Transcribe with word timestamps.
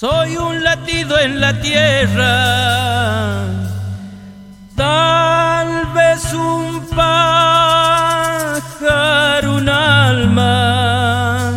Soy 0.00 0.36
un 0.36 0.62
latido 0.62 1.18
en 1.18 1.40
la 1.40 1.60
tierra, 1.60 3.46
tal 4.76 5.86
vez 5.86 6.32
un 6.32 6.86
pájaro, 6.94 7.96
un 9.56 9.68
alma, 9.68 11.50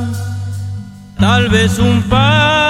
tal 1.19 1.49
vez 1.49 1.77
un 1.77 2.01
pájaro, 2.09 2.60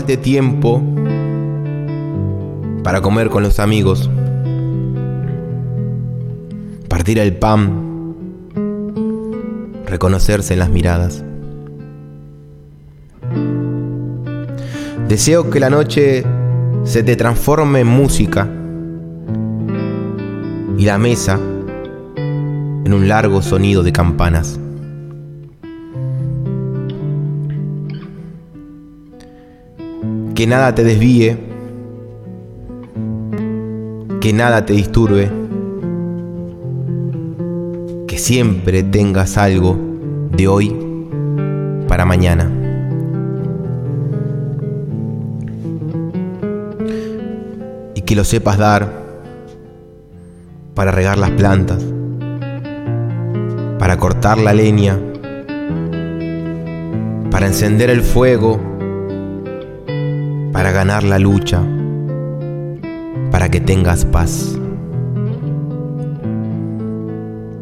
falte 0.00 0.16
tiempo 0.16 0.82
para 2.82 3.02
comer 3.02 3.28
con 3.28 3.42
los 3.42 3.60
amigos. 3.60 4.08
Partir 6.88 7.18
el 7.18 7.36
pan. 7.36 8.14
Reconocerse 9.84 10.54
en 10.54 10.58
las 10.58 10.70
miradas. 10.70 11.22
Deseo 15.06 15.50
que 15.50 15.60
la 15.60 15.68
noche 15.68 16.24
se 16.84 17.02
te 17.02 17.16
transforme 17.16 17.80
en 17.80 17.88
música 17.88 18.48
y 20.78 20.84
la 20.86 20.96
mesa 20.96 21.38
en 22.16 22.94
un 22.94 23.06
largo 23.06 23.42
sonido 23.42 23.82
de 23.82 23.92
campanas. 23.92 24.59
Que 30.40 30.46
nada 30.46 30.74
te 30.74 30.82
desvíe, 30.82 31.36
que 34.22 34.32
nada 34.32 34.64
te 34.64 34.72
disturbe, 34.72 35.30
que 38.08 38.16
siempre 38.16 38.82
tengas 38.82 39.36
algo 39.36 39.76
de 40.34 40.48
hoy 40.48 40.74
para 41.86 42.06
mañana. 42.06 42.50
Y 47.94 48.00
que 48.00 48.16
lo 48.16 48.24
sepas 48.24 48.56
dar 48.56 48.90
para 50.74 50.90
regar 50.90 51.18
las 51.18 51.32
plantas, 51.32 51.84
para 53.78 53.98
cortar 53.98 54.38
la 54.38 54.54
leña, 54.54 54.98
para 57.30 57.46
encender 57.46 57.90
el 57.90 58.00
fuego, 58.00 58.69
para 60.60 60.72
ganar 60.72 61.04
la 61.04 61.18
lucha, 61.18 61.62
para 63.30 63.48
que 63.48 63.60
tengas 63.60 64.04
paz. 64.04 64.58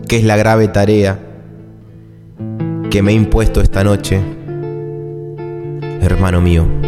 ¿Qué 0.09 0.17
es 0.17 0.25
la 0.25 0.37
grave 0.37 0.67
tarea 0.67 1.17
que 2.91 3.01
me 3.01 3.13
he 3.13 3.15
impuesto 3.15 3.61
esta 3.61 3.85
noche, 3.85 4.21
hermano 6.01 6.41
mío? 6.41 6.88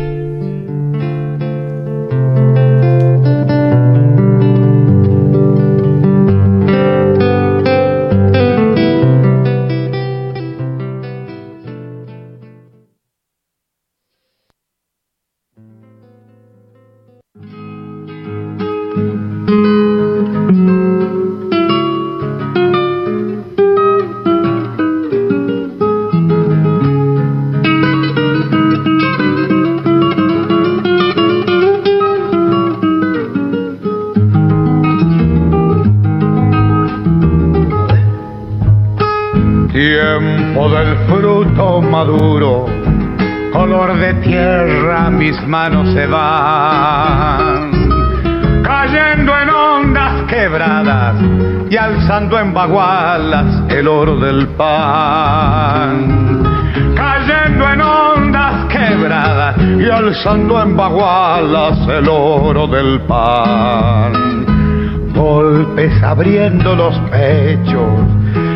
Abriendo 66.21 66.77
los 66.77 66.95
pechos 67.11 67.89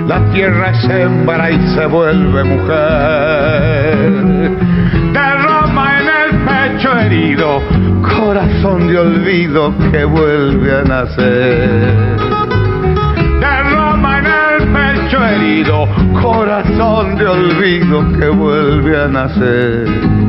la 0.07 0.21
tierra 0.35 0.69
es 0.69 0.85
hembra 0.85 1.51
y 1.51 1.69
se 1.69 1.87
vuelve 1.87 2.45
mujer. 2.45 4.11
Derrama 5.15 5.99
en 5.99 6.07
el 6.07 6.31
pecho 6.45 6.99
herido, 6.99 7.63
corazón 8.03 8.87
de 8.87 8.99
olvido 8.99 9.73
que 9.91 10.05
vuelve 10.05 10.79
a 10.79 10.83
nacer. 10.83 12.19
Derrama 13.41 14.19
en 14.19 14.27
el 14.27 14.69
pecho 14.69 15.25
herido, 15.25 15.89
corazón 16.21 17.17
de 17.17 17.27
olvido 17.27 18.13
que 18.19 18.29
vuelve 18.29 19.05
a 19.05 19.09
nacer. 19.09 20.24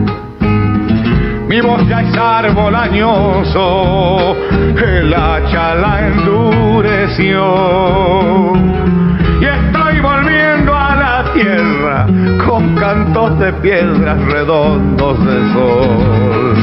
Mi 1.48 1.62
voz 1.62 1.88
ya 1.88 2.02
es 2.02 2.18
árbol 2.18 2.74
añoso, 2.76 4.36
el 4.76 5.14
hacha 5.14 5.76
la 5.76 6.08
endureció 6.08 7.44
y 9.40 9.46
estoy 9.46 10.00
volviendo 10.00 10.76
a 10.76 10.96
la 10.96 11.34
tierra 11.34 12.08
con 12.48 12.76
cantos 12.76 13.38
de 13.38 13.54
piedras 13.54 14.20
redondos 14.26 15.20
de 15.26 15.54
sol. 15.54 16.56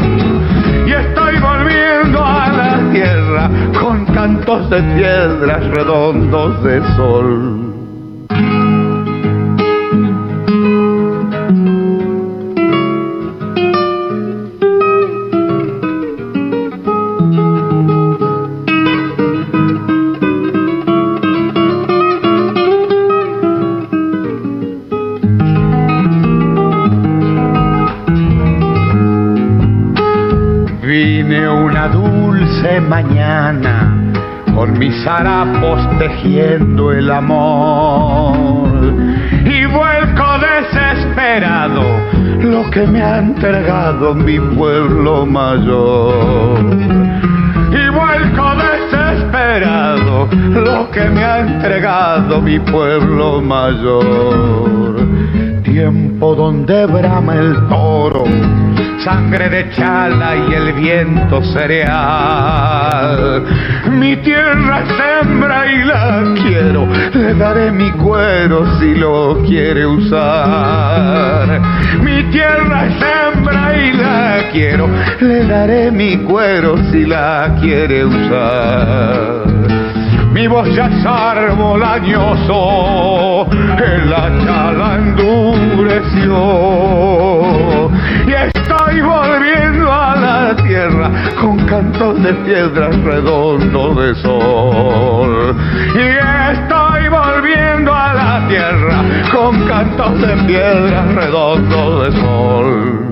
Y 0.86 0.90
estoy 0.90 1.38
volviendo 1.38 2.24
a 2.24 2.48
la 2.48 2.90
tierra 2.92 3.50
con 3.80 4.04
cantos 4.06 4.68
de 4.68 4.82
piedras 4.82 5.64
redondos 5.68 6.64
de 6.64 6.82
sol. 6.96 7.72
dulce 32.52 32.80
mañana, 32.80 33.94
con 34.54 34.78
mis 34.78 35.06
harapos 35.06 35.80
tejiendo 35.98 36.92
el 36.92 37.10
amor. 37.10 38.68
Y 39.44 39.64
vuelco 39.66 40.24
desesperado 40.38 41.82
lo 42.40 42.70
que 42.70 42.86
me 42.86 43.02
ha 43.02 43.18
entregado 43.18 44.14
mi 44.14 44.38
pueblo 44.38 45.26
mayor. 45.26 46.58
Y 47.70 47.88
vuelco 47.90 48.44
desesperado 48.66 50.28
lo 50.54 50.90
que 50.90 51.08
me 51.08 51.24
ha 51.24 51.40
entregado 51.40 52.40
mi 52.40 52.58
pueblo 52.58 53.40
mayor. 53.40 55.00
Tiempo 55.62 56.34
donde 56.34 56.86
brama 56.86 57.34
el 57.34 57.56
toro 57.68 58.11
sangre 59.04 59.48
de 59.48 59.70
chala 59.70 60.36
y 60.36 60.54
el 60.54 60.72
viento 60.74 61.42
cereal. 61.42 63.44
Mi 63.90 64.16
tierra 64.16 64.84
sembra 64.86 65.72
y 65.72 65.84
la 65.84 66.22
quiero, 66.34 66.86
le 67.12 67.34
daré 67.34 67.72
mi 67.72 67.90
cuero 67.92 68.78
si 68.78 68.94
lo 68.94 69.42
quiere 69.46 69.86
usar. 69.86 71.60
Mi 72.02 72.22
tierra 72.30 72.88
sembra 72.98 73.76
y 73.76 73.92
la 73.92 74.50
quiero, 74.52 74.88
le 75.20 75.46
daré 75.46 75.90
mi 75.90 76.18
cuero 76.18 76.76
si 76.90 77.04
la 77.04 77.56
quiere 77.60 78.04
usar. 78.04 79.42
Mi 80.32 80.46
voz 80.46 80.74
ya 80.74 80.86
es 80.86 81.04
árbol 81.04 81.82
añoso, 81.82 83.46
piedras 92.44 92.96
redondos 93.02 93.96
de 93.96 94.14
sol. 94.22 95.56
Y 95.94 95.98
estoy 96.52 97.08
volviendo 97.08 97.94
a 97.94 98.14
la 98.14 98.48
tierra 98.48 99.04
con 99.32 99.66
cantos 99.66 100.20
de 100.20 100.36
piedras 100.46 101.14
redondos 101.14 102.06
de 102.06 102.12
sol. 102.20 103.02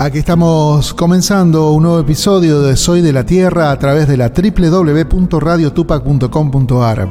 Aquí 0.00 0.18
estamos 0.18 0.94
comenzando 0.94 1.72
un 1.72 1.82
nuevo 1.82 1.98
episodio 1.98 2.62
de 2.62 2.76
Soy 2.76 3.02
de 3.02 3.12
la 3.12 3.26
Tierra 3.26 3.72
a 3.72 3.78
través 3.80 4.06
de 4.06 4.16
la 4.16 4.30
www.radiotupac.com.ar. 4.30 7.08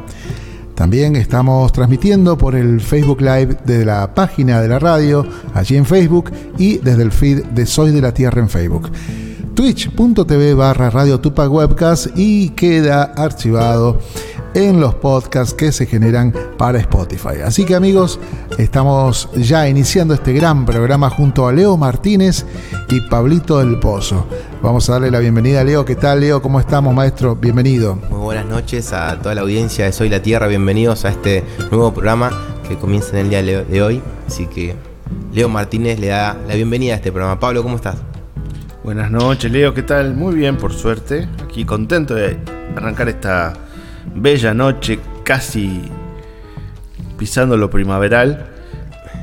También 0.77 1.15
estamos 1.15 1.73
transmitiendo 1.73 2.37
por 2.37 2.53
el 2.53 2.79
Facebook 2.79 3.19
Live 3.19 3.57
de 3.65 3.83
la 3.83 4.13
página 4.13 4.61
de 4.61 4.67
la 4.67 4.77
radio, 4.77 5.25
allí 5.55 5.75
en 5.75 5.87
Facebook, 5.87 6.31
y 6.59 6.77
desde 6.77 7.01
el 7.01 7.11
feed 7.11 7.45
de 7.45 7.65
Soy 7.65 7.89
de 7.89 7.99
la 7.99 8.13
Tierra 8.13 8.41
en 8.41 8.47
Facebook. 8.47 8.91
Twitch.tv 9.55 10.53
barra 10.53 10.91
Radio 10.91 11.19
Tupac 11.19 11.51
Webcast 11.51 12.15
y 12.15 12.49
queda 12.49 13.05
archivado 13.05 13.97
en 14.53 14.79
los 14.79 14.95
podcasts 14.95 15.53
que 15.53 15.71
se 15.71 15.85
generan 15.85 16.33
para 16.57 16.79
Spotify. 16.79 17.41
Así 17.45 17.65
que 17.65 17.75
amigos, 17.75 18.19
estamos 18.57 19.29
ya 19.35 19.67
iniciando 19.67 20.13
este 20.13 20.33
gran 20.33 20.65
programa 20.65 21.09
junto 21.09 21.47
a 21.47 21.53
Leo 21.53 21.77
Martínez 21.77 22.45
y 22.89 23.01
Pablito 23.01 23.59
del 23.59 23.79
Pozo. 23.79 24.25
Vamos 24.61 24.89
a 24.89 24.93
darle 24.93 25.11
la 25.11 25.19
bienvenida 25.19 25.61
a 25.61 25.63
Leo. 25.63 25.85
¿Qué 25.85 25.95
tal 25.95 26.21
Leo? 26.21 26.41
¿Cómo 26.41 26.59
estamos 26.59 26.93
maestro? 26.93 27.35
Bienvenido. 27.35 27.97
Muy 28.09 28.19
buenas 28.19 28.45
noches 28.45 28.93
a 28.93 29.19
toda 29.19 29.35
la 29.35 29.41
audiencia 29.41 29.85
de 29.85 29.91
Soy 29.91 30.09
la 30.09 30.21
Tierra. 30.21 30.47
Bienvenidos 30.47 31.05
a 31.05 31.09
este 31.09 31.43
nuevo 31.71 31.93
programa 31.93 32.31
que 32.67 32.77
comienza 32.77 33.11
en 33.11 33.25
el 33.25 33.29
día 33.29 33.63
de 33.63 33.81
hoy. 33.81 34.01
Así 34.27 34.47
que 34.47 34.75
Leo 35.33 35.49
Martínez 35.49 35.99
le 35.99 36.07
da 36.07 36.37
la 36.47 36.55
bienvenida 36.55 36.93
a 36.93 36.95
este 36.97 37.11
programa. 37.11 37.39
Pablo, 37.39 37.63
¿cómo 37.63 37.75
estás? 37.75 37.97
Buenas 38.83 39.11
noches, 39.11 39.51
Leo, 39.51 39.73
¿qué 39.73 39.83
tal? 39.83 40.15
Muy 40.15 40.33
bien, 40.33 40.55
por 40.55 40.73
suerte. 40.73 41.27
Aquí 41.43 41.65
contento 41.65 42.15
de 42.15 42.39
arrancar 42.75 43.09
esta 43.09 43.53
bella 44.15 44.53
noche, 44.53 44.99
casi 45.23 45.81
pisando 47.17 47.57
lo 47.57 47.69
primaveral 47.69 48.47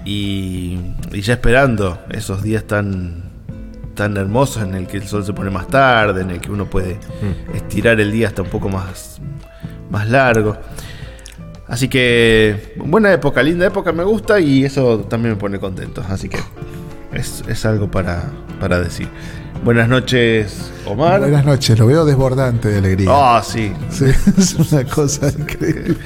y, 0.04 0.78
y 1.12 1.20
ya 1.20 1.34
esperando 1.34 1.98
esos 2.10 2.42
días 2.42 2.64
tan, 2.64 3.24
tan 3.94 4.16
hermosos 4.16 4.62
en 4.62 4.74
el 4.74 4.86
que 4.86 4.98
el 4.98 5.06
sol 5.06 5.24
se 5.24 5.32
pone 5.32 5.50
más 5.50 5.68
tarde, 5.68 6.22
en 6.22 6.30
el 6.30 6.40
que 6.40 6.50
uno 6.50 6.66
puede 6.66 6.98
estirar 7.54 8.00
el 8.00 8.12
día 8.12 8.28
hasta 8.28 8.42
un 8.42 8.48
poco 8.48 8.68
más, 8.68 9.20
más 9.90 10.08
largo. 10.08 10.56
Así 11.66 11.88
que 11.88 12.74
buena 12.76 13.12
época, 13.12 13.42
linda 13.42 13.66
época, 13.66 13.92
me 13.92 14.04
gusta 14.04 14.38
y 14.38 14.64
eso 14.64 15.00
también 15.00 15.34
me 15.34 15.40
pone 15.40 15.58
contento. 15.58 16.04
Así 16.08 16.28
que 16.28 16.38
es, 17.12 17.42
es 17.48 17.64
algo 17.64 17.90
para, 17.90 18.24
para 18.60 18.80
decir. 18.80 19.08
Buenas 19.64 19.88
noches, 19.88 20.70
Omar. 20.84 21.20
Buenas 21.20 21.46
noches, 21.46 21.78
lo 21.78 21.86
veo 21.86 22.04
desbordante 22.04 22.68
de 22.68 22.76
alegría. 22.76 23.08
Ah, 23.10 23.42
sí. 23.42 23.72
Sí, 23.88 24.04
es 24.36 24.54
una 24.56 24.84
cosa 24.84 25.28
increíble. 25.28 25.96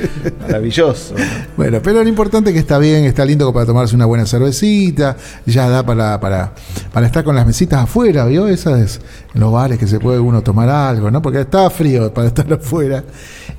Maravilloso. 0.43 1.17
Bueno, 1.57 1.81
pero 1.83 2.05
lo 2.05 2.09
importante 2.09 2.51
es 2.51 2.55
que 2.55 2.61
está 2.61 2.79
bien, 2.79 3.05
está 3.05 3.25
lindo 3.25 3.53
para 3.53 3.67
tomarse 3.67 3.97
una 3.97 4.07
buena 4.07 4.27
cervecita, 4.27 5.17
ya 5.45 5.69
da 5.69 5.85
para, 5.85 6.21
para, 6.21 6.53
para 6.93 7.07
estar 7.07 7.25
con 7.25 7.35
las 7.35 7.45
mesitas 7.45 7.83
afuera, 7.83 8.27
¿vio? 8.27 8.47
Esas 8.47 9.01
en 9.35 9.41
los 9.41 9.53
bares 9.53 9.77
que 9.77 9.89
se 9.89 9.99
puede 9.99 10.21
uno 10.21 10.41
tomar 10.41 10.69
algo, 10.69 11.11
¿no? 11.11 11.21
Porque 11.21 11.41
está 11.41 11.69
frío 11.69 12.15
para 12.15 12.29
estar 12.29 12.53
afuera. 12.53 13.03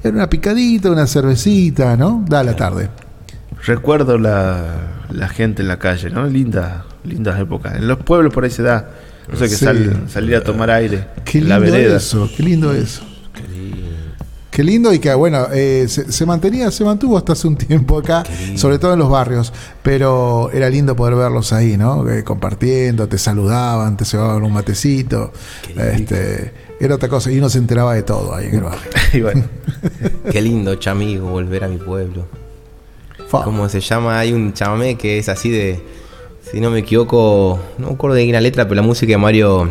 Era 0.01 0.13
una 0.16 0.30
picadita, 0.30 0.90
una 0.92 1.07
cervecita, 1.07 1.98
¿no? 1.98 2.24
Da 2.25 2.42
la 2.42 2.56
tarde. 2.56 2.88
Recuerdo 3.66 4.18
la, 4.18 4.63
la 5.10 5.28
gente 5.28 5.62
en 5.62 5.68
la 5.68 5.78
calle, 5.78 6.10
¿no? 6.10 6.25
Linda, 6.25 6.86
lindas 7.04 7.38
épocas. 7.38 7.75
En 7.75 7.86
los 7.90 7.98
pueblos 7.98 8.34
por 8.34 8.46
ahí 8.46 8.50
se 8.50 8.63
da. 8.63 8.92
No 9.31 9.38
sé, 9.38 9.46
que 9.46 9.56
Sí. 9.56 9.66
sal- 9.66 10.06
salir 10.10 10.36
a 10.36 10.44
tomar 10.44 10.70
aire. 10.72 11.08
Qué 11.26 11.38
en 11.40 11.50
la 11.50 11.60
lindo 11.60 11.72
vereda. 11.74 11.98
eso, 11.98 12.30
qué 12.36 12.44
lindo 12.44 12.74
eso. 12.74 13.04
Qué 14.52 14.64
lindo 14.64 14.94
y 14.94 15.00
que 15.00 15.14
bueno, 15.14 15.48
eh, 15.54 15.86
se, 15.88 16.12
se 16.12 16.26
mantenía, 16.26 16.70
se 16.72 16.84
mantuvo 16.84 17.18
hasta 17.18 17.31
hace 17.31 17.48
un 17.48 17.56
tiempo 17.56 17.98
acá, 18.00 18.24
sobre 18.56 18.78
todo 18.78 18.92
en 18.94 19.00
los 19.00 19.10
barrios, 19.10 19.54
pero 19.84 20.50
era 20.52 20.70
lindo 20.70 20.98
poder 20.98 21.16
verlos 21.16 21.54
ahí, 21.54 21.78
¿no? 21.78 22.10
Eh, 22.10 22.26
compartiendo, 22.26 23.08
te 23.08 23.18
saludaban, 23.18 23.96
te 23.96 24.04
llevaban 24.04 24.44
un 24.44 24.52
matecito, 24.52 25.32
este, 25.78 26.52
era 26.82 26.96
otra 26.96 27.08
cosa, 27.08 27.32
y 27.32 27.38
uno 27.38 27.48
se 27.48 27.60
enteraba 27.60 27.94
de 27.94 28.04
todo 28.04 28.36
ahí 28.36 28.48
en 28.48 28.56
el 28.56 28.64
barrio. 28.64 28.82
Y 29.14 29.22
bueno, 29.22 29.44
Qué 30.32 30.42
lindo, 30.42 30.75
chamigo, 30.75 31.30
volver 31.30 31.64
a 31.64 31.68
mi 31.70 31.78
pueblo. 31.78 32.28
Fa. 33.30 33.44
¿Cómo 33.44 33.70
se 33.70 33.80
llama? 33.80 34.20
Hay 34.20 34.34
un 34.34 34.52
chamamé 34.54 34.98
que 34.98 35.20
es 35.20 35.30
así 35.30 35.50
de. 35.52 35.80
Si 36.51 36.60
no 36.60 36.72
me 36.72 36.80
equivoco, 36.80 37.60
no 37.78 37.88
me 37.88 37.94
acuerdo 37.94 38.16
de 38.16 38.24
quién 38.24 38.34
la 38.34 38.42
letra, 38.42 38.63
pero 38.63 38.75
la 38.75 38.81
música 38.88 39.12
de 39.12 39.18
Mario. 39.18 39.69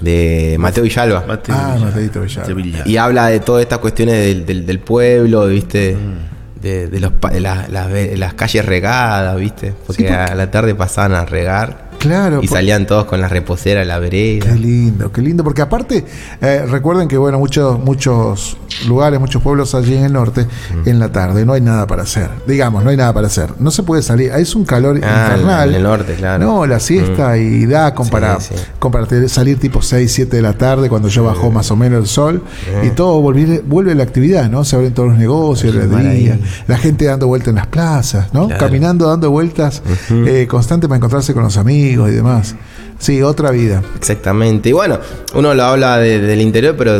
de 0.00 0.56
Mateo 0.58 0.84
Villalba. 0.84 1.24
Mate 1.26 1.52
Ah, 1.52 1.74
Villalba. 1.78 2.40
Mate 2.42 2.54
Villa. 2.54 2.82
Y 2.84 2.96
habla 2.98 3.28
de 3.28 3.40
todas 3.40 3.62
estas 3.62 3.78
cuestiones 3.78 4.14
del, 4.16 4.44
del- 4.46 4.66
del 4.66 4.78
pueblo, 4.78 5.46
¿viste? 5.46 5.96
Mm. 5.96 6.60
De, 6.60 6.86
de 6.88 7.00
los, 7.00 7.12
pa- 7.12 7.30
de 7.30 7.40
las, 7.40 7.68
las 7.70 7.90
ve- 7.90 8.16
las 8.16 8.34
calles 8.34 8.64
regadas, 8.64 9.36
¿viste? 9.38 9.72
Porque, 9.86 10.02
Sí, 10.02 10.08
porque- 10.08 10.32
a 10.32 10.34
la 10.34 10.50
tarde 10.50 10.74
pasaban 10.74 11.12
a 11.14 11.24
regar 11.24 11.85
Claro, 11.98 12.40
y 12.42 12.46
salían 12.48 12.86
todos 12.86 13.04
con 13.06 13.20
la 13.20 13.28
reposera 13.28 13.82
a 13.82 13.84
la 13.84 13.98
vereda. 13.98 14.46
Qué 14.52 14.54
lindo, 14.58 15.10
qué 15.12 15.22
lindo, 15.22 15.42
porque 15.44 15.62
aparte, 15.62 16.04
eh, 16.40 16.64
recuerden 16.68 17.08
que 17.08 17.16
bueno, 17.16 17.38
muchos, 17.38 17.78
muchos 17.78 18.56
lugares, 18.86 19.18
muchos 19.18 19.42
pueblos 19.42 19.74
allí 19.74 19.94
en 19.96 20.04
el 20.04 20.12
norte, 20.12 20.46
en 20.84 20.98
la 20.98 21.10
tarde 21.10 21.44
no 21.46 21.52
hay 21.54 21.60
nada 21.60 21.86
para 21.86 22.02
hacer. 22.02 22.28
Digamos, 22.46 22.84
no 22.84 22.90
hay 22.90 22.96
nada 22.96 23.12
para 23.12 23.26
hacer. 23.26 23.50
No 23.58 23.70
se 23.70 23.82
puede 23.82 24.02
salir, 24.02 24.30
es 24.32 24.54
un 24.54 24.64
calor 24.64 25.00
Ah, 25.02 25.30
infernal. 25.32 25.70
en 25.70 25.74
el 25.76 25.82
norte, 25.82 26.14
claro. 26.14 26.44
No, 26.44 26.66
la 26.66 26.78
siesta 26.80 27.36
y 27.38 27.66
da 27.66 27.94
con 27.94 28.06
Sí, 28.06 28.12
para, 28.12 28.40
sí. 28.40 28.54
con 28.78 28.92
para 28.92 29.06
te- 29.06 29.28
salir 29.28 29.58
tipo 29.58 29.80
6, 29.82 30.12
7 30.12 30.36
de 30.36 30.42
la 30.42 30.52
tarde 30.52 30.88
cuando 30.88 31.08
ya 31.08 31.22
bajó 31.22 31.50
más 31.50 31.70
o 31.70 31.76
menos 31.76 32.00
el 32.00 32.06
sol 32.06 32.42
y 32.84 32.90
todo 32.90 33.20
volviere- 33.22 33.62
vuelve 33.66 33.94
la 33.94 34.02
actividad, 34.02 34.50
¿no? 34.50 34.64
Se 34.64 34.76
abren 34.76 34.92
todos 34.92 35.08
los 35.10 35.18
negocios, 35.18 35.74
maravilla. 35.90 36.38
la 36.68 36.76
gente 36.78 37.06
dando 37.06 37.26
vueltas 37.26 37.48
en 37.48 37.56
las 37.56 37.66
plazas, 37.66 38.32
¿no? 38.32 38.46
Claro. 38.46 38.64
Caminando, 38.66 39.08
dando 39.08 39.30
vueltas 39.30 39.82
eh, 40.10 40.46
constante 40.48 40.86
para 40.88 40.96
encontrarse 40.96 41.32
con 41.34 41.42
los 41.42 41.56
amigos 41.56 41.85
y 41.92 41.96
demás. 42.12 42.54
Sí, 42.98 43.22
otra 43.22 43.50
vida. 43.50 43.82
Exactamente. 43.96 44.70
Y 44.70 44.72
bueno, 44.72 44.98
uno 45.34 45.54
lo 45.54 45.64
habla 45.64 45.98
de- 45.98 46.20
del 46.20 46.40
interior, 46.40 46.74
pero 46.78 46.98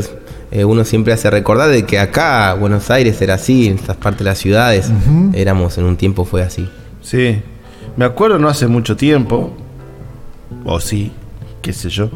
eh, 0.51 0.65
uno 0.65 0.85
siempre 0.85 1.13
hace 1.13 1.31
recordar 1.31 1.71
de 1.71 1.85
que 1.85 1.99
acá, 1.99 2.55
Buenos 2.55 2.91
Aires, 2.91 3.21
era 3.23 3.35
así, 3.35 3.67
en 3.69 3.77
estas 3.77 3.97
partes 3.97 4.19
de 4.21 4.25
las 4.27 4.39
ciudades, 4.39 4.91
éramos 5.33 5.77
en 5.79 5.85
un 5.85 5.97
tiempo 5.97 6.25
fue 6.25 6.43
así. 6.43 6.69
Sí. 7.03 7.41
Me 7.97 8.05
acuerdo 8.05 8.39
no 8.39 8.49
hace 8.49 8.67
mucho 8.67 8.95
tiempo, 8.97 9.57
o 10.65 10.81
sí, 10.81 11.13
qué 11.63 11.73
sé 11.73 11.89
yo, 11.89 12.11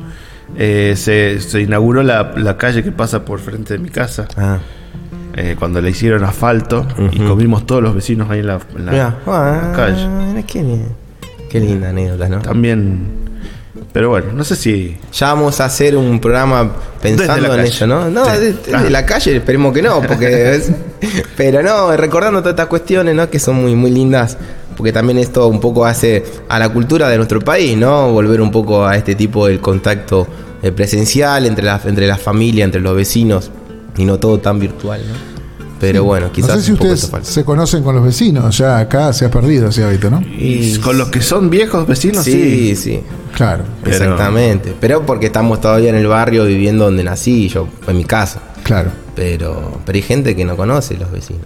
eh, 0.56 0.94
se, 0.96 1.40
se 1.40 1.60
inauguró 1.62 2.02
la, 2.02 2.32
la 2.36 2.56
calle 2.58 2.82
que 2.82 2.92
pasa 2.92 3.24
por 3.24 3.40
frente 3.40 3.74
de 3.74 3.78
mi 3.78 3.88
casa. 3.88 4.28
Ah. 4.36 4.58
eh, 5.36 5.54
cuando 5.58 5.80
le 5.80 5.90
hicieron 5.90 6.24
asfalto 6.24 6.86
y 7.12 7.20
comimos 7.20 7.64
todos 7.64 7.82
los 7.82 7.94
vecinos 7.94 8.28
ahí 8.30 8.40
en 8.40 8.46
la, 8.48 8.58
en 8.76 8.86
la- 8.86 8.92
Mirá, 8.92 9.16
en 9.26 9.70
la 9.70 9.72
calle. 9.74 10.02
ah, 10.04 10.32
mirá 10.34 10.86
qué, 11.50 11.60
linda 11.60 11.90
anécdota, 11.90 12.28
¿no? 12.28 12.38
También. 12.40 13.20
Pero 13.92 14.10
bueno, 14.10 14.32
no 14.32 14.44
sé 14.44 14.56
si. 14.56 14.96
Ya 15.12 15.28
vamos 15.34 15.60
a 15.60 15.64
hacer 15.66 15.96
un 15.96 16.20
programa 16.20 16.72
pensando 17.02 17.54
en 17.54 17.60
eso, 17.60 17.86
¿no? 17.86 18.08
No, 18.08 18.24
de, 18.26 18.52
de 18.52 18.90
la 18.90 19.04
calle, 19.06 19.36
esperemos 19.36 19.72
que 19.74 19.82
no, 19.82 20.00
porque 20.02 20.54
es- 20.56 20.70
pero 21.36 21.62
no, 21.62 21.96
recordando 21.96 22.40
todas 22.40 22.52
estas 22.52 22.66
cuestiones, 22.68 23.14
¿no? 23.14 23.28
Que 23.30 23.38
son 23.38 23.56
muy, 23.56 23.74
muy 23.74 23.90
lindas, 23.90 24.36
porque 24.76 24.92
también 24.92 25.18
esto 25.18 25.46
un 25.48 25.60
poco 25.60 25.84
hace 25.86 26.24
a 26.48 26.58
la 26.58 26.68
cultura 26.68 27.08
de 27.08 27.16
nuestro 27.16 27.40
país, 27.40 27.76
¿no? 27.76 28.12
Volver 28.12 28.40
un 28.40 28.50
poco 28.50 28.86
a 28.86 28.96
este 28.96 29.14
tipo 29.14 29.46
del 29.46 29.60
contacto 29.60 30.26
eh, 30.62 30.72
presencial 30.72 31.46
entre 31.46 31.64
la, 31.64 31.80
entre 31.84 32.06
la 32.06 32.16
familia, 32.16 32.64
entre 32.64 32.80
los 32.80 32.94
vecinos, 32.94 33.50
y 33.96 34.04
no 34.04 34.18
todo 34.18 34.38
tan 34.38 34.58
virtual, 34.60 35.00
¿no? 35.08 35.39
Pero 35.80 36.04
bueno, 36.04 36.30
quizás 36.30 36.50
no 36.50 36.56
sé 36.56 36.62
si 36.62 36.72
un 36.72 36.76
poco 36.78 36.92
ustedes 36.92 37.26
se 37.26 37.42
conocen 37.44 37.82
con 37.82 37.94
los 37.94 38.04
vecinos, 38.04 38.56
ya 38.58 38.78
acá 38.78 39.12
se 39.14 39.24
ha 39.24 39.30
perdido 39.30 39.68
ese 39.68 39.82
hábito, 39.82 40.10
¿no? 40.10 40.20
Y 40.20 40.76
con 40.78 40.98
los 40.98 41.08
que 41.08 41.22
son 41.22 41.48
viejos 41.48 41.86
vecinos, 41.86 42.22
Sí, 42.24 42.76
sí. 42.76 42.76
sí, 42.76 43.00
Claro, 43.34 43.64
Pero- 43.82 43.96
exactamente. 43.96 44.74
Pero 44.78 45.06
porque 45.06 45.26
estamos 45.26 45.60
todavía 45.60 45.88
en 45.88 45.96
el 45.96 46.06
barrio 46.06 46.44
viviendo 46.44 46.84
donde 46.84 47.02
nací, 47.02 47.48
yo 47.48 47.66
en 47.88 47.96
mi 47.96 48.04
casa. 48.04 48.40
claro. 48.62 48.90
Pero, 49.16 49.80
pero 49.84 49.96
hay 49.96 50.02
gente 50.02 50.34
que 50.36 50.44
no 50.44 50.56
conoce 50.56 50.96
los 50.96 51.10
vecinos. 51.10 51.44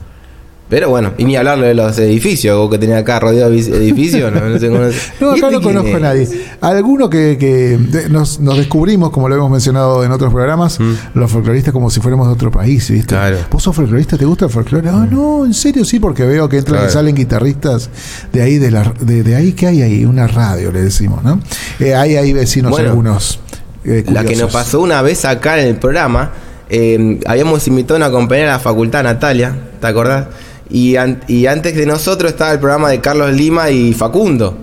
Pero 0.74 0.90
bueno, 0.90 1.12
y 1.18 1.24
ni 1.24 1.36
hablar 1.36 1.60
de 1.60 1.72
los 1.72 1.96
edificios, 2.00 2.58
vos 2.58 2.68
que 2.68 2.78
tenía 2.78 2.98
acá 2.98 3.20
rodeado 3.20 3.52
de 3.52 3.58
edificios, 3.60 4.32
no, 4.32 4.40
no 4.40 4.58
se 4.58 4.68
conoce. 4.68 4.98
No, 5.20 5.28
¿Y 5.36 5.38
acá 5.38 5.46
este 5.46 5.52
no 5.52 5.62
conozco 5.62 5.96
a 5.96 6.00
nadie. 6.00 6.28
Alguno 6.60 7.08
que, 7.08 7.36
que 7.38 7.78
nos, 8.10 8.40
nos 8.40 8.56
descubrimos, 8.56 9.10
como 9.10 9.28
lo 9.28 9.36
hemos 9.36 9.52
mencionado 9.52 10.02
en 10.02 10.10
otros 10.10 10.32
programas, 10.32 10.80
los 11.14 11.30
folcloristas 11.30 11.72
como 11.72 11.90
si 11.90 12.00
fuéramos 12.00 12.26
de 12.26 12.32
otro 12.32 12.50
país, 12.50 12.90
¿viste? 12.90 13.14
Mm. 13.14 13.18
Claro. 13.18 13.36
Mm. 13.36 13.52
¿Vos 13.52 13.62
sos 13.62 13.76
folclorista? 13.76 14.18
¿Te 14.18 14.24
gusta 14.24 14.46
el 14.46 14.50
folclore? 14.50 14.88
Ah, 14.88 15.06
no, 15.08 15.46
en 15.46 15.54
serio 15.54 15.84
sí, 15.84 16.00
porque 16.00 16.24
veo 16.24 16.48
que 16.48 16.56
entran 16.58 16.78
Claro. 16.78 16.90
y 16.90 16.92
salen 16.92 17.14
guitarristas 17.14 17.88
de 18.32 18.42
ahí, 18.42 18.58
de, 18.58 18.72
la, 18.72 18.92
de, 18.98 19.22
de 19.22 19.36
ahí, 19.36 19.52
¿qué 19.52 19.68
hay 19.68 19.80
ahí? 19.82 20.04
Una 20.04 20.26
radio, 20.26 20.72
le 20.72 20.82
decimos, 20.82 21.22
¿no? 21.22 21.38
Eh, 21.78 21.94
hay 21.94 22.16
ahí 22.16 22.32
vecinos 22.32 22.72
Bueno, 22.72 22.88
algunos. 22.88 23.38
eh, 23.84 24.02
La 24.10 24.24
que 24.24 24.34
nos 24.34 24.52
pasó 24.52 24.80
una 24.80 25.02
vez 25.02 25.24
acá 25.24 25.60
en 25.60 25.68
el 25.68 25.76
programa, 25.76 26.32
eh, 26.68 27.20
habíamos 27.26 27.64
invitado 27.68 27.94
a 27.94 28.08
una 28.08 28.10
compañera 28.10 28.48
de 28.48 28.52
la 28.54 28.58
facultad, 28.58 29.04
Natalia, 29.04 29.54
¿te 29.80 29.86
acordás? 29.86 30.26
Y, 30.71 30.97
an- 30.97 31.23
y 31.28 31.47
antes 31.47 31.75
de 31.76 31.87
nosotros 31.87 32.33
estaba 32.33 32.52
el 32.52 32.59
programa 32.59 32.90
de 32.90 33.00
Carlos 33.00 33.33
Lima 33.33 33.71
y 33.71 33.92
Facundo. 33.92 34.59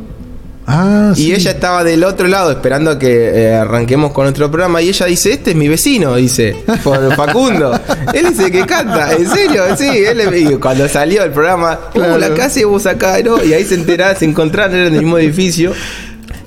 Ah, 0.68 1.12
Y 1.16 1.24
sí. 1.24 1.34
ella 1.34 1.52
estaba 1.52 1.84
del 1.84 2.04
otro 2.04 2.28
lado 2.28 2.52
esperando 2.52 2.92
a 2.92 3.00
que 3.00 3.10
eh, 3.30 3.54
arranquemos 3.56 4.12
con 4.12 4.26
nuestro 4.26 4.50
programa 4.50 4.82
y 4.82 4.90
ella 4.90 5.08
dice, 5.08 5.34
este 5.34 5.52
es 5.52 5.56
mi 5.58 5.68
vecino, 5.68 6.16
dice, 6.16 6.56
por 6.84 7.14
Facundo. 7.16 7.78
él 8.14 8.28
dice 8.30 8.52
que 8.52 8.66
canta, 8.66 9.12
¿en 9.14 9.28
serio? 9.28 9.64
Sí, 9.78 9.88
él 9.90 10.22
y 10.38 10.56
cuando 10.58 10.88
salió 10.88 11.24
el 11.24 11.32
programa, 11.32 11.80
Claro. 11.94 12.16
"Uh, 12.16 12.18
la 12.20 12.34
casa 12.36 12.60
de 12.60 12.66
vos 12.66 12.86
acá, 12.86 13.18
¿no? 13.24 13.44
Y 13.44 13.54
ahí 13.54 13.66
se 13.66 13.74
enteraba, 13.76 14.16
se 14.16 14.26
encontraron 14.26 14.76
en 14.76 14.94
el 14.94 15.02
mismo 15.02 15.18
edificio. 15.18 15.74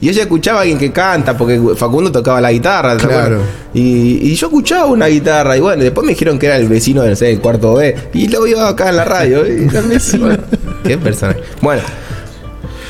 Y 0.05 0.11
ella 0.11 0.25
escuchaba 0.25 0.59
a 0.59 0.61
alguien 0.61 0.79
que 0.79 0.93
canta, 0.93 1.35
porque 1.35 1.59
Facundo 1.77 2.13
tocaba 2.13 2.39
la 2.39 2.53
guitarra, 2.53 2.95
¿te 2.95 3.07
Claro. 3.07 3.41
Y, 3.73 4.33
y 4.33 4.35
yo 4.35 4.49
escuchaba 4.49 4.85
una 4.85 5.07
guitarra, 5.07 5.57
y 5.57 5.61
bueno, 5.61 5.83
después 5.83 6.05
me 6.05 6.13
dijeron 6.13 6.39
que 6.39 6.45
era 6.45 6.59
el 6.59 6.69
vecino 6.69 7.01
de, 7.01 7.09
no 7.09 7.17
sé, 7.17 7.33
el 7.33 7.41
cuarto 7.41 7.73
B, 7.73 7.97
y 8.13 8.29
lo 8.29 8.43
vio 8.43 8.61
acá 8.61 8.91
en 8.91 8.97
la 8.97 9.07
radio, 9.07 9.47
y. 9.47 9.67
Qué 10.85 10.99
personaje. 10.99 11.41
Bueno, 11.63 11.81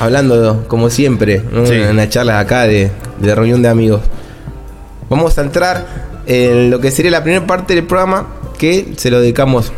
hablando 0.01 0.65
como 0.67 0.89
siempre, 0.89 1.41
¿no? 1.53 1.65
Sí. 1.65 1.75
en 1.75 1.91
una 1.91 2.09
charla 2.09 2.37
acá 2.37 2.63
de, 2.63 2.91
de 3.17 3.33
reunión 3.33 3.61
de 3.61 3.69
amigos. 3.69 4.01
Vamos 5.09 5.37
a 5.37 5.41
entrar 5.41 5.85
en 6.25 6.69
lo 6.69 6.81
que 6.81 6.91
sería 6.91 7.11
la 7.11 7.23
primera 7.23 7.47
parte 7.47 7.75
del 7.75 7.85
programa 7.85 8.27
que 8.57 8.91
se 8.97 9.09
lo 9.09 9.21
dedicamos, 9.21 9.71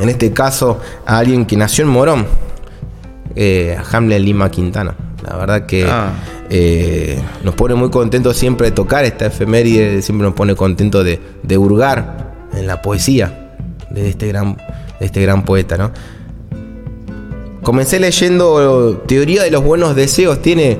en 0.00 0.08
este 0.08 0.32
caso, 0.32 0.80
a 1.04 1.18
alguien 1.18 1.44
que 1.44 1.58
nació 1.58 1.84
en 1.84 1.90
Morón, 1.90 2.26
eh, 3.36 3.76
a 3.78 3.84
Hamlet 3.94 4.22
Lima 4.22 4.50
Quintana. 4.50 4.96
La 5.22 5.36
verdad 5.36 5.66
que 5.66 5.84
Ah. 5.84 6.12
eh, 6.48 7.18
nos 7.44 7.54
pone 7.54 7.74
muy 7.74 7.90
contentos 7.90 8.36
siempre 8.36 8.68
de 8.68 8.72
tocar 8.72 9.04
esta 9.04 9.26
efeméride, 9.26 10.00
siempre 10.02 10.26
nos 10.26 10.34
pone 10.34 10.54
contentos 10.54 11.04
de, 11.04 11.20
de 11.42 11.58
hurgar 11.58 12.34
en 12.54 12.66
la 12.66 12.80
poesía 12.82 13.52
de 13.90 14.08
este 14.08 14.28
gran, 14.28 14.56
de 14.98 15.06
este 15.06 15.20
gran 15.22 15.44
poeta, 15.44 15.76
¿no? 15.76 15.90
Comencé 17.62 18.00
leyendo 18.00 19.02
Teoría 19.06 19.42
de 19.42 19.50
los 19.50 19.62
Buenos 19.62 19.94
Deseos. 19.94 20.40
Tiene, 20.40 20.78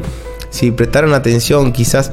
si 0.49 0.71
prestaron 0.71 1.13
atención, 1.13 1.73
quizás 1.73 2.11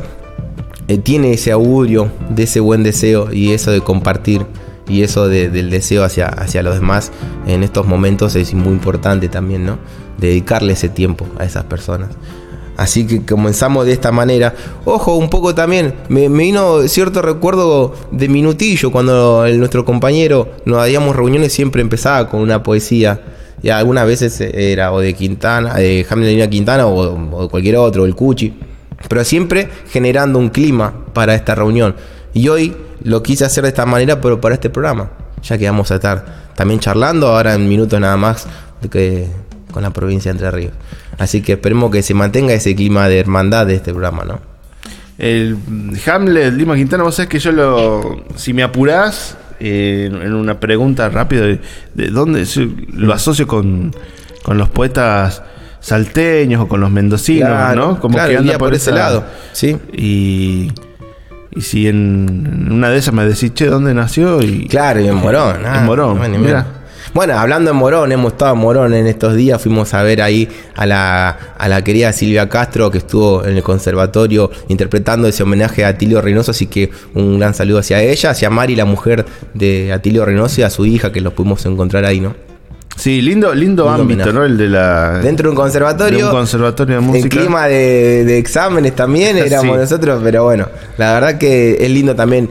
eh, 0.90 0.98
tiene 0.98 1.34
ese 1.34 1.52
augurio 1.52 2.12
de 2.30 2.44
ese 2.44 2.60
buen 2.60 2.84
deseo 2.84 3.32
y 3.32 3.54
eso 3.54 3.72
de 3.72 3.82
compartir 3.82 4.46
y 4.90 5.04
eso 5.04 5.28
de- 5.28 5.50
del 5.50 5.70
deseo 5.70 6.04
hacia, 6.04 6.28
hacia 6.28 6.64
los 6.64 6.76
demás 6.76 7.12
en 7.46 7.64
estos 7.64 7.88
momentos 7.88 8.36
es 8.36 8.54
muy 8.54 8.74
importante 8.74 9.28
también, 9.30 9.66
¿no? 9.66 9.78
Dedicarle 10.18 10.74
ese 10.74 10.90
tiempo 10.90 11.28
a 11.38 11.46
esas 11.46 11.66
personas. 11.66 12.10
Así 12.78 13.08
que 13.08 13.26
comenzamos 13.26 13.88
de 13.88 13.94
esta 13.94 14.12
manera. 14.12 14.54
Ojo, 14.86 15.16
un 15.16 15.32
poco 15.32 15.56
también, 15.56 15.96
me, 16.10 16.30
vino 16.30 16.88
cierto 16.88 17.24
recuerdo 17.24 17.96
de 18.12 18.30
Minutillo, 18.30 18.92
cuando 18.92 19.46
nuestro 19.56 19.84
compañero 19.84 20.50
nos 20.66 20.84
hacíamos 20.84 21.16
reuniones, 21.16 21.52
siempre 21.52 21.82
empezaba 21.82 22.30
con 22.30 22.40
una 22.40 22.62
poesía. 22.62 23.20
Y 23.64 23.70
algunas 23.70 24.06
veces 24.06 24.40
era 24.40 24.94
o 24.94 25.00
de 25.00 25.16
Quintana, 25.16 25.74
de 25.74 26.06
Hamlet 26.08 26.30
Lina 26.30 26.48
Quintana 26.48 26.86
o, 26.86 27.44
o 27.44 27.50
cualquier 27.50 27.78
otro, 27.78 28.06
el 28.06 28.16
Cuchi. 28.16 28.54
Pero 29.10 29.24
siempre 29.24 29.68
generando 29.90 30.38
un 30.38 30.50
clima 30.50 30.94
para 31.14 31.34
esta 31.34 31.56
reunión. 31.56 31.96
Y 32.36 32.48
hoy 32.50 32.76
lo 33.02 33.24
quise 33.24 33.46
hacer 33.46 33.64
de 33.64 33.70
esta 33.70 33.88
manera, 33.88 34.22
pero 34.22 34.40
para 34.40 34.54
este 34.54 34.70
programa. 34.70 35.10
Ya 35.42 35.58
que 35.58 35.66
vamos 35.66 35.90
a 35.92 35.96
estar 35.96 36.52
también 36.56 36.80
charlando 36.80 37.28
ahora 37.28 37.56
en 37.56 37.68
minutos 37.68 38.00
nada 38.00 38.18
más 38.18 38.46
de 38.82 38.90
que, 38.90 39.28
con 39.72 39.84
la 39.84 39.90
provincia 39.92 40.32
de 40.32 40.38
Entre 40.38 40.52
Ríos. 40.52 40.74
Así 41.18 41.42
que 41.42 41.54
esperemos 41.54 41.92
que 41.92 42.02
se 42.04 42.14
mantenga 42.14 42.54
ese 42.54 42.76
clima 42.76 43.08
de 43.10 43.20
hermandad 43.20 43.66
de 43.68 43.76
este 43.76 43.92
programa, 43.92 44.24
¿no? 44.24 44.40
El 45.18 45.58
Hamlet 46.06 46.54
Lima 46.54 46.76
Quintana, 46.76 47.04
vos 47.04 47.16
sabés 47.16 47.30
que 47.30 47.40
yo 47.40 47.52
lo. 47.52 48.24
Si 48.36 48.54
me 48.54 48.62
apurás, 48.64 49.36
eh, 49.60 50.10
en 50.12 50.34
una 50.34 50.60
pregunta 50.60 51.10
rápida, 51.10 51.42
de, 51.42 51.60
de 51.96 52.08
dónde 52.10 52.46
lo 52.94 53.14
asocio 53.14 53.48
con, 53.48 53.96
con 54.44 54.58
los 54.60 54.70
poetas 54.70 55.42
salteños 55.80 56.62
o 56.62 56.68
con 56.68 56.82
los 56.82 56.92
mendocinos, 56.92 57.50
Claro, 57.50 57.76
¿no? 57.94 58.00
Como 58.00 58.14
claro, 58.16 58.30
que 58.32 58.38
anda 58.38 58.58
por 58.60 58.74
ese 58.76 58.92
lado, 58.92 59.26
sí. 59.54 59.78
Y. 59.94 60.72
Y 61.50 61.62
si 61.62 61.88
en, 61.88 62.48
en 62.68 62.72
una 62.72 62.90
de 62.90 63.00
esas 63.00 63.16
me 63.16 63.26
decís, 63.26 63.52
che, 63.56 63.66
¿dónde 63.66 63.92
nació? 63.96 64.44
Y, 64.44 64.68
Claro, 64.68 65.00
y 65.02 65.08
en 65.08 65.16
Morón. 65.16 65.56
ah, 65.66 65.80
En 65.80 65.86
Morón, 65.88 66.20
bueno, 66.20 66.38
mira. 66.38 66.68
Bueno, 67.14 67.38
hablando 67.40 67.72
en 67.72 67.78
Morón, 67.78 68.12
hemos 68.12 68.34
estado 68.34 68.54
en 68.54 68.60
Morón 68.60 68.94
en 68.94 69.08
estos 69.08 69.36
días, 69.36 69.62
fuimos 69.62 69.94
a 69.94 70.04
ver 70.04 70.22
ahí 70.22 70.48
a 70.76 70.86
la, 70.86 71.30
a 71.58 71.68
la 71.68 71.84
querida 71.84 72.14
Silvia 72.14 72.48
Castro 72.48 72.92
que 72.92 73.00
estuvo 73.00 73.44
en 73.44 73.56
el 73.58 73.64
conservatorio 73.64 74.52
interpretando 74.68 75.28
ese 75.28 75.42
homenaje 75.44 75.84
a 75.84 75.90
Atilio 75.90 76.22
Reynoso, 76.22 76.52
así 76.52 76.68
que 76.68 76.92
un 77.16 77.40
gran 77.40 77.54
saludo 77.56 77.80
hacia 77.80 78.02
ella, 78.02 78.32
hacia 78.32 78.50
Mari, 78.52 78.76
la 78.76 78.86
mujer 78.86 79.26
de 79.56 79.92
Atilio 79.94 80.26
Reynoso 80.26 80.62
y 80.62 80.64
a 80.64 80.70
su 80.70 80.86
hija 80.86 81.12
que 81.12 81.22
los 81.22 81.34
pudimos 81.34 81.66
encontrar 81.66 82.06
ahí, 82.06 82.20
¿no? 82.20 82.36
Sí, 82.96 83.22
lindo, 83.22 83.54
lindo, 83.54 83.84
Lindo 83.84 83.90
ámbito, 83.90 84.24
homenaje. 84.24 84.34
¿no? 84.34 84.44
El 84.44 84.58
de 84.58 84.68
la. 84.70 85.20
Dentro 85.20 85.44
de 85.46 85.50
un 85.52 85.56
conservatorio. 85.56 86.18
de 86.18 86.24
un 86.26 86.32
conservatorio 86.32 86.96
de 86.96 87.02
En 87.02 87.08
música. 87.08 87.30
clima 87.30 87.68
de, 87.68 88.26
de 88.26 88.38
exámenes 88.40 88.96
también 88.96 89.38
éramos 89.46 89.76
Sí. 89.76 89.82
nosotros, 89.82 90.20
pero 90.24 90.44
bueno, 90.46 90.68
la 90.98 91.14
verdad 91.14 91.38
que 91.38 91.78
es 91.80 91.90
lindo 91.92 92.16
también 92.16 92.50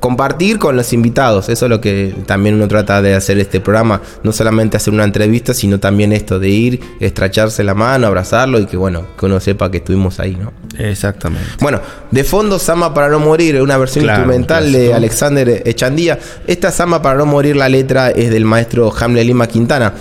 compartir 0.00 0.58
con 0.58 0.76
los 0.76 0.92
invitados. 0.92 1.48
Eso 1.48 1.66
es 1.66 1.70
lo 1.70 1.80
que 1.80 2.14
también 2.26 2.56
uno 2.56 2.66
trata 2.66 3.02
de 3.02 3.14
hacer 3.14 3.38
este 3.38 3.60
programa. 3.60 4.00
No 4.22 4.32
solamente 4.32 4.76
hacer 4.76 4.92
una 4.92 5.04
entrevista, 5.04 5.54
sino 5.54 5.78
también 5.78 6.12
esto 6.12 6.38
de 6.38 6.48
ir, 6.48 6.80
estracharse 6.98 7.62
la 7.62 7.74
mano, 7.74 8.06
abrazarlo 8.06 8.58
y 8.58 8.66
que 8.66 8.76
bueno, 8.76 9.06
que 9.18 9.26
uno 9.26 9.38
sepa 9.38 9.70
que 9.70 9.76
estuvimos 9.78 10.18
ahí, 10.18 10.36
¿no? 10.36 10.52
Exactamente. 10.78 11.46
Bueno, 11.60 11.80
de 12.10 12.24
fondo 12.24 12.58
Samba 12.58 12.92
para 12.94 13.08
no 13.08 13.20
morir, 13.20 13.60
una 13.60 13.76
versión 13.76 14.04
Claro, 14.04 14.20
instrumental 14.20 14.72
de. 14.72 14.94
Alexander 14.94 15.62
Echandía. 15.66 16.18
Esta 16.46 16.72
Samba 16.72 17.02
para 17.02 17.18
no 17.18 17.26
morir, 17.26 17.54
la 17.56 17.68
letra 17.68 18.10
es 18.10 18.30
del 18.30 18.44
maestro 18.46 18.92
Hamlet 18.98 19.26
Lima 19.26 19.46
Quintana, 19.46 19.92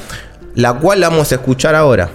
la 0.56 0.74
cual 0.74 1.02
la 1.02 1.10
vamos 1.10 1.32
a 1.32 1.36
escuchar 1.36 1.76
ahora. 1.76 2.10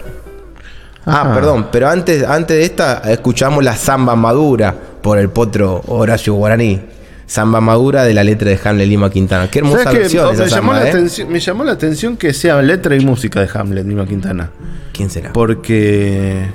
Ah, 1.06 1.32
perdón, 1.34 1.68
pero 1.70 1.90
antes, 1.90 2.24
antes 2.24 2.56
de 2.56 2.64
esta 2.64 3.02
escuchamos 3.12 3.62
la 3.62 3.76
Samba 3.76 4.16
Madura 4.16 4.74
por 5.02 5.18
el 5.18 5.28
potro 5.28 5.82
Horacio 5.86 6.32
Guaraní. 6.32 6.93
Samba 7.26 7.60
Madura 7.60 8.04
de 8.04 8.12
la 8.14 8.22
letra 8.24 8.50
de 8.50 8.58
Hamlet 8.62 8.86
Lima 8.88 9.10
Quintana. 9.10 9.50
Qué 9.50 9.60
hermosa 9.60 9.90
versión 9.92 10.26
Oh, 10.26 10.32
esa 10.32 10.44
me, 10.44 10.50
llamó 10.50 10.72
samba, 10.72 10.80
la 10.80 10.86
¿eh? 10.86 10.90
atención, 10.90 11.32
me 11.32 11.40
llamó 11.40 11.64
la 11.64 11.72
atención 11.72 12.16
que 12.16 12.32
sea 12.34 12.60
letra 12.62 12.94
y 12.96 13.00
música 13.04 13.40
de 13.40 13.48
Hamlet, 13.52 13.86
Lima 13.86 14.06
Quintana. 14.06 14.50
¿Quién 14.92 15.08
será? 15.10 15.32
Porque 15.32 16.46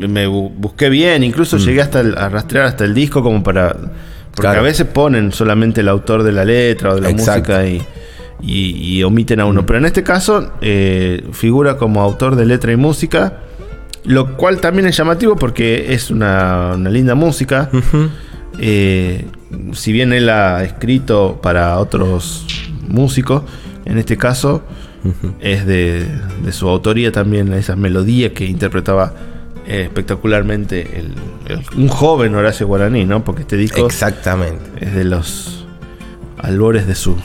me 0.00 0.26
bu- 0.28 0.52
busqué 0.56 0.88
bien, 0.88 1.22
incluso 1.22 1.56
llegué 1.56 1.80
hasta 1.82 2.00
el- 2.00 2.16
a 2.18 2.28
rastrear 2.28 2.66
hasta 2.66 2.84
el 2.84 2.94
disco 2.94 3.22
como 3.22 3.42
para... 3.42 3.72
Porque 3.72 4.42
Claro. 4.42 4.60
a 4.60 4.62
veces 4.64 4.86
ponen 4.86 5.32
solamente 5.32 5.80
el 5.80 5.88
autor 5.88 6.22
de 6.22 6.32
la 6.32 6.44
letra 6.44 6.90
o 6.92 6.94
de 6.96 7.00
la 7.00 7.10
Exacto. 7.10 7.52
música 7.52 7.66
y, 7.66 7.82
y- 8.42 8.98
y 8.98 9.02
omiten 9.02 9.40
a 9.40 9.44
uno. 9.46 9.66
Pero 9.66 9.78
en 9.80 9.86
este 9.86 10.02
caso 10.02 10.52
eh, 10.60 11.24
figura 11.32 11.76
como 11.76 12.00
autor 12.02 12.36
de 12.36 12.46
letra 12.46 12.70
y 12.72 12.76
música, 12.76 13.38
lo 14.04 14.36
cual 14.36 14.60
también 14.60 14.86
es 14.86 14.96
llamativo 14.96 15.36
porque 15.36 15.92
es 15.92 16.10
una, 16.10 16.72
una 16.74 16.90
linda 16.90 17.14
música. 17.14 17.70
Eh, 18.58 19.24
si 19.72 19.92
bien 19.92 20.12
él 20.12 20.28
ha 20.28 20.62
escrito 20.64 21.38
para 21.42 21.78
otros 21.78 22.46
músicos, 22.88 23.42
en 23.84 23.98
este 23.98 24.16
caso 24.16 24.62
es 25.40 25.66
de, 25.66 26.06
de 26.44 26.52
su 26.52 26.68
autoría 26.68 27.10
también 27.10 27.52
esas 27.54 27.76
melodías 27.76 28.32
que 28.32 28.44
interpretaba 28.44 29.14
eh, 29.66 29.82
espectacularmente 29.84 30.98
el- 30.98 31.14
el- 31.46 31.64
un 31.76 31.88
joven 31.88 32.34
Horacio 32.34 32.66
Guaraní, 32.66 33.04
¿no? 33.06 33.24
Porque 33.24 33.42
este 33.42 33.56
disco 33.56 33.86
Exactamente. 33.86 34.62
es 34.80 34.94
de 34.94 35.04
los 35.04 35.66
albores 36.38 36.86
de 36.86 36.94
su 36.94 37.16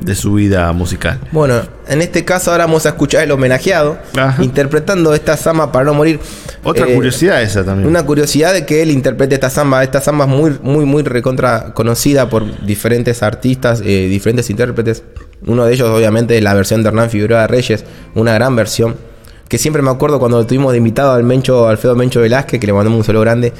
de 0.00 0.14
su 0.14 0.34
vida 0.34 0.72
musical. 0.72 1.18
Bueno, 1.32 1.60
en 1.88 2.00
este 2.02 2.24
caso 2.24 2.52
ahora 2.52 2.64
vamos 2.66 2.86
a 2.86 2.90
escuchar 2.90 3.24
el 3.24 3.30
homenajeado 3.32 3.98
Ajá. 4.16 4.42
interpretando 4.42 5.12
esta 5.12 5.36
Sama 5.36 5.70
para 5.72 5.84
no 5.86 5.94
morir. 5.94 6.20
Otra 6.64 6.86
Eh, 6.88 6.94
curiosidad 6.94 7.40
esa 7.42 7.64
también. 7.64 7.88
Una 7.88 8.04
curiosidad 8.04 8.52
de 8.52 8.66
que 8.66 8.82
él 8.82 8.90
interprete 8.90 9.34
esta 9.34 9.50
samba. 9.50 9.82
Esta 9.84 10.00
samba 10.00 10.24
es 10.24 10.30
muy, 10.30 10.52
muy, 10.62 10.84
muy 10.84 11.02
recontra 11.02 11.72
conocida 11.74 12.28
por 12.28 12.64
diferentes 12.66 13.22
artistas, 13.22 13.80
eh, 13.84 14.06
diferentes 14.08 14.50
intérpretes. 14.50 15.02
Uno 15.46 15.64
de 15.64 15.74
ellos, 15.74 15.88
obviamente, 15.88 16.36
es 16.36 16.42
la 16.42 16.54
versión 16.54 16.82
de 16.82 16.88
Hernán 16.88 17.10
Figueroa 17.10 17.46
Reyes, 17.46 17.84
una 18.14 18.34
gran 18.34 18.56
versión. 18.56 18.96
Que 19.48 19.56
siempre 19.56 19.80
me 19.82 19.90
acuerdo 19.90 20.18
cuando 20.18 20.44
tuvimos 20.46 20.72
de 20.72 20.78
invitado 20.78 21.12
al 21.12 21.22
Mencho, 21.24 21.68
Alfredo 21.68 21.94
Mencho 21.96 22.20
Velázquez, 22.20 22.60
que 22.60 22.66
le 22.66 22.72
mandamos 22.72 22.98
un 22.98 23.04
saludo 23.04 23.22
grande. 23.22 23.52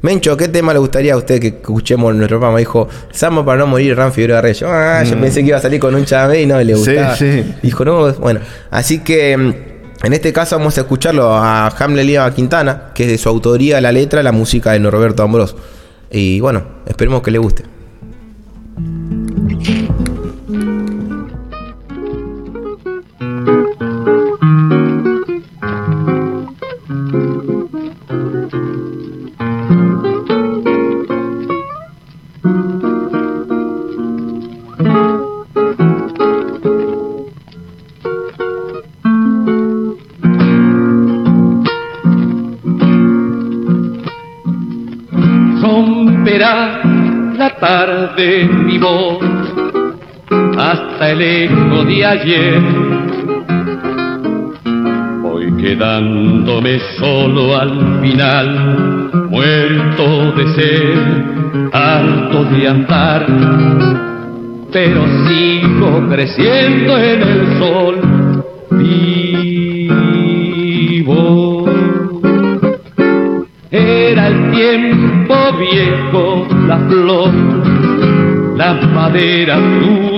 Mencho, 0.00 0.36
¿qué 0.36 0.48
tema 0.48 0.72
le 0.72 0.78
gustaría 0.78 1.14
a 1.14 1.16
usted 1.16 1.40
que 1.40 1.48
escuchemos 1.48 2.12
en 2.12 2.18
nuestro 2.18 2.38
programa? 2.38 2.58
Dijo, 2.58 2.88
Samba 3.10 3.44
para 3.44 3.58
no 3.58 3.66
morir, 3.66 3.92
Hernán 3.92 4.12
Figueroa 4.12 4.40
Reyes. 4.42 4.62
Ah, 4.62 5.02
yo 5.02 5.18
pensé 5.18 5.40
que 5.40 5.48
iba 5.48 5.56
a 5.56 5.60
salir 5.62 5.80
con 5.80 5.94
un 5.94 6.04
chamé 6.04 6.42
y 6.42 6.46
no 6.46 6.58
le 6.62 6.74
Mm. 6.74 6.76
Sí, 6.78 6.90
gustaba. 6.92 7.16
sí. 7.16 7.54
Dijo, 7.62 7.84
no, 7.84 8.12
bueno. 8.14 8.40
Así 8.70 8.98
que 9.00 9.36
mm, 9.36 9.54
en 10.04 10.12
este 10.12 10.32
caso 10.32 10.58
vamos 10.58 10.76
a 10.76 10.82
escucharlo 10.82 11.34
a 11.34 11.68
Hamlet 11.68 12.04
Lía 12.04 12.30
Quintana, 12.34 12.90
que 12.94 13.04
es 13.04 13.10
de 13.10 13.18
su 13.18 13.28
autoría 13.28 13.80
la 13.80 13.92
letra, 13.92 14.22
la 14.22 14.32
música 14.32 14.72
de 14.72 14.80
Norberto 14.80 15.22
Ambrós. 15.22 15.56
Y 16.10 16.40
bueno, 16.40 16.62
esperemos 16.86 17.22
que 17.22 17.30
le 17.30 17.38
guste. 17.38 17.73
Eco 51.20 51.84
de 51.84 52.04
ayer. 52.04 52.60
Voy 55.22 55.52
quedándome 55.56 56.78
solo 56.98 57.56
al 57.56 58.00
final, 58.00 59.10
muerto 59.30 60.32
de 60.32 60.46
sed, 60.54 60.98
harto 61.72 62.44
de 62.44 62.68
andar, 62.68 63.26
pero 64.72 65.04
sigo 65.26 66.08
creciendo 66.08 66.98
en 66.98 67.22
el 67.22 67.58
sol 67.58 67.96
vivo. 68.70 70.04
Era 73.70 74.28
el 74.28 74.50
tiempo 74.52 75.34
viejo, 75.58 76.46
la 76.66 76.78
flor, 76.78 77.30
la 78.56 78.74
madera 78.74 79.56
frutal. 79.56 80.13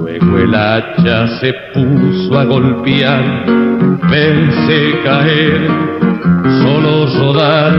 Luego 0.00 0.38
el 0.38 0.54
hacha 0.54 1.26
se 1.40 1.52
puso 1.72 2.38
a 2.38 2.44
golpear, 2.44 3.44
verse 4.10 5.00
caer, 5.04 5.68
solo 6.62 7.06
rodar. 7.18 7.74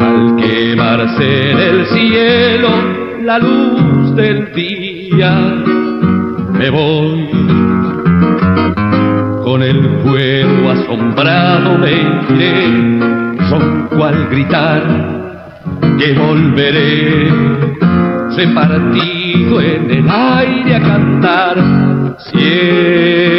Al 0.00 0.36
quemarse 0.36 1.50
en 1.50 1.58
el 1.58 1.86
cielo 1.86 2.68
la 3.22 3.38
luz 3.38 4.14
del 4.16 4.52
día, 4.52 5.32
me 6.52 6.70
voy 6.70 7.27
iré, 12.30 12.54
son 13.48 13.88
cual 13.88 14.28
gritar 14.30 14.82
que 15.98 16.12
volveré 16.14 17.28
repartido 18.36 19.60
en 19.60 19.90
el 19.90 20.10
aire 20.10 20.76
a 20.76 20.80
cantar 20.80 22.16
siempre. 22.18 23.37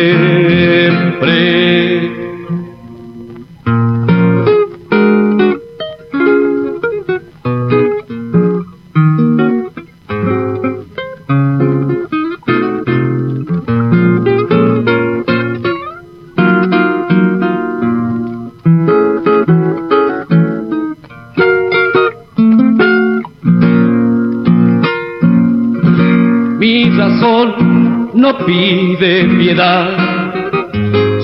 Pide 28.99 29.23
piedad, 29.38 29.88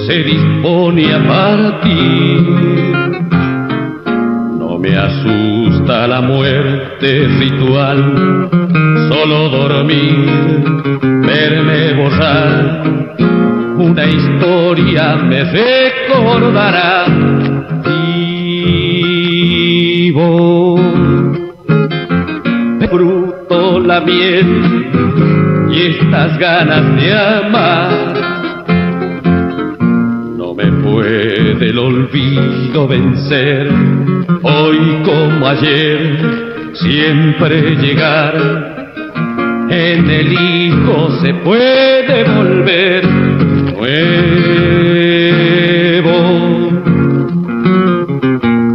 se 0.08 0.24
dispone 0.24 1.14
a 1.14 1.28
partir. 1.28 2.42
No 4.58 4.78
me 4.80 4.96
asusta 4.96 6.08
la 6.08 6.22
muerte 6.22 7.28
ritual, 7.40 8.50
solo 9.10 9.50
dormir, 9.50 10.64
verme 11.02 11.94
borrar. 11.94 12.84
Una 13.78 14.06
historia 14.06 15.18
me 15.18 15.44
recordará 15.44 17.06
vivo 19.94 20.80
fruto 22.90 23.80
la 23.80 24.00
miel 24.00 24.75
y 25.76 25.82
estas 25.88 26.38
ganas 26.40 26.96
de 26.96 27.14
amar. 27.14 28.14
No 30.38 30.54
me 30.54 30.72
puede 30.72 31.70
el 31.70 31.78
olvido 31.78 32.88
vencer, 32.88 33.70
hoy 34.44 34.78
como 35.04 35.48
ayer, 35.48 36.72
siempre 36.74 37.76
llegar. 37.76 38.36
En 39.70 40.10
el 40.10 40.32
hijo 40.32 41.12
se 41.22 41.34
puede 41.34 42.24
volver 42.24 43.06
nuevo 43.74 44.16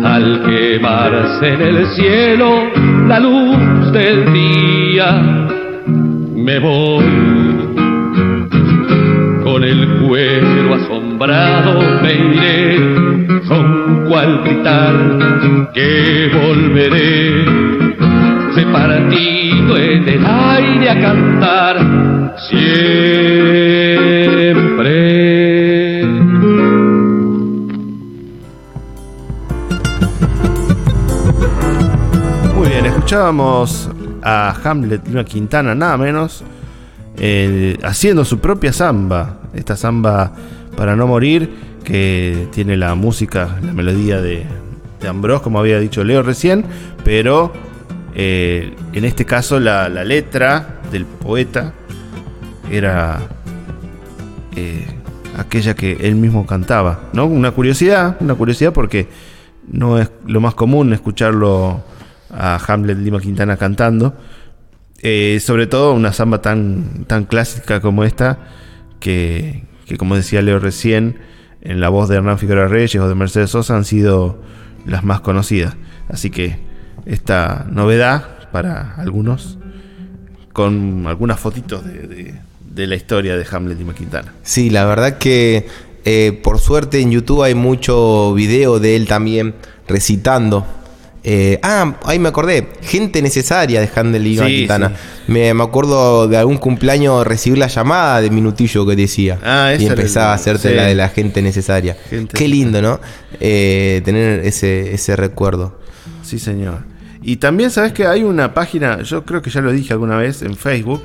al 0.04 0.42
quemarse 0.44 1.48
en 1.48 1.62
el 1.62 1.86
cielo 1.86 2.70
la 3.06 3.18
luz 3.18 3.92
del 3.92 4.32
día, 4.32 5.39
me 6.50 6.58
voy 6.58 7.04
con 9.44 9.62
el 9.62 10.00
cuero 10.00 10.74
asombrado 10.74 12.02
me 12.02 12.12
iré 12.12 12.76
con 13.46 14.06
cual 14.08 14.42
gritar 14.42 14.94
que 15.72 16.28
volveré 16.34 17.44
repartido 18.56 19.76
en 19.76 20.08
el 20.08 20.26
aire 20.26 20.90
a 20.90 21.00
cantar 21.00 22.36
siempre. 22.48 24.10
Muy 32.56 32.68
bien, 32.70 32.86
escuchábamos 32.86 33.88
a 34.22 34.54
Hamlet 34.64 35.06
Lima 35.06 35.24
Quintana, 35.24 35.74
nada 35.74 35.96
menos, 35.96 36.44
eh, 37.16 37.78
haciendo 37.83 38.24
su 38.24 38.38
propia 38.38 38.72
samba. 38.72 39.40
Esta 39.54 39.76
samba 39.76 40.33
para 40.76 40.96
no 40.96 41.06
morir, 41.06 41.50
que 41.85 42.48
tiene 42.52 42.76
la 42.76 42.94
música, 42.94 43.59
la 43.62 43.72
melodía 43.72 44.20
de, 44.20 44.44
de 45.00 45.09
Ambrós, 45.09 45.42
como 45.42 45.59
había 45.59 45.80
dicho 45.80 46.04
Leo 46.04 46.22
recién, 46.22 46.64
pero 47.04 47.52
eh, 48.14 48.74
en 48.92 49.04
este 49.04 49.24
caso 49.24 49.61
la, 49.61 49.88
la 49.88 50.04
letra 50.04 50.80
del 50.90 51.06
poeta 51.06 51.72
era 52.70 53.20
eh, 54.56 54.87
aquella 55.37 55.74
que 55.74 55.92
él 56.00 56.16
mismo 56.16 56.46
cantaba, 56.46 57.00
¿no? 57.12 57.26
Una 57.26 57.50
curiosidad, 57.52 58.16
una 58.20 58.35
curiosidad 58.35 58.72
porque 58.72 59.09
no 59.70 59.98
es 59.98 60.11
lo 60.26 60.40
más 60.40 60.54
común 60.54 60.92
escucharlo 60.92 61.83
a 62.32 62.56
Hamlet 62.66 62.98
Lima 62.98 63.20
Quintana 63.20 63.56
cantando. 63.56 64.14
Eh, 65.02 65.40
sobre 65.40 65.66
todo 65.66 65.94
una 65.94 66.12
samba 66.12 66.42
tan, 66.42 67.04
tan 67.06 67.24
clásica 67.24 67.80
como 67.80 68.04
esta, 68.04 68.38
que, 69.00 69.64
como 69.98 70.14
decía 70.16 70.42
Leo 70.42 70.58
recién, 70.58 71.18
en 71.62 71.80
la 71.80 71.88
voz 71.88 72.08
de 72.08 72.16
Hernán 72.16 72.38
Figueroa 72.38 72.68
Reyes 72.68 72.96
o 72.96 73.08
de 73.08 73.14
Mercedes 73.14 73.50
Sosa 73.50 73.76
han 73.76 73.84
sido 73.84 74.42
las 74.86 75.04
más 75.04 75.20
conocidas. 75.20 75.76
Así 76.08 76.30
que 76.30 76.58
esta 77.06 77.66
novedad 77.70 78.50
para 78.52 78.94
algunos, 78.96 79.58
con 80.52 81.06
algunas 81.06 81.40
fotitos 81.40 81.84
de, 81.84 82.34
de- 82.74 82.86
la 82.86 82.94
historia 82.94 83.36
de 83.36 83.46
Hamlet 83.50 83.78
y 83.80 83.84
Quintana. 83.92 84.32
Sí, 84.42 84.70
la 84.70 84.86
verdad 84.86 85.18
que 85.18 85.66
eh, 86.06 86.40
por 86.42 86.58
suerte 86.58 87.00
en 87.00 87.10
YouTube 87.10 87.42
hay 87.42 87.54
mucho 87.54 88.32
video 88.32 88.80
de 88.80 88.96
él 88.96 89.06
también 89.06 89.54
recitando. 89.86 90.66
Eh, 91.22 91.59
ah, 91.62 91.96
ahí 92.04 92.18
me 92.18 92.28
acordé. 92.30 92.68
Gente 92.83 93.20
necesaria 93.20 93.80
de 93.80 93.90
Handel 93.94 94.26
y 94.26 94.38
Sí, 94.38 94.44
Quintana. 94.44 94.88
sí. 94.88 95.33
Me, 95.33 95.52
me 95.52 95.62
acuerdo 95.62 96.26
de 96.28 96.37
algún 96.38 96.56
cumpleaños 96.56 97.26
recibir 97.26 97.59
la 97.59 97.66
llamada 97.66 98.20
de 98.20 98.30
Minutillo 98.30 98.87
que 98.87 98.96
decía. 98.96 99.38
Ah, 99.44 99.74
y 99.78 99.87
empezaba 99.87 100.33
a 100.33 100.35
hacerte 100.35 100.70
sí. 100.70 100.74
la 100.74 100.85
de 100.87 100.94
la 100.94 101.09
gente 101.11 101.42
necesaria. 101.42 101.96
Gente 102.09 102.37
Qué 102.37 102.48
lindo, 102.48 102.80
¿no? 102.80 103.00
Eh, 103.38 104.00
tener 104.04 104.40
ese, 104.46 104.94
ese 104.94 105.14
recuerdo. 105.16 105.78
Sí, 106.22 106.38
señor. 106.38 106.85
Y 107.22 107.37
también 107.37 107.70
sabes 107.70 107.92
que 107.92 108.06
hay 108.06 108.22
una 108.22 108.54
página, 108.54 109.02
yo 109.02 109.24
creo 109.26 109.42
que 109.42 109.50
ya 109.50 109.61
lo 109.61 109.72
dije 109.72 109.92
alguna 109.92 110.16
vez 110.16 110.40
en 110.40 110.56
Facebook, 110.56 111.02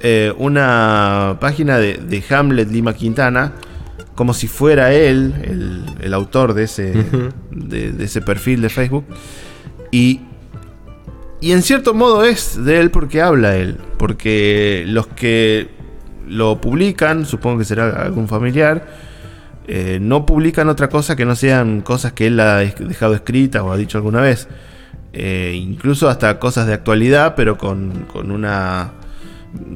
eh, 0.00 0.32
una 0.38 1.38
página 1.40 1.78
de, 1.78 1.94
de 1.94 2.22
Hamlet 2.30 2.70
Lima 2.70 2.94
Quintana, 2.94 3.52
como 4.14 4.34
si 4.34 4.46
fuera 4.46 4.92
él, 4.92 5.34
el, 5.42 5.84
el 6.00 6.14
autor 6.14 6.54
de 6.54 6.64
ese, 6.64 6.92
de, 7.50 7.92
de 7.92 8.04
ese 8.04 8.20
perfil 8.20 8.62
de 8.62 8.68
Facebook. 8.68 9.04
Y, 9.90 10.20
y 11.40 11.52
en 11.52 11.62
cierto 11.62 11.94
modo 11.94 12.24
es 12.24 12.64
de 12.64 12.80
él 12.80 12.90
porque 12.90 13.20
habla 13.20 13.56
él, 13.56 13.78
porque 13.98 14.84
los 14.86 15.06
que 15.08 15.68
lo 16.26 16.60
publican, 16.60 17.26
supongo 17.26 17.58
que 17.58 17.64
será 17.64 18.02
algún 18.02 18.28
familiar, 18.28 18.86
eh, 19.66 19.98
no 20.00 20.26
publican 20.26 20.68
otra 20.68 20.88
cosa 20.88 21.16
que 21.16 21.24
no 21.24 21.36
sean 21.36 21.80
cosas 21.80 22.12
que 22.12 22.26
él 22.26 22.38
ha 22.40 22.58
dejado 22.58 23.14
escritas 23.14 23.62
o 23.62 23.72
ha 23.72 23.76
dicho 23.76 23.98
alguna 23.98 24.20
vez. 24.20 24.48
Eh, 25.12 25.54
incluso 25.56 26.08
hasta 26.08 26.38
cosas 26.40 26.66
de 26.66 26.74
actualidad, 26.74 27.34
pero 27.36 27.56
con, 27.56 28.06
con 28.12 28.30
una 28.30 28.92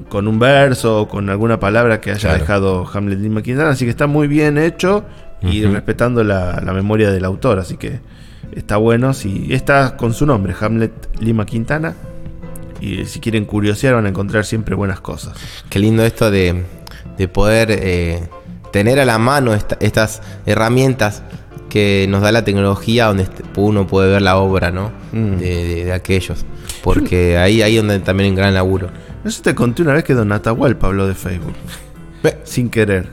con 0.08 0.26
un 0.28 0.38
verso 0.38 1.02
o 1.02 1.08
con 1.08 1.28
alguna 1.30 1.60
palabra 1.60 2.00
que 2.00 2.10
haya 2.10 2.20
Claro. 2.20 2.38
dejado 2.40 2.90
Hamlet 2.92 3.18
Lima 3.18 3.42
Quintana. 3.42 3.70
Así 3.70 3.84
que 3.84 3.90
está 3.90 4.06
muy 4.06 4.26
bien 4.28 4.58
hecho 4.58 5.04
y 5.42 5.64
respetando 5.64 6.24
la, 6.24 6.60
la 6.64 6.72
memoria 6.72 7.10
del 7.10 7.24
autor. 7.24 7.58
Así 7.58 7.76
que 7.76 8.00
está 8.52 8.76
bueno. 8.76 9.14
Si 9.14 9.52
está 9.52 9.96
con 9.96 10.14
su 10.14 10.26
nombre, 10.26 10.54
Hamlet 10.60 10.92
Lima 11.20 11.46
Quintana. 11.46 11.94
Y 12.80 13.04
si 13.06 13.18
quieren 13.20 13.44
curiosear, 13.44 13.94
van 13.94 14.06
a 14.06 14.08
encontrar 14.08 14.44
siempre 14.44 14.74
buenas 14.74 15.00
cosas. 15.00 15.34
Qué 15.68 15.78
lindo 15.80 16.04
esto 16.04 16.30
de, 16.30 16.62
de 17.16 17.28
poder 17.28 17.68
eh, 17.72 18.22
tener 18.72 19.00
a 19.00 19.04
la 19.04 19.18
mano 19.18 19.52
esta- 19.54 19.76
estas 19.80 20.22
herramientas 20.46 21.22
que 21.68 22.06
nos 22.08 22.22
da 22.22 22.30
la 22.32 22.44
tecnología 22.44 23.06
donde 23.06 23.26
uno 23.56 23.86
puede 23.86 24.10
ver 24.12 24.22
la 24.22 24.36
obra, 24.38 24.70
¿no? 24.70 24.90
Mm. 25.12 25.36
De, 25.38 25.64
de- 25.66 25.84
de 25.86 25.92
aquellos. 25.92 26.46
Porque 26.82 27.36
ahí 27.36 27.62
ahí 27.62 27.76
donde 27.76 27.98
también 27.98 28.26
hay 28.26 28.30
un 28.30 28.36
gran 28.36 28.54
laburo. 28.54 28.88
No 29.24 29.30
sé 29.30 29.42
te 29.42 29.54
conté 29.54 29.82
una 29.82 29.92
vez 29.94 30.04
que 30.04 30.14
Don 30.14 30.30
Atahualpa 30.32 30.86
habló 30.86 31.06
de 31.06 31.14
Facebook. 31.14 31.54
Sin 32.44 32.70
querer. 32.70 33.08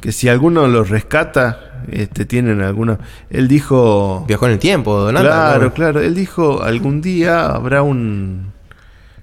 Que 0.00 0.12
si 0.12 0.28
alguno 0.28 0.66
lo 0.68 0.84
rescata, 0.84 1.82
este, 1.90 2.24
tienen 2.24 2.60
alguna. 2.60 2.98
Él 3.30 3.48
dijo. 3.48 4.24
Viajó 4.26 4.46
en 4.46 4.52
el 4.52 4.58
tiempo, 4.58 4.98
Donato. 4.98 5.24
Claro, 5.26 5.72
claro. 5.74 6.00
Él 6.00 6.14
dijo 6.14 6.62
algún 6.62 7.00
día 7.00 7.46
habrá 7.46 7.82
un. 7.82 8.52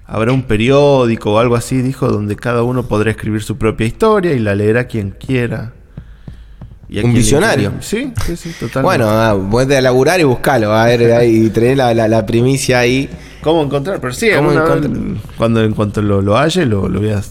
Habrá 0.06 0.32
un 0.32 0.42
periódico 0.42 1.34
o 1.34 1.38
algo 1.38 1.54
así, 1.54 1.82
dijo, 1.82 2.08
donde 2.08 2.34
cada 2.34 2.64
uno 2.64 2.82
podrá 2.82 3.12
escribir 3.12 3.42
su 3.44 3.56
propia 3.58 3.86
historia 3.86 4.32
y 4.32 4.40
la 4.40 4.56
leerá 4.56 4.84
quien 4.88 5.10
quiera. 5.10 5.72
Y 6.88 6.98
Un 6.98 7.14
visionario. 7.14 7.74
Sí, 7.78 8.12
sí, 8.26 8.34
sí, 8.36 8.48
totalmente. 8.58 8.82
Bueno, 8.82 9.08
ah, 9.08 9.30
a 9.30 9.80
laburar 9.80 10.18
y 10.18 10.24
buscalo. 10.24 10.72
A 10.74 10.86
ver, 10.86 11.12
ahí, 11.12 11.44
y 11.46 11.50
tener 11.50 11.76
la, 11.76 11.94
la- 11.94 12.08
la 12.08 12.26
primicia 12.26 12.80
ahí. 12.80 13.08
¿Cómo 13.42 13.62
encontrar? 13.62 14.00
Pero 14.00 14.12
sí, 14.12 14.28
cuando 15.36 15.62
en 15.62 15.72
cuanto 15.72 16.02
lo, 16.02 16.20
lo 16.22 16.36
halle, 16.36 16.66
lo, 16.66 16.88
lo 16.88 17.00
voy 17.00 17.10
a 17.10 17.22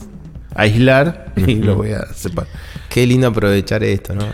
aislar 0.55 1.33
y 1.35 1.55
lo 1.55 1.75
voy 1.75 1.91
a 1.91 2.05
separar. 2.13 2.51
Qué 2.89 3.05
lindo 3.05 3.27
aprovechar 3.27 3.83
esto, 3.83 4.15
¿no? 4.15 4.25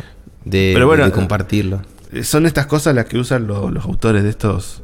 De, 0.46 0.72
Pero 0.74 0.88
bueno, 0.88 1.04
de 1.06 1.12
compartirlo. 1.12 1.82
Eh, 2.14 2.24
Son 2.24 2.46
estas 2.46 2.68
cosas 2.68 2.96
las 2.96 3.06
que 3.06 3.18
usan 3.18 3.48
lo- 3.48 3.70
los 3.72 3.84
autores 3.86 4.24
de 4.24 4.30
estos 4.30 4.82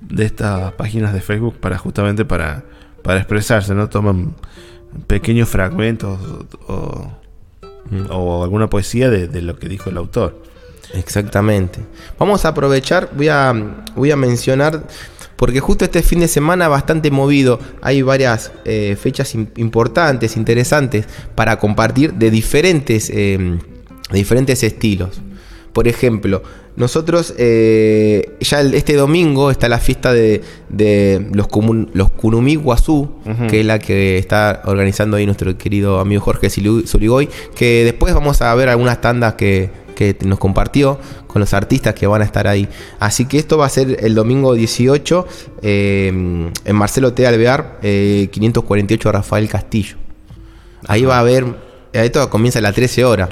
de 0.00 0.24
estas 0.24 0.72
páginas 0.72 1.12
de 1.12 1.20
Facebook 1.20 1.56
para 1.60 1.78
justamente 1.78 2.24
para, 2.24 2.64
para 3.02 3.18
expresarse, 3.18 3.74
¿no? 3.74 3.88
Toman 3.88 4.34
pequeños 5.06 5.48
fragmentos 5.48 6.18
o, 6.66 7.12
o 8.10 8.42
alguna 8.42 8.68
poesía 8.68 9.10
de, 9.10 9.28
de 9.28 9.42
lo 9.42 9.58
que 9.58 9.68
dijo 9.68 9.90
el 9.90 9.96
autor. 9.98 10.42
Exactamente. 10.94 11.80
Vamos 12.18 12.44
a 12.44 12.48
aprovechar, 12.48 13.10
voy 13.14 13.28
a, 13.28 13.52
voy 13.94 14.10
a 14.10 14.16
mencionar, 14.16 14.82
porque 15.42 15.58
justo 15.58 15.84
este 15.84 16.02
fin 16.04 16.20
de 16.20 16.28
semana 16.28 16.68
bastante 16.68 17.10
movido, 17.10 17.58
hay 17.80 18.00
varias 18.02 18.52
eh, 18.64 18.96
fechas 18.96 19.34
im- 19.34 19.48
importantes, 19.56 20.36
interesantes, 20.36 21.06
para 21.34 21.58
compartir 21.58 22.14
de 22.14 22.30
diferentes, 22.30 23.10
eh, 23.10 23.58
de 24.12 24.16
diferentes 24.16 24.62
estilos. 24.62 25.20
Por 25.72 25.88
ejemplo, 25.88 26.44
nosotros 26.76 27.34
eh, 27.38 28.36
ya 28.40 28.60
el- 28.60 28.74
este 28.74 28.94
domingo 28.94 29.50
está 29.50 29.68
la 29.68 29.78
fiesta 29.78 30.12
de, 30.12 30.42
de 30.68 31.26
los, 31.34 31.48
comun- 31.48 31.88
los 31.92 32.10
Kunumi 32.12 32.54
Guazú, 32.54 33.10
que 33.48 33.60
es 33.60 33.66
la 33.66 33.78
que 33.80 34.18
está 34.18 34.62
organizando 34.66 35.16
ahí 35.16 35.26
nuestro 35.26 35.58
querido 35.58 35.98
amigo 35.98 36.20
Jorge 36.22 36.50
Zurigoy, 36.50 37.28
que 37.56 37.84
después 37.84 38.14
vamos 38.14 38.42
a 38.42 38.54
ver 38.54 38.68
algunas 38.68 39.00
tandas 39.00 39.34
que, 39.34 39.70
que 40.18 40.26
nos 40.26 40.38
compartió 40.38 40.98
con 41.26 41.40
los 41.40 41.54
artistas 41.54 41.94
que 41.94 42.06
van 42.06 42.22
a 42.22 42.24
estar 42.24 42.46
ahí. 42.46 42.68
Así 42.98 43.26
que 43.26 43.38
esto 43.38 43.56
va 43.58 43.66
a 43.66 43.68
ser 43.68 43.98
el 44.04 44.14
domingo 44.14 44.54
18 44.54 45.26
eh, 45.62 46.08
en 46.64 46.76
Marcelo 46.76 47.12
T. 47.12 47.26
Alvear, 47.26 47.78
eh, 47.82 48.28
548 48.32 49.12
Rafael 49.12 49.48
Castillo. 49.48 49.96
Ahí 50.88 51.04
va 51.04 51.16
a 51.16 51.20
haber, 51.20 51.44
esto 51.92 52.28
comienza 52.30 52.58
a 52.58 52.62
las 52.62 52.74
13 52.74 53.04
horas. 53.04 53.28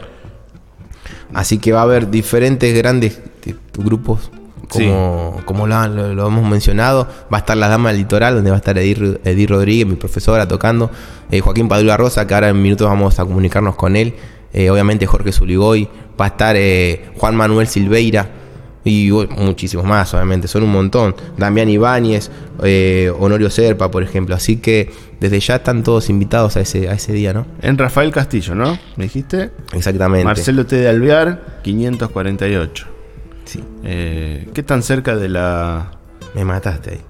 Así 1.32 1.58
que 1.58 1.72
va 1.72 1.80
a 1.80 1.82
haber 1.84 2.10
diferentes 2.10 2.74
grandes 2.76 3.20
eh, 3.46 3.54
grupos, 3.76 4.30
como, 4.68 5.40
como 5.44 5.66
lo, 5.66 5.86
lo- 5.88 6.14
lo 6.14 6.26
hemos 6.26 6.48
mencionado. 6.48 7.06
Va 7.32 7.38
a 7.38 7.40
estar 7.40 7.56
la 7.56 7.68
Dama 7.68 7.90
del 7.90 7.98
Litoral, 7.98 8.34
donde 8.36 8.50
va 8.50 8.56
a 8.56 8.58
estar 8.58 8.76
Edir, 8.78 9.20
Edir 9.24 9.50
Rodríguez, 9.50 9.86
mi 9.86 9.96
profesora, 9.96 10.46
tocando. 10.48 10.90
Eh, 11.30 11.40
Joaquín 11.40 11.68
Padula 11.68 11.96
Rosa, 11.96 12.26
que 12.26 12.34
ahora 12.34 12.48
en 12.48 12.60
minutos 12.60 12.88
vamos 12.88 13.18
a 13.18 13.24
comunicarnos 13.24 13.76
con 13.76 13.94
él. 13.96 14.14
Eh, 14.52 14.70
obviamente 14.70 15.06
Jorge 15.06 15.30
Zuligoy. 15.32 15.88
Va 16.20 16.26
a 16.26 16.28
estar 16.28 16.54
eh, 16.56 17.10
Juan 17.16 17.34
Manuel 17.36 17.66
Silveira. 17.66 18.28
Y 18.82 19.10
muchísimos 19.36 19.84
más, 19.84 20.14
obviamente, 20.14 20.48
son 20.48 20.62
un 20.62 20.72
montón. 20.72 21.14
Damián 21.36 21.68
Ibáñez, 21.68 22.30
eh, 22.62 23.12
Honorio 23.18 23.50
Serpa, 23.50 23.90
por 23.90 24.02
ejemplo. 24.02 24.34
Así 24.34 24.56
que 24.56 24.90
desde 25.20 25.38
ya 25.38 25.56
están 25.56 25.82
todos 25.82 26.08
invitados 26.08 26.56
a 26.56 26.60
ese, 26.60 26.88
a 26.88 26.92
ese 26.94 27.12
día, 27.12 27.34
¿no? 27.34 27.46
En 27.60 27.76
Rafael 27.76 28.10
Castillo, 28.10 28.54
¿no? 28.54 28.78
¿Me 28.96 29.04
dijiste? 29.04 29.50
Exactamente. 29.74 30.24
Marcelo 30.24 30.64
T. 30.64 30.76
de 30.76 30.88
Alvear, 30.88 31.60
548. 31.62 32.86
Sí, 33.44 33.62
Eh, 33.84 34.48
¿Qué 34.54 34.62
tan 34.62 34.82
cerca 34.82 35.14
de 35.16 35.28
la 35.28 35.90
me 36.34 36.44
mataste 36.46 36.90
ahí. 36.90 37.00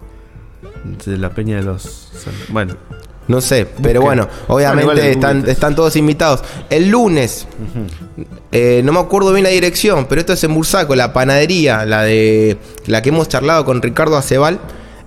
de 1.07 1.19
la 1.19 1.31
Peña 1.31 1.57
de 1.57 1.63
los 1.63 2.11
Bueno, 2.49 2.75
No 3.31 3.41
sé, 3.41 3.65
pero 3.81 4.01
bueno, 4.01 4.27
obviamente 4.49 4.85
Bueno, 4.85 5.01
igual 5.03 5.39
el 5.45 5.49
están, 5.49 5.75
todos 5.77 5.95
invitados. 5.95 6.43
El 6.69 6.89
lunes, 6.91 7.47
eh, 8.51 8.81
no 8.85 8.93
me 8.93 8.99
acuerdo 8.99 9.33
bien 9.33 9.45
la 9.45 9.51
dirección, 9.51 10.07
pero 10.09 10.21
esto 10.21 10.33
es 10.33 10.43
en 10.43 10.53
Bursaco, 10.53 10.97
la 10.97 11.13
panadería, 11.13 11.87
la 11.87 12.03
de 12.03 12.57
la 12.87 13.03
que 13.03 13.11
hemos 13.11 13.29
charlado 13.29 13.65
con 13.65 13.83
Ricardo 13.83 14.17
Acebal. 14.17 14.59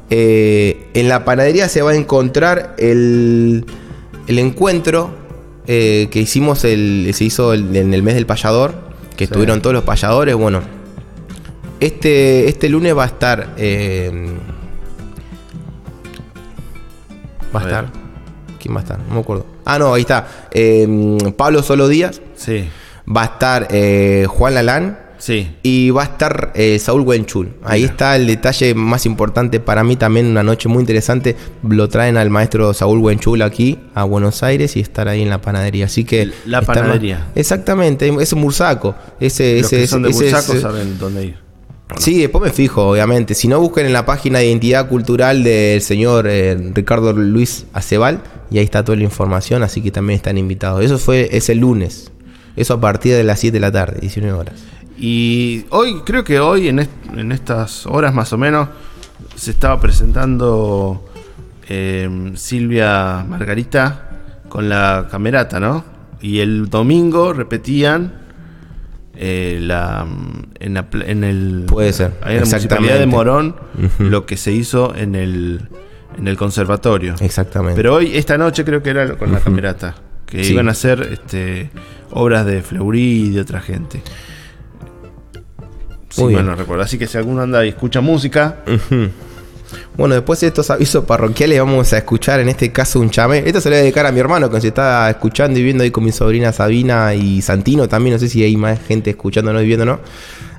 Eh, 0.10 0.88
en 0.94 1.10
la 1.10 1.26
panadería 1.26 1.68
se 1.68 1.82
va 1.82 1.92
a 1.92 1.96
encontrar 1.96 2.76
el, 2.78 3.66
el 4.28 4.40
encuentro 4.40 5.10
eh, 5.68 6.08
que 6.10 6.20
hicimos, 6.22 6.64
el, 6.64 7.12
se 7.14 7.26
hizo 7.26 7.52
el- 7.52 7.76
en 7.76 7.94
el 7.94 8.04
mes 8.04 8.16
del 8.16 8.26
payador, 8.26 8.74
que 9.18 9.26
estuvieron 9.26 9.62
todos 9.62 9.74
los 9.74 9.84
payadores. 9.84 10.36
Bueno, 10.36 10.62
este, 11.82 12.48
este 12.48 12.70
lunes 12.70 12.96
va 12.98 13.04
a 13.04 13.08
estar... 13.08 13.50
eh, 13.58 14.12
va 17.54 17.60
a 17.60 17.64
estar... 17.64 18.03
¿Quién 18.64 18.74
va 18.76 18.80
a 18.80 18.84
estar? 18.84 18.98
No 19.10 19.16
me 19.16 19.20
acuerdo. 19.20 19.46
Ah, 19.66 19.78
no, 19.78 19.94
ahí 19.94 20.02
está. 20.04 20.48
Eh, 20.52 20.88
Pablo 21.36 21.62
Solo 21.62 21.90
Díaz. 21.90 22.22
sí, 22.36 22.70
Va 23.06 23.24
a 23.24 23.26
estar 23.26 23.68
eh, 23.72 24.26
Juan 24.30 24.54
Lalán. 24.56 24.98
sí. 25.18 25.54
Y 25.62 25.90
va 25.90 26.04
a 26.04 26.06
estar 26.06 26.54
eh, 26.56 26.80
Saúl 26.80 27.02
Wenchul. 27.02 27.50
Ahí 27.66 27.82
Mira. 27.82 27.92
está 27.92 28.16
el 28.16 28.26
detalle 28.28 28.74
más 28.74 29.06
importante 29.06 29.60
para 29.60 29.84
mí 29.84 29.98
también, 29.98 30.28
una 30.28 30.42
noche 30.44 30.70
muy 30.70 30.80
interesante. 30.80 31.36
Lo 31.68 31.90
traen 31.90 32.16
al 32.16 32.30
maestro 32.30 32.74
Saúl 32.74 33.00
Wenchul 33.00 33.42
aquí 33.42 33.78
a 33.94 34.06
Buenos 34.06 34.42
Aires 34.44 34.78
y 34.78 34.80
estar 34.80 35.10
ahí 35.10 35.22
en 35.22 35.30
la 35.30 35.42
panadería. 35.42 35.86
Así 35.88 36.06
que 36.06 36.32
La 36.46 36.62
panadería. 36.62 37.20
más- 37.20 37.28
exactamente, 37.36 38.10
es 38.22 38.32
un 38.32 38.40
mursaco. 38.40 38.96
Ese, 39.20 39.58
Los 39.58 39.66
ese, 39.74 39.82
que 39.82 39.88
son 39.88 40.04
de 40.04 40.10
ese- 40.12 40.24
Bursaco 40.24 40.54
ese- 40.54 40.62
saben 40.62 40.98
dónde 40.98 41.26
ir. 41.26 41.43
Sí, 41.98 42.20
después 42.22 42.44
me 42.44 42.52
fijo, 42.52 42.90
obviamente. 42.90 43.34
Si 43.36 43.48
no, 43.48 43.60
busquen 43.60 43.86
en 43.86 43.94
la 43.94 44.06
página 44.06 44.40
de 44.40 44.48
identidad 44.48 44.88
cultural 44.90 45.44
del 45.44 45.82
señor 45.82 46.26
eh, 46.28 46.58
Ricardo 46.74 47.14
Luis 47.14 47.66
Acebal 47.74 48.22
y 48.52 48.58
ahí 48.58 48.66
está 48.66 48.84
toda 48.84 48.98
la 48.98 49.04
información, 49.04 49.64
así 49.64 49.82
que 49.82 49.92
también 49.92 50.18
están 50.18 50.38
invitados. 50.38 50.84
Eso 50.84 50.98
fue 50.98 51.30
ese 51.32 51.56
lunes. 51.56 52.12
Eso 52.56 52.76
a 52.76 52.82
partir 52.82 53.16
de 53.16 53.24
las 53.24 53.40
7 53.40 53.54
de 53.56 53.60
la 53.60 53.72
tarde, 53.72 54.00
19 54.02 54.38
horas. 54.38 54.56
Y 54.98 55.66
hoy, 55.70 56.02
creo 56.06 56.24
que 56.24 56.40
hoy, 56.40 56.68
en, 56.68 56.80
est- 56.80 56.92
en 57.16 57.32
estas 57.32 57.86
horas 57.88 58.14
más 58.14 58.32
o 58.34 58.38
menos, 58.38 58.70
se 59.36 59.52
estaba 59.52 59.80
presentando 59.80 61.04
eh, 61.70 62.32
Silvia 62.36 63.26
Margarita 63.28 64.10
con 64.50 64.70
la 64.70 65.08
camerata, 65.10 65.60
¿no? 65.60 65.84
Y 66.22 66.40
el 66.40 66.70
domingo 66.70 67.34
repetían 67.34 68.14
eh, 69.16 69.58
la, 69.62 70.06
en, 70.60 70.74
la 70.74 70.88
en 71.06 71.24
el 71.24 71.64
Puede 71.68 71.94
ser, 71.94 72.14
en 72.26 72.40
la 72.40 72.46
municipalidad 72.46 73.00
de 73.00 73.06
Morón 73.06 73.56
lo 74.00 74.26
que 74.26 74.38
se 74.38 74.52
hizo 74.52 74.96
en 74.96 75.16
el 75.16 75.62
en 76.18 76.28
el 76.28 76.38
conservatorio. 76.38 77.16
Exactamente. 77.22 77.76
Pero 77.76 77.96
hoy, 77.96 78.16
esta 78.16 78.38
noche 78.38 78.64
creo 78.64 78.84
que 78.84 78.92
era 78.92 79.16
con 79.18 79.32
la 79.32 79.40
camerata. 79.40 79.96
Que 80.28 80.44
Sí. 80.44 80.54
iban 80.54 80.68
a 80.68 80.72
hacer 80.72 81.02
este, 81.12 81.70
obras 82.12 82.46
de 82.46 82.62
Fleury 82.62 83.02
y 83.28 83.30
de 83.32 83.42
otra 83.42 83.62
gente. 83.62 84.02
Si 86.10 86.22
Muy 86.22 86.34
mal 86.36 86.46
no 86.46 86.56
recuerdo. 86.56 86.84
Así 86.84 86.98
que 87.00 87.08
si 87.08 87.18
alguno 87.18 87.42
anda 87.42 87.66
y 87.66 87.70
escucha 87.70 88.02
música, 88.02 88.58
Ujú. 88.68 89.10
Bueno, 89.98 90.16
después 90.16 90.40
de 90.42 90.48
estos 90.48 90.70
avisos 90.70 91.06
parroquiales 91.06 91.60
vamos 91.60 91.94
a 91.94 91.98
escuchar 91.98 92.40
en 92.40 92.50
este 92.50 92.72
caso 92.72 93.00
un 93.00 93.10
chamé. 93.10 93.44
Esto 93.46 93.62
se 93.62 93.70
lo 93.70 93.74
voy 93.74 93.80
a 93.80 93.82
dedicar 93.84 94.06
a 94.06 94.12
mi 94.12 94.20
hermano 94.20 94.50
que 94.50 94.60
se 94.62 94.70
está 94.70 95.10
escuchando 95.10 95.60
y 95.60 95.64
viendo 95.64 95.84
ahí 95.84 95.92
con 95.92 96.04
mi 96.04 96.12
sobrina 96.12 96.52
Sabina 96.52 97.14
y 97.14 97.42
Santino 97.42 97.88
también. 97.88 98.14
No 98.14 98.20
sé 98.20 98.30
si 98.30 98.44
hay 98.44 98.56
más 98.58 98.80
gente 98.82 99.12
escuchándonos 99.12 99.64
y 99.64 99.66
viéndonos. 99.66 100.00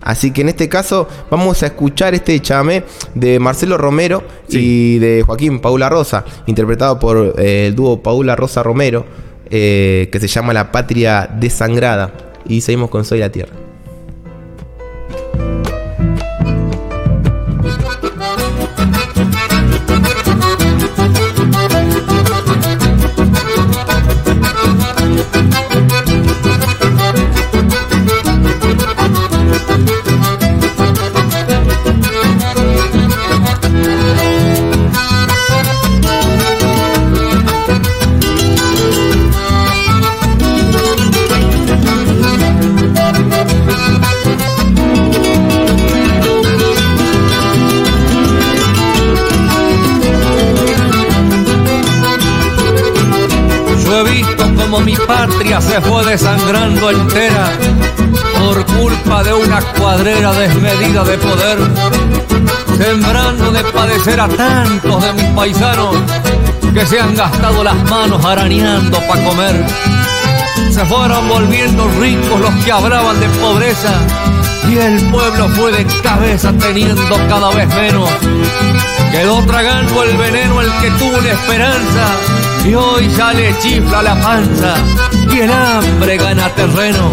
Así 0.00 0.32
que 0.32 0.42
en 0.42 0.50
este 0.50 0.68
caso 0.68 1.08
vamos 1.30 1.62
a 1.62 1.66
escuchar 1.66 2.14
este 2.14 2.38
chamé 2.40 2.84
de 3.14 3.38
Marcelo 3.38 3.78
Romero 3.78 4.22
y 4.50 4.98
de 4.98 5.22
Joaquín 5.22 5.60
Paula 5.60 5.88
Rosa, 5.88 6.24
interpretado 6.46 6.98
por 6.98 7.34
eh, 7.38 7.68
el 7.68 7.74
dúo 7.74 8.02
Paula 8.02 8.36
Rosa 8.36 8.62
Romero, 8.62 9.06
eh, 9.50 10.10
que 10.12 10.20
se 10.20 10.28
llama 10.28 10.52
La 10.52 10.70
Patria 10.70 11.28
Desangrada. 11.40 12.12
Y 12.46 12.60
seguimos 12.60 12.90
con 12.90 13.06
Soy 13.06 13.20
la 13.20 13.32
Tierra. 13.32 13.63
Se 55.60 55.80
fue 55.80 56.04
desangrando 56.04 56.90
entera 56.90 57.46
por 58.38 58.66
culpa 58.66 59.22
de 59.22 59.32
una 59.32 59.60
cuadrera 59.60 60.32
desmedida 60.32 61.04
de 61.04 61.16
poder, 61.18 61.58
sembrando 62.76 63.52
de 63.52 63.62
padecer 63.64 64.20
a 64.20 64.28
tantos 64.28 65.04
de 65.04 65.12
mis 65.12 65.24
paisanos 65.26 65.96
que 66.72 66.84
se 66.84 66.98
han 66.98 67.14
gastado 67.14 67.62
las 67.62 67.76
manos 67.88 68.24
arañando 68.24 68.98
para 69.06 69.24
comer. 69.24 69.64
Se 70.70 70.84
fueron 70.86 71.28
volviendo 71.28 71.88
ricos 72.00 72.40
los 72.40 72.64
que 72.64 72.72
hablaban 72.72 73.20
de 73.20 73.28
pobreza 73.28 73.92
y 74.68 74.76
el 74.76 75.00
pueblo 75.10 75.48
fue 75.50 75.70
de 75.70 75.86
cabeza 76.02 76.52
teniendo 76.58 77.16
cada 77.28 77.50
vez 77.50 77.68
menos. 77.68 78.10
Quedó 79.12 79.40
tragando 79.46 80.02
el 80.02 80.16
veneno 80.16 80.60
el 80.60 80.72
que 80.80 80.90
tuvo 80.92 81.16
una 81.16 81.30
esperanza 81.30 82.06
y 82.64 82.74
hoy 82.74 83.08
ya 83.16 83.32
le 83.32 83.56
chifla 83.58 84.02
la 84.02 84.14
panza 84.20 84.74
y 85.30 85.40
el 85.40 85.52
hambre 85.52 86.16
gana 86.16 86.48
terreno. 86.50 87.12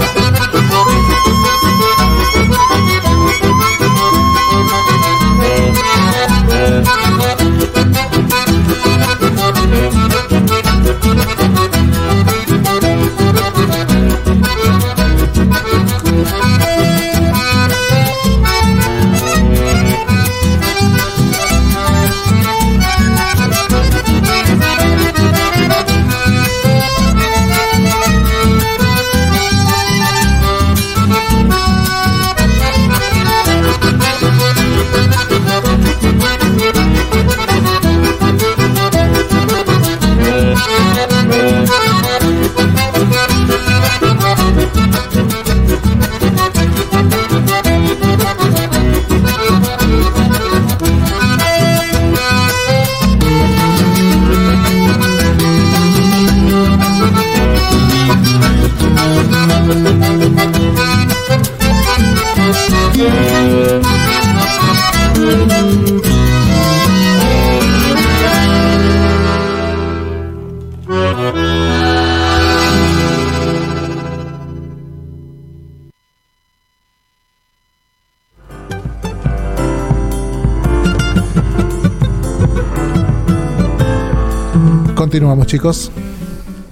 Chicos. 85.51 85.91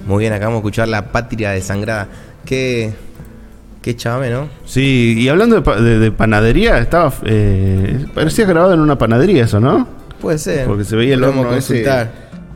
Muy 0.08 0.20
bien, 0.22 0.32
acabamos 0.34 0.58
de 0.58 0.60
escuchar 0.70 0.88
La 0.88 1.12
Patria 1.12 1.52
Desangrada. 1.52 2.08
Qué, 2.46 2.94
qué 3.82 3.96
chame, 3.96 4.30
¿no? 4.30 4.48
Sí, 4.66 5.16
y 5.20 5.28
hablando 5.28 5.58
de, 5.58 5.62
pa- 5.62 5.80
de- 5.82 6.00
de 6.00 6.12
panadería, 6.12 6.78
estaba. 6.80 7.14
eh, 7.26 8.06
parecía 8.16 8.46
grabado 8.46 8.74
en 8.74 8.80
una 8.80 8.98
panadería 8.98 9.44
eso, 9.44 9.60
¿no? 9.60 9.86
Puede 10.22 10.38
ser. 10.38 10.66
Porque 10.66 10.86
se 10.86 10.96
veía 10.96 11.16
el 11.16 11.24
horno 11.24 11.42
a 11.52 11.58
ese, 11.58 11.74
consultar. 11.84 12.12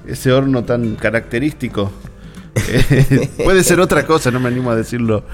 ese 0.08 0.32
horno 0.32 0.64
tan 0.64 0.96
característico. 0.96 1.92
Eh, 2.56 3.30
Puede 3.44 3.64
ser 3.64 3.82
otra 3.82 4.06
cosa, 4.06 4.32
no 4.32 4.40
me 4.40 4.48
animo 4.48 4.72
a 4.72 4.76
decirlo. 4.78 5.26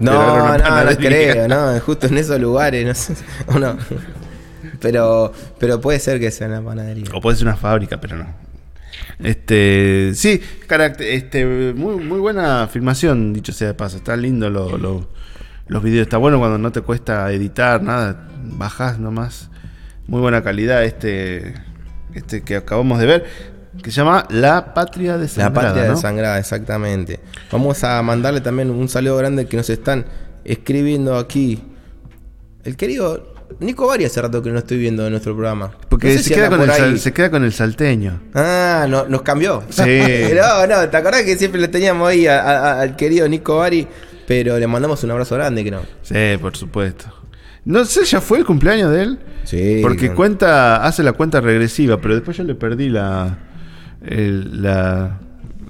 No, 0.00 0.56
no, 0.58 0.84
no 0.84 0.96
creo, 0.96 1.46
no, 1.46 1.78
justo 1.80 2.06
en 2.06 2.16
esos 2.18 2.40
lugares, 2.40 2.86
no 2.86 2.94
sé, 2.94 3.14
o 3.48 3.58
no. 3.58 3.76
Pero, 4.80 5.32
pero 5.58 5.80
puede 5.80 5.98
ser 5.98 6.18
que 6.18 6.30
sea 6.30 6.48
una 6.48 6.62
panadería. 6.62 7.04
O 7.14 7.20
puede 7.20 7.36
ser 7.36 7.46
una 7.46 7.56
fábrica, 7.56 8.00
pero 8.00 8.16
no. 8.16 8.26
Este, 9.18 10.12
sí, 10.14 10.40
caract- 10.68 11.00
este, 11.00 11.72
muy, 11.74 11.96
muy 11.96 12.18
buena 12.20 12.68
filmación, 12.68 13.32
dicho 13.32 13.52
sea 13.52 13.68
de 13.68 13.74
paso. 13.74 13.96
Está 13.96 14.16
lindo 14.16 14.50
lo- 14.50 14.76
lo- 14.78 15.08
los 15.68 15.82
videos. 15.82 16.02
Está 16.06 16.16
bueno 16.18 16.38
cuando 16.38 16.58
no 16.58 16.72
te 16.72 16.80
cuesta 16.80 17.30
editar, 17.32 17.82
nada. 17.82 18.28
Bajás 18.44 18.98
nomás. 18.98 19.50
Muy 20.06 20.20
buena 20.20 20.42
calidad 20.42 20.84
este, 20.84 21.54
este 22.14 22.42
que 22.42 22.56
acabamos 22.56 22.98
de 22.98 23.06
ver. 23.06 23.24
Que 23.82 23.90
se 23.90 23.96
llama 23.98 24.26
La 24.28 24.74
Patria 24.74 25.16
de 25.16 25.28
La 25.36 25.52
patria 25.52 25.84
desangrada, 25.94 26.38
exactamente. 26.38 27.20
Vamos 27.50 27.82
a 27.84 28.02
mandarle 28.02 28.42
también 28.42 28.70
un 28.70 28.88
saludo 28.88 29.16
grande 29.16 29.46
que 29.46 29.56
nos 29.56 29.70
están 29.70 30.04
escribiendo 30.44 31.16
aquí. 31.16 31.62
El 32.64 32.76
querido 32.76 33.31
Nico 33.60 33.86
Bari 33.86 34.04
hace 34.04 34.20
rato 34.22 34.42
que 34.42 34.50
no 34.50 34.58
estoy 34.58 34.78
viendo 34.78 35.04
en 35.04 35.10
nuestro 35.12 35.34
programa. 35.34 35.70
Porque 35.88 36.08
No 36.08 36.12
sé 36.14 36.18
se, 36.18 36.24
si 36.30 36.34
queda 36.34 36.48
con 36.50 36.60
el 36.70 36.98
se 36.98 37.12
queda 37.12 37.30
con 37.30 37.44
el 37.44 37.52
salteño. 37.52 38.20
Ah, 38.34 38.86
no, 38.88 39.06
nos 39.06 39.22
cambió. 39.22 39.62
Sí. 39.68 39.82
no, 40.34 40.66
no, 40.66 40.88
¿te 40.88 40.96
acordás 40.96 41.22
que 41.22 41.36
siempre 41.36 41.60
le 41.60 41.68
teníamos 41.68 42.08
ahí 42.08 42.26
a- 42.26 42.40
a- 42.40 42.80
al 42.80 42.96
querido 42.96 43.28
Nico 43.28 43.58
Bari? 43.58 43.86
Pero 44.26 44.58
le 44.58 44.66
mandamos 44.66 45.02
un 45.04 45.10
abrazo 45.10 45.34
grande, 45.34 45.64
que 45.64 45.70
no. 45.70 45.80
Sí, 46.02 46.14
por 46.40 46.56
supuesto. 46.56 47.06
No 47.64 47.84
sé, 47.84 48.04
ya 48.04 48.20
fue 48.20 48.38
el 48.38 48.44
cumpleaños 48.44 48.90
de 48.92 49.02
él. 49.02 49.18
Sí. 49.44 49.78
Porque 49.82 50.08
no. 50.08 50.14
cuenta, 50.14 50.84
hace 50.84 51.02
la 51.02 51.12
cuenta 51.12 51.40
regresiva, 51.40 52.00
pero 52.00 52.14
después 52.14 52.36
yo 52.36 52.44
le 52.44 52.54
perdí 52.54 52.88
la 52.88 53.38
el- 54.04 54.62
la, 54.62 55.20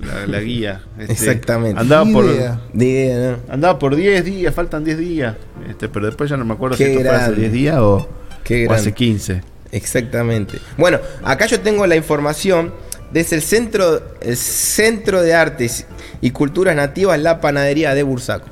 la, 0.02 0.26
la 0.26 0.40
guía. 0.40 0.80
Este, 0.98 1.12
Exactamente. 1.12 1.80
Andaba 1.80 2.04
Ni 2.04 2.12
por, 2.12 2.24
idea. 2.26 2.60
Ni 2.72 2.84
idea, 2.86 3.30
¿no? 3.32 3.52
andaba 3.52 3.78
por 3.78 3.94
10 3.96 4.24
días, 4.24 4.54
faltan 4.54 4.84
10 4.84 4.98
días. 4.98 5.36
Este, 5.68 5.88
pero 5.88 6.06
después 6.06 6.28
ya 6.30 6.36
no 6.36 6.44
me 6.44 6.54
acuerdo 6.54 6.76
Qué 6.76 6.86
si 6.86 6.90
esto 6.92 7.02
fue 7.04 7.10
hace 7.10 7.24
grande. 7.26 7.40
10 7.40 7.52
días 7.52 7.76
o, 7.78 8.08
Qué 8.44 8.66
o 8.66 8.72
hace 8.72 8.82
grande. 8.82 8.92
15. 8.94 9.42
Exactamente. 9.72 10.58
Bueno, 10.76 10.98
acá 11.24 11.46
yo 11.46 11.60
tengo 11.60 11.86
la 11.86 11.96
información 11.96 12.72
desde 13.12 13.36
el 13.36 13.42
centro, 13.42 14.02
el 14.20 14.36
centro 14.36 15.22
de 15.22 15.34
Artes 15.34 15.86
y 16.20 16.30
Culturas 16.30 16.74
Nativas, 16.76 17.18
la 17.20 17.40
panadería 17.40 17.94
de 17.94 18.02
Bursaco. 18.02 18.48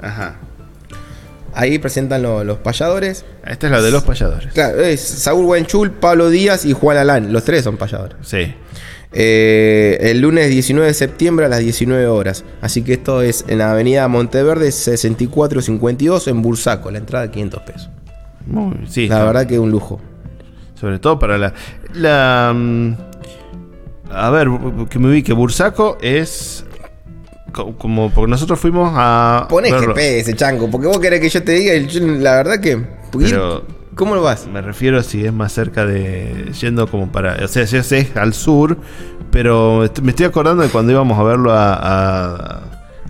Ajá. 0.00 0.36
Ahí 1.56 1.78
presentan 1.78 2.22
lo- 2.22 2.42
los 2.42 2.58
payadores. 2.58 3.24
Esta 3.46 3.66
es 3.68 3.72
la 3.72 3.80
de 3.80 3.90
los 3.92 4.02
payadores. 4.02 4.52
Claro, 4.52 4.80
es 4.82 5.00
Saúl 5.00 5.44
Buenchul, 5.46 5.92
Pablo 5.92 6.28
Díaz 6.28 6.64
y 6.64 6.72
Juan 6.72 6.96
Alán. 6.96 7.32
Los 7.32 7.44
tres 7.44 7.62
son 7.62 7.76
payadores. 7.76 8.16
Sí. 8.22 8.52
Eh, 9.16 9.98
el 10.10 10.20
lunes 10.20 10.50
19 10.50 10.88
de 10.88 10.94
septiembre 10.94 11.46
a 11.46 11.48
las 11.48 11.60
19 11.60 12.06
horas. 12.06 12.44
Así 12.60 12.82
que 12.82 12.94
esto 12.94 13.22
es 13.22 13.44
en 13.48 13.58
la 13.58 13.70
avenida 13.70 14.06
Monteverde 14.08 14.72
6452 14.72 16.28
en 16.28 16.42
Bursaco. 16.42 16.90
La 16.90 16.98
entrada 16.98 17.30
500 17.30 17.62
pesos. 17.62 17.90
Muy, 18.46 18.74
sí. 18.88 19.06
La 19.08 19.24
verdad 19.24 19.46
que 19.46 19.54
es 19.54 19.60
un 19.60 19.70
lujo. 19.70 20.00
Sobre 20.74 20.98
todo 20.98 21.18
para 21.18 21.38
la. 21.38 21.54
La. 21.94 22.52
mm, 22.54 22.94
A 24.10 24.30
ver, 24.30 24.48
que 24.90 24.98
me 24.98 25.08
ubique. 25.08 25.32
Bursaco 25.32 25.96
es. 26.02 26.64
co- 27.52 27.76
Como 27.78 28.10
porque 28.10 28.30
nosotros 28.30 28.58
fuimos 28.58 28.90
a. 28.94 29.46
Poné 29.48 29.70
verlo. 29.72 29.94
GPS, 29.94 30.34
chango, 30.34 30.68
porque 30.70 30.88
vos 30.88 30.98
querés 30.98 31.20
que 31.20 31.28
yo 31.28 31.42
te 31.42 31.52
diga. 31.52 31.74
y 31.74 31.86
yo, 31.86 32.00
la 32.00 32.34
verdad 32.36 32.60
que. 32.60 32.82
Pero- 33.12 33.64
¿Cómo 33.94 34.14
lo 34.14 34.22
vas? 34.22 34.46
Me 34.46 34.60
refiero 34.60 35.02
si 35.02 35.24
es 35.24 35.32
más 35.32 35.52
cerca 35.52 35.86
de. 35.86 36.50
Yendo 36.60 36.86
como 36.88 37.10
para. 37.12 37.44
O 37.44 37.48
sea, 37.48 37.66
si 37.66 37.76
es, 37.76 37.92
es 37.92 38.16
al 38.16 38.34
sur. 38.34 38.76
Pero 39.30 39.88
me 40.02 40.10
estoy 40.10 40.26
acordando 40.26 40.62
de 40.62 40.68
cuando 40.68 40.92
íbamos 40.92 41.18
a 41.18 41.22
verlo 41.22 41.52
a. 41.52 41.74
a, 41.74 42.60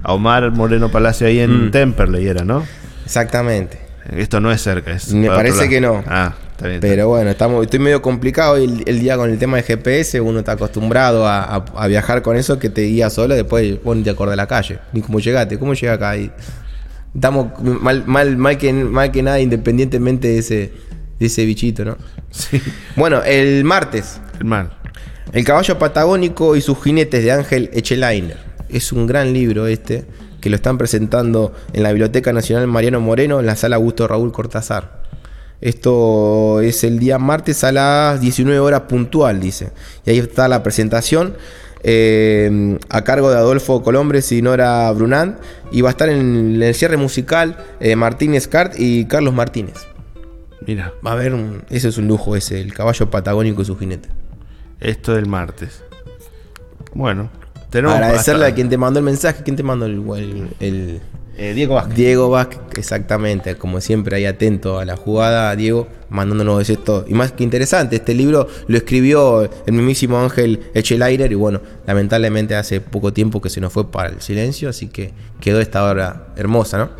a 0.03 0.12
Omar 0.12 0.51
Moreno 0.53 0.90
Palacio 0.90 1.27
ahí 1.27 1.40
en 1.40 1.66
Mm. 1.68 1.70
Temperley, 1.70 2.27
era, 2.29 2.44
¿no? 2.44 2.64
Exactamente. 3.05 3.79
Esto 4.11 4.40
no 4.40 4.53
es 4.53 4.61
cerca. 4.61 4.92
Es 4.92 5.12
Me 5.14 5.29
parece 5.29 5.68
que 5.68 5.81
no. 5.81 6.05
Ah, 6.07 6.35
está 6.51 6.68
bien. 6.68 6.81
Pero 6.81 7.09
bueno, 7.09 7.31
estamos, 7.31 7.64
estoy 7.64 7.79
medio 7.81 8.03
complicado 8.03 8.57
el, 8.57 8.83
el 8.87 9.01
día 9.01 9.16
con 9.16 9.31
el 9.31 9.38
tema 9.38 9.57
de 9.57 9.62
GPS. 9.62 10.20
Uno 10.20 10.40
está 10.40 10.53
acostumbrado 10.53 11.27
a, 11.27 11.42
a- 11.42 11.64
a 11.77 11.87
viajar 11.87 12.20
con 12.20 12.37
eso 12.37 12.59
que 12.59 12.68
te 12.68 12.83
guía 12.83 13.09
solo. 13.09 13.35
Después 13.35 13.83
vos 13.83 13.97
ni 13.97 14.03
te 14.03 14.11
acordás 14.11 14.33
de 14.33 14.37
la 14.37 14.47
calle. 14.47 14.79
Ni 14.92 15.01
cómo 15.01 15.20
llegaste. 15.20 15.59
¿Cómo 15.59 15.73
llega 15.73 15.94
acá? 15.94 16.16
Y 16.18 16.31
estamos 17.14 17.48
mal, 17.61 18.05
mal, 18.07 18.37
mal, 18.37 18.59
que, 18.59 18.72
mal 18.72 19.11
que 19.12 19.22
nada, 19.22 19.40
independientemente 19.40 20.29
de 20.29 20.38
ese, 20.38 20.72
de 21.18 21.27
ese 21.27 21.44
bichito, 21.44 21.85
¿no? 21.85 21.96
Sí. 22.31 22.61
Bueno, 22.96 23.22
el 23.22 23.64
martes. 23.64 24.20
El 24.40 24.46
mal. 24.46 24.72
El 25.33 25.44
caballo 25.44 25.79
patagónico 25.79 26.57
y 26.57 26.61
sus 26.61 26.83
jinetes 26.83 27.22
de 27.22 27.33
Ángel 27.33 27.70
Echelainer. 27.72 28.38
Es 28.68 28.92
un 28.92 29.07
gran 29.07 29.33
libro 29.33 29.66
este, 29.66 30.05
que 30.40 30.50
lo 30.50 30.57
están 30.57 30.79
presentando 30.79 31.55
en 31.72 31.83
la 31.83 31.90
Biblioteca 31.90 32.33
Nacional 32.33 32.66
Mariano 32.66 33.00
Moreno, 33.00 33.40
en 33.40 33.46
la 33.46 33.57
sala 33.57 33.77
Augusto 33.77 34.07
Raúl 34.09 34.33
Cortázar. 34.33 35.03
Esto 35.61 36.61
es 36.61 36.85
el 36.85 36.98
día 36.98 37.18
martes 37.18 37.64
a 37.64 37.72
las 37.72 38.20
19 38.20 38.59
horas 38.59 38.83
puntual, 38.83 39.40
dice. 39.40 39.70
Y 40.05 40.11
ahí 40.11 40.18
está 40.18 40.46
la 40.48 40.62
presentación 40.62 41.37
eh, 41.85 42.79
a 42.88 43.05
cargo 43.05 43.31
de 43.31 43.37
Adolfo 43.37 43.83
Colombres 43.83 44.33
y 44.33 44.42
Nora 44.42 44.90
Brunand. 44.92 45.37
Y 45.70 45.83
va 45.83 45.90
a 45.90 45.92
estar 45.92 46.09
en 46.09 46.61
el 46.62 46.75
cierre 46.75 46.97
musical 46.97 47.57
eh, 47.81 47.94
Martínez 47.94 48.49
Cart 48.49 48.75
y 48.79 49.05
Carlos 49.05 49.35
Martínez. 49.35 49.75
Mira, 50.66 50.92
Va 51.07 51.11
a 51.11 51.14
haber 51.14 51.35
un... 51.35 51.62
Ese 51.68 51.88
es 51.88 51.99
un 51.99 52.09
lujo 52.09 52.37
ese, 52.37 52.61
el 52.61 52.73
caballo 52.73 53.11
patagónico 53.11 53.62
y 53.62 53.64
su 53.66 53.77
jinete. 53.77 54.09
esto 54.81 55.14
del 55.14 55.27
martes. 55.27 55.83
Bueno, 56.94 57.29
tenemos. 57.70 57.94
Agradecerle 57.97 58.47
a 58.47 58.55
quien 58.55 58.68
te 58.68 58.79
mandó 58.79 58.99
el 59.01 59.05
mensaje, 59.05 59.42
quien 59.42 59.57
te 59.57 59.62
mandó 59.62 59.87
el, 59.87 60.03
el- 60.16 60.49
el- 60.61 61.01
Eh, 61.37 61.53
Diego 61.55 61.75
Vázquez. 61.75 61.97
Diego 61.97 62.31
Vázquez, 62.31 62.61
exactamente, 62.77 63.57
como 63.57 63.81
siempre 63.81 64.16
ahí 64.16 64.25
atento 64.25 64.79
a 64.79 64.85
la 64.85 64.97
jugada, 64.97 65.55
Diego, 65.57 65.88
mandándonos 66.09 66.68
esto. 66.70 67.05
Y 67.09 67.14
más 67.14 67.33
que 67.33 67.42
interesante, 67.42 67.97
este 67.97 68.14
libro 68.14 68.47
lo 68.68 68.77
escribió 68.77 69.42
el 69.66 69.73
mismísimo 69.73 70.20
Ángel 70.20 70.61
Echelainer 70.75 71.33
y 71.33 71.35
bueno, 71.35 71.61
lamentablemente 71.87 72.55
hace 72.55 72.81
poco 72.81 73.12
tiempo 73.12 73.40
que 73.40 73.51
se 73.51 73.61
nos 73.61 73.73
fue 73.73 73.90
para 73.90 74.11
el 74.11 74.20
silencio, 74.20 74.68
así 74.68 74.87
que 74.88 75.12
quedó 75.40 75.61
esta 75.61 75.90
obra 75.90 76.29
hermosa, 76.37 76.79
¿no? 76.79 76.90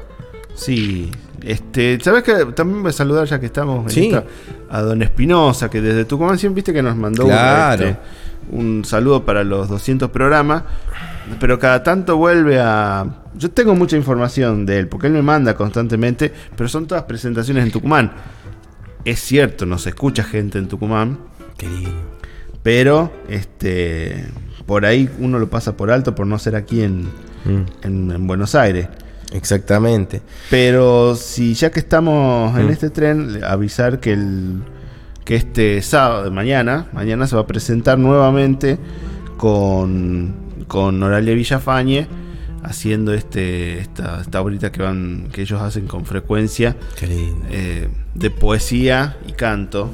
Sí, 0.57 1.11
este, 1.42 1.99
¿sabes 2.01 2.23
que 2.23 2.47
También 2.55 2.83
voy 2.83 2.90
a 2.90 2.92
saludar 2.92 3.27
ya 3.27 3.38
que 3.38 3.47
estamos 3.47 3.85
en 3.85 3.90
Sí. 3.90 4.07
esta, 4.07 4.25
a 4.70 4.81
Don 4.83 5.03
Espinosa, 5.03 5.68
que 5.70 5.81
desde 5.81 6.05
Tucumán 6.07 6.38
siempre 6.38 6.57
viste 6.57 6.73
que 6.73 6.83
nos 6.83 6.97
mandó 6.97 7.27
un, 7.27 7.33
este, 7.33 7.97
un 8.51 8.85
saludo 8.85 9.25
para 9.25 9.44
los 9.44 9.68
200 9.68 10.11
programas, 10.11 10.64
pero 11.38 11.59
cada 11.59 11.83
tanto 11.85 12.16
vuelve 12.16 12.59
a... 12.61 13.07
Yo 13.37 13.51
tengo 13.51 13.75
mucha 13.75 13.97
información 13.97 14.64
de 14.66 14.79
él, 14.79 14.88
porque 14.88 15.09
él 15.09 15.12
me 15.12 15.23
manda 15.23 15.55
constantemente, 15.55 16.33
pero 16.57 16.68
son 16.68 16.87
todas 16.87 17.05
presentaciones 17.05 17.64
en 17.64 17.70
Tucumán. 17.73 18.12
Es 19.05 19.20
cierto, 19.20 19.66
nos 19.66 19.87
escucha 19.87 20.23
gente 20.25 20.59
en 20.59 20.68
Tucumán, 20.68 21.18
Qué 21.59 21.66
lindo. 21.68 21.90
pero 22.62 23.12
este 23.29 24.25
por 24.66 24.87
ahí 24.87 25.11
uno 25.18 25.38
lo 25.38 25.51
pasa 25.51 25.77
por 25.77 25.90
alto 25.90 26.14
por 26.14 26.27
no 26.27 26.38
ser 26.38 26.57
aquí 26.57 26.83
en, 26.83 27.03
Mm, 27.44 27.64
en- 27.83 28.11
en 28.12 28.27
Buenos 28.27 28.55
Aires. 28.55 28.88
exactamente. 29.33 30.23
Pero 30.49 31.14
si 31.16 31.53
ya 31.55 31.70
que 31.70 31.81
estamos 31.81 32.57
en 32.59 32.66
Mm. 32.68 32.70
este 32.70 32.88
tren, 32.90 33.40
avisar 33.44 34.01
que 34.01 34.12
el 34.12 34.62
que 35.25 35.37
este 35.37 35.83
sábado, 35.83 36.31
mañana, 36.31 36.87
mañana 36.92 37.27
se 37.27 37.35
va 37.35 37.42
a 37.42 37.47
presentar 37.47 37.99
nuevamente 37.99 38.79
con, 39.37 40.35
con 40.68 40.99
Noralia 41.01 41.35
Villafañe 41.35 42.07
haciendo 42.64 43.12
este 43.14 43.79
esta, 43.79 44.20
esta 44.22 44.40
obrita 44.40 44.72
que 44.72 44.83
van 44.83 45.29
que 45.33 45.42
ellos 45.42 45.61
hacen 45.61 45.87
con 45.87 46.05
frecuencia 46.07 46.77
Qué 46.98 47.07
lindo. 47.07 47.46
eh, 47.50 47.88
de 48.14 48.31
poesía 48.31 49.16
y 49.29 49.33
canto 49.33 49.90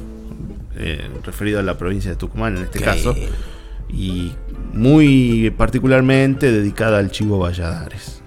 eh, 0.77 1.07
referido 1.23 1.59
a 1.59 1.63
la 1.63 1.77
provincia 1.77 2.09
de 2.11 2.15
Tucumán 2.17 2.55
en 2.57 2.63
este 2.63 2.79
Qué 2.79 2.85
caso 2.85 3.13
lindo. 3.13 3.31
y 3.89 4.31
muy 4.73 5.53
particularmente 5.57 6.49
dedicada 6.51 6.97
al 6.99 7.11
Chivo 7.11 7.37
Valladares 7.39 8.21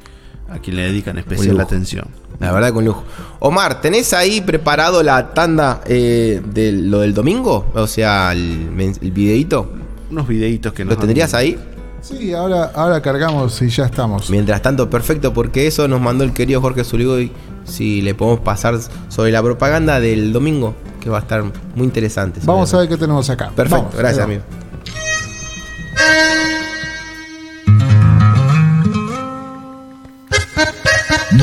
a 0.50 0.58
quien 0.58 0.76
le 0.76 0.82
dedican 0.82 1.16
especial 1.16 1.58
atención 1.58 2.04
La 2.38 2.52
verdad 2.52 2.72
con 2.72 2.84
lujo. 2.84 3.02
Omar, 3.40 3.80
¿tenés 3.80 4.12
ahí 4.12 4.40
preparado 4.42 5.02
la 5.02 5.32
tanda 5.32 5.80
eh, 5.86 6.42
de 6.52 6.70
lo 6.72 7.00
del 7.00 7.14
domingo? 7.14 7.70
O 7.74 7.86
sea, 7.86 8.32
el, 8.32 8.68
el 9.00 9.10
videíto. 9.10 9.72
unos 10.10 10.28
videitos 10.28 10.72
que 10.74 10.84
nos 10.84 10.94
¿Lo 10.96 11.00
tendrías 11.00 11.32
han- 11.32 11.40
ahí? 11.40 11.58
Sí, 12.04 12.34
ahora, 12.34 12.70
ahora 12.74 13.00
cargamos 13.00 13.62
y 13.62 13.70
ya 13.70 13.86
estamos. 13.86 14.28
Mientras 14.28 14.60
tanto, 14.60 14.90
perfecto, 14.90 15.32
porque 15.32 15.66
eso 15.66 15.88
nos 15.88 16.02
mandó 16.02 16.22
el 16.22 16.34
querido 16.34 16.60
Jorge 16.60 16.84
Zuligoy. 16.84 17.32
Si 17.64 18.02
le 18.02 18.14
podemos 18.14 18.40
pasar 18.40 18.78
sobre 19.08 19.32
la 19.32 19.42
propaganda 19.42 20.00
del 20.00 20.30
domingo, 20.30 20.74
que 21.00 21.08
va 21.08 21.16
a 21.18 21.20
estar 21.22 21.42
muy 21.42 21.84
interesante. 21.86 22.40
Vamos 22.44 22.74
a 22.74 22.78
ver 22.80 22.90
qué 22.90 22.98
tenemos 22.98 23.30
acá. 23.30 23.50
Perfecto, 23.56 23.84
Vamos, 23.84 23.96
gracias, 23.96 24.22
amigo. 24.22 24.42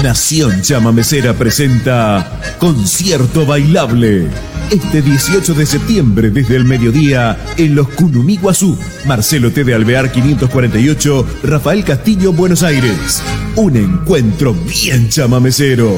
Nación 0.04 0.62
Chamamecera 0.62 1.34
presenta 1.34 2.40
Concierto 2.60 3.48
Bailable. 3.48 4.30
Este 4.72 5.02
18 5.02 5.54
de 5.54 5.66
septiembre 5.66 6.32
desde 6.32 6.56
el 6.56 6.64
mediodía 6.64 7.38
en 7.58 7.76
los 7.76 7.90
Cunumí 7.90 8.38
Guazú. 8.38 8.80
Marcelo 9.06 9.52
T. 9.52 9.66
de 9.66 9.76
Alvear 9.76 10.14
548, 10.14 11.28
Rafael 11.44 11.84
Castillo, 11.84 12.32
Buenos 12.32 12.64
Aires. 12.64 13.22
Un 13.58 13.76
encuentro 13.76 14.54
bien 14.54 15.10
chamamecero. 15.10 15.92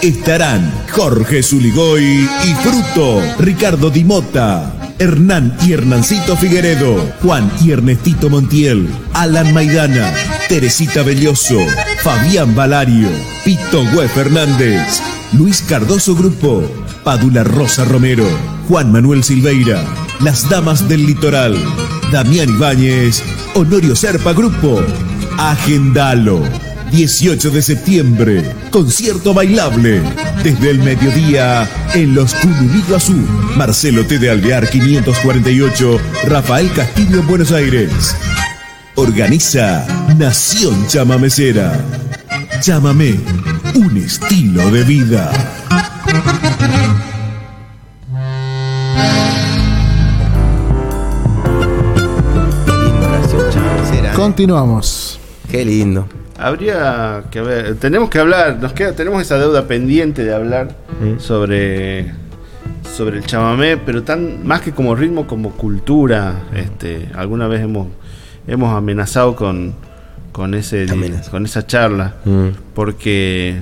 Estarán 0.00 0.72
Jorge 0.92 1.42
Zuligoy 1.42 2.04
y 2.04 2.54
Fruto, 2.62 3.20
Ricardo 3.40 3.90
Dimota, 3.90 4.94
Hernán 5.00 5.56
y 5.66 5.72
Hernancito 5.72 6.36
Figueredo, 6.36 7.12
Juan 7.20 7.50
y 7.64 7.72
Ernestito 7.72 8.30
Montiel, 8.30 8.88
Alan 9.12 9.52
Maidana, 9.52 10.14
Teresita 10.48 11.02
Belloso, 11.02 11.58
Fabián 12.04 12.54
Valario, 12.54 13.08
Pito 13.44 13.84
Güe 13.92 14.08
Fernández, 14.08 15.00
Luis 15.32 15.62
Cardoso 15.62 16.14
Grupo, 16.14 16.62
Padula 17.04 17.44
Rosa 17.44 17.84
Romero, 17.84 18.26
Juan 18.66 18.90
Manuel 18.90 19.22
Silveira, 19.22 19.84
Las 20.20 20.48
Damas 20.48 20.88
del 20.88 21.06
Litoral, 21.06 21.54
Damián 22.10 22.48
Ibáñez, 22.48 23.22
Honorio 23.54 23.94
Serpa 23.94 24.32
Grupo, 24.32 24.80
Agendalo. 25.38 26.42
18 26.90 27.50
de 27.50 27.60
septiembre, 27.60 28.54
concierto 28.70 29.34
bailable. 29.34 30.00
Desde 30.42 30.70
el 30.70 30.78
mediodía 30.78 31.68
en 31.92 32.14
los 32.14 32.34
Cunumí 32.34 32.82
Azul. 32.94 33.26
Marcelo 33.56 34.06
T. 34.06 34.18
de 34.18 34.30
Alvear 34.30 34.68
548, 34.70 36.00
Rafael 36.26 36.70
Castillo 36.72 37.20
en 37.20 37.26
Buenos 37.26 37.52
Aires. 37.52 38.14
Organiza 38.94 39.86
Nación 40.16 40.86
Chamamecera. 40.86 41.84
Chámame, 42.60 43.18
un 43.74 43.96
estilo 43.96 44.70
de 44.70 44.84
vida. 44.84 45.32
Continuamos. 54.14 55.18
Qué 55.50 55.64
lindo. 55.64 56.06
habría 56.38 57.24
que 57.30 57.40
ver 57.40 57.76
tenemos 57.76 58.10
que 58.10 58.18
hablar 58.18 58.58
nos 58.60 58.72
queda 58.72 58.92
tenemos 58.92 59.22
esa 59.22 59.38
deuda 59.38 59.66
pendiente 59.68 60.24
de 60.24 60.34
hablar 60.34 60.74
sobre 61.18 62.12
sobre 62.96 63.18
el 63.18 63.24
chamamé, 63.26 63.76
pero 63.76 64.04
tan 64.04 64.46
más 64.46 64.60
que 64.60 64.70
como 64.70 64.94
ritmo, 64.94 65.26
como 65.26 65.50
cultura. 65.50 66.42
Este, 66.54 67.08
alguna 67.16 67.48
vez 67.48 67.62
hemos, 67.62 67.88
hemos 68.46 68.72
amenazado 68.72 69.34
con, 69.34 69.74
con, 70.30 70.54
ese, 70.54 70.86
Amenaza. 70.88 71.28
con 71.32 71.44
esa 71.44 71.66
charla, 71.66 72.14
Mm. 72.24 72.48
porque, 72.72 73.60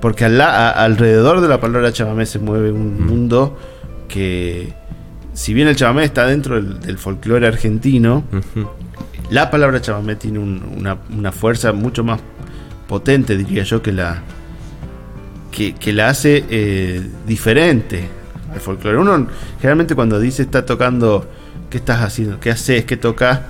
porque 0.00 0.24
al 0.24 0.38
la- 0.38 0.68
a- 0.68 0.84
alrededor 0.84 1.40
de 1.40 1.48
la 1.48 1.60
palabra 1.60 1.92
chamamé 1.92 2.26
se 2.26 2.38
mueve 2.38 2.72
un 2.72 3.04
mundo 3.06 3.58
que, 4.08 4.72
si 5.34 5.54
bien 5.54 5.68
el 5.68 5.76
chamamé 5.76 6.04
está 6.04 6.26
dentro 6.26 6.56
del, 6.56 6.80
del 6.80 6.98
folclore 6.98 7.46
argentino, 7.46 8.24
la 9.30 9.50
palabra 9.50 9.80
chamamé 9.80 10.16
tiene 10.16 10.38
un- 10.38 10.74
una, 10.78 10.98
una 11.16 11.32
fuerza 11.32 11.72
mucho 11.72 12.02
más 12.04 12.20
potente, 12.88 13.36
diría 13.36 13.62
yo, 13.62 13.82
que 13.82 13.92
la 13.92 14.22
que, 15.52 15.74
que 15.74 15.92
la 15.92 16.08
hace 16.08 16.44
eh, 16.48 17.02
diferente 17.26 18.08
al 18.52 18.60
folclore. 18.60 18.98
Uno 18.98 19.26
generalmente 19.58 19.94
cuando 19.94 20.18
dice 20.20 20.42
está 20.42 20.64
tocando, 20.64 21.28
¿qué 21.70 21.78
estás 21.78 22.02
haciendo? 22.02 22.38
¿Qué 22.40 22.50
haces? 22.50 22.84
¿Qué 22.84 22.96
tocas? 22.96 23.40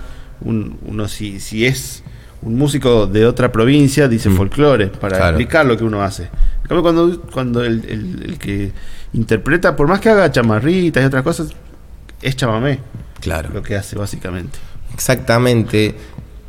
Un- 0.43 0.79
uno 0.87 1.09
si, 1.09 1.41
si 1.41 1.67
es 1.67 2.03
un 2.43 2.57
músico 2.57 3.07
de 3.07 3.27
otra 3.27 3.53
provincia 3.53 4.09
dice 4.09 4.29
Mm. 4.31 4.37
folclore 4.37 4.87
para 4.89 5.17
Claro. 5.17 5.37
explicar 5.37 5.67
lo 5.67 5.77
que 5.77 5.85
uno 5.85 6.03
hace. 6.03 6.25
En 6.25 6.69
cambio, 6.69 6.83
cuando, 6.83 7.21
cuando 7.33 7.65
el, 7.65 7.85
el- 7.89 8.23
el 8.31 8.39
que 8.39 8.73
interpreta, 9.13 9.77
por 9.77 9.89
más 9.89 10.01
que 10.01 10.09
haga 10.09 10.31
chamarritas 10.33 11.03
y 11.03 11.07
otras 11.07 11.23
cosas, 11.23 11.49
es 12.23 12.37
chamamé 12.37 12.79
Claro. 13.21 13.51
lo 13.53 13.63
que 13.63 13.77
hace 13.77 13.97
básicamente. 13.97 14.59
Exactamente. 14.95 15.95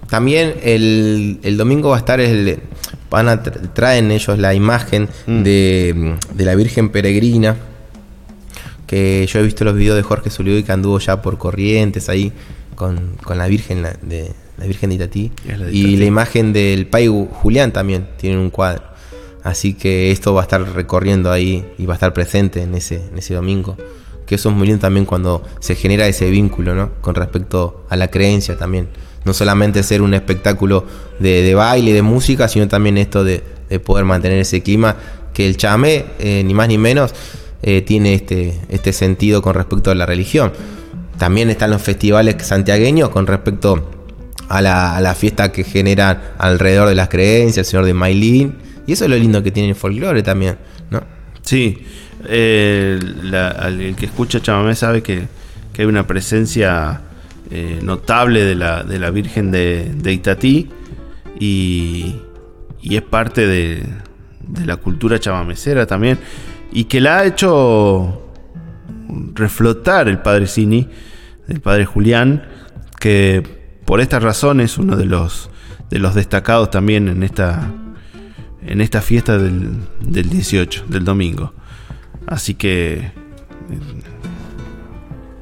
También 0.10 0.54
el, 0.64 1.39
el 1.44 1.58
domingo 1.58 1.89
va 1.89 1.96
a 1.96 2.00
estar 2.00 2.20
el. 2.20 2.60
Van 3.10 3.28
a 3.30 3.42
tra- 3.44 3.74
traen 3.74 4.12
ellos 4.12 4.38
la 4.39 4.54
imagen 4.54 5.10
Mm. 5.28 5.44
de, 5.44 6.16
de 6.34 6.46
la 6.46 6.56
Virgen 6.56 6.89
Peregrina. 6.89 7.56
Que 8.88 9.26
yo 9.32 9.39
he 9.39 9.44
visto 9.44 9.64
los 9.64 9.76
videos 9.76 9.96
de 9.96 10.04
Jorge 10.04 10.30
Zulioi 10.30 10.64
que 10.64 10.72
anduvo 10.72 11.00
ya 11.00 11.22
por 11.22 11.38
corrientes 11.38 12.10
ahí 12.10 12.34
con, 12.76 13.16
con 13.24 13.38
la 13.38 13.48
Virgen 13.48 13.84
de 14.02 14.32
la 14.62 14.68
Virgen 14.68 14.89
de 14.89 14.95
Itatí. 14.95 15.32
La 15.45 15.72
y 15.72 15.97
la 15.97 16.05
imagen 16.05 16.53
del 16.53 16.86
Pai 16.86 17.07
Julián 17.07 17.74
también 17.74 18.07
tienen 18.18 18.39
un 18.39 18.51
cuadro. 18.51 18.84
Así 19.43 19.74
que 19.74 20.12
esto 20.12 20.34
va 20.36 20.41
a 20.41 20.43
estar 20.43 20.62
recorriendo 20.76 21.32
ahí 21.32 21.66
y 21.80 21.88
va 21.88 21.95
a 21.95 21.95
estar 21.95 22.14
presente 22.14 22.62
en 22.62 22.76
ese, 22.76 23.01
en 23.12 23.18
ese 23.18 23.34
domingo. 23.34 23.76
Que 24.28 24.36
eso 24.36 24.49
es 24.49 24.55
muy 24.55 24.68
lindo 24.68 24.82
también 24.82 25.05
cuando 25.05 25.43
se 25.59 25.74
genera 25.74 26.07
ese 26.07 26.30
vínculo, 26.30 26.76
¿no? 26.76 26.91
Con 27.01 27.16
respecto 27.16 27.86
a 27.89 27.95
la 27.95 28.09
creencia 28.09 28.55
también. 28.55 28.88
No 29.26 29.34
solamente 29.34 29.82
ser 29.82 30.03
un 30.03 30.14
espectáculo 30.14 30.86
de, 31.20 31.41
de 31.41 31.55
baile, 31.55 31.91
de 31.91 32.03
música, 32.03 32.47
sino 32.47 32.68
también 32.68 32.97
esto 32.99 33.24
de, 33.24 33.43
de 33.68 33.80
poder 33.80 34.05
mantener 34.05 34.39
ese 34.39 34.62
clima. 34.62 34.95
Que 35.34 35.47
el 35.47 35.57
chamé, 35.57 36.05
eh, 36.20 36.43
ni 36.45 36.53
más 36.53 36.68
ni 36.68 36.78
menos, 36.78 37.14
eh, 37.64 37.82
tiene 37.82 38.14
este, 38.14 38.59
este 38.70 38.93
sentido 38.93 39.41
con 39.41 39.55
respecto 39.55 39.89
a 39.89 39.95
la 39.95 40.05
religión. 40.05 40.51
También 41.18 41.49
están 41.49 41.72
los 41.72 41.82
festivales 41.82 42.36
santiagueños 42.45 43.09
con 43.09 43.28
respecto 43.28 43.89
a 44.52 44.62
la, 44.62 45.16
fiesta 45.16 45.52
que 45.52 45.64
generan 45.64 46.20
alrededor 46.38 46.89
de 46.89 46.95
las 46.95 47.10
creencias, 47.10 47.66
el 47.68 47.72
señor 47.72 47.86
de 47.86 47.93
Mailín. 47.93 48.56
Y 48.86 48.93
eso 48.93 49.06
es 49.06 49.10
lo 49.10 49.18
lindo 49.18 49.41
que 49.43 49.52
tiene 49.52 49.70
el 49.70 49.76
folclore 49.76 50.24
también, 50.24 50.58
¿no? 50.89 51.02
Sí, 51.41 51.78
eh, 52.28 52.99
el 53.02 53.95
que 53.95 54.06
escucha 54.06 54.41
chamamé 54.41 54.76
sabe 54.76 55.02
que, 55.02 55.28
que 55.74 55.82
hay 55.82 55.88
una 55.88 56.06
presencia 56.06 57.02
eh, 57.49 57.80
notable 57.82 58.43
de 58.43 58.56
la, 58.56 58.84
de 58.84 58.99
la 58.99 59.10
Virgen 59.12 59.52
de, 59.52 59.91
de 59.95 60.14
Itatí 60.14 60.70
y, 61.39 62.16
y 62.82 62.95
es 62.95 63.02
parte 63.02 63.47
de, 63.47 63.84
de 64.47 64.66
la 64.66 64.78
cultura 64.78 65.20
chamamecera 65.20 65.86
también 65.86 66.20
y 66.72 66.86
que 66.86 67.02
la 67.02 67.20
ha 67.20 67.26
hecho 67.26 68.32
reflotar 69.34 70.08
el 70.08 70.20
padre 70.20 70.47
Cini, 70.47 70.88
el 71.47 71.60
padre 71.60 71.86
Julián, 71.86 72.43
que 72.99 73.61
por 73.86 74.02
estas 74.02 74.24
razones 74.24 74.78
uno 74.78 74.96
de 74.96 75.06
los, 75.06 75.50
de 75.90 76.00
los 76.00 76.16
destacados 76.16 76.70
también 76.70 77.08
en 77.08 77.24
esta, 77.24 77.72
en 78.66 78.82
esta 78.82 79.02
fiesta 79.02 79.38
del, 79.38 79.72
del 80.02 80.30
18, 80.30 80.86
del 80.88 81.04
domingo. 81.04 81.54
Así 82.28 82.54
que 82.54 82.94
eh, 82.94 83.12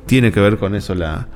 tiene 0.05 0.31
que 0.31 0.39
ver 0.39 0.57
con 0.57 0.75
eso 0.75 0.95
la 0.95 1.27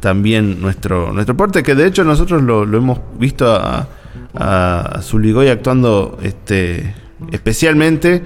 también 0.00 0.60
nuestro 0.60 1.12
nuestro 1.12 1.34
porte, 1.36 1.62
que 1.62 1.74
de 1.74 1.86
hecho 1.86 2.04
nosotros 2.04 2.42
lo, 2.42 2.66
lo 2.66 2.76
hemos 2.76 3.00
visto 3.18 3.50
a, 3.50 3.88
a 4.34 5.00
Zuligoy 5.00 5.48
actuando 5.48 6.18
este 6.22 6.94
especialmente 7.32 8.22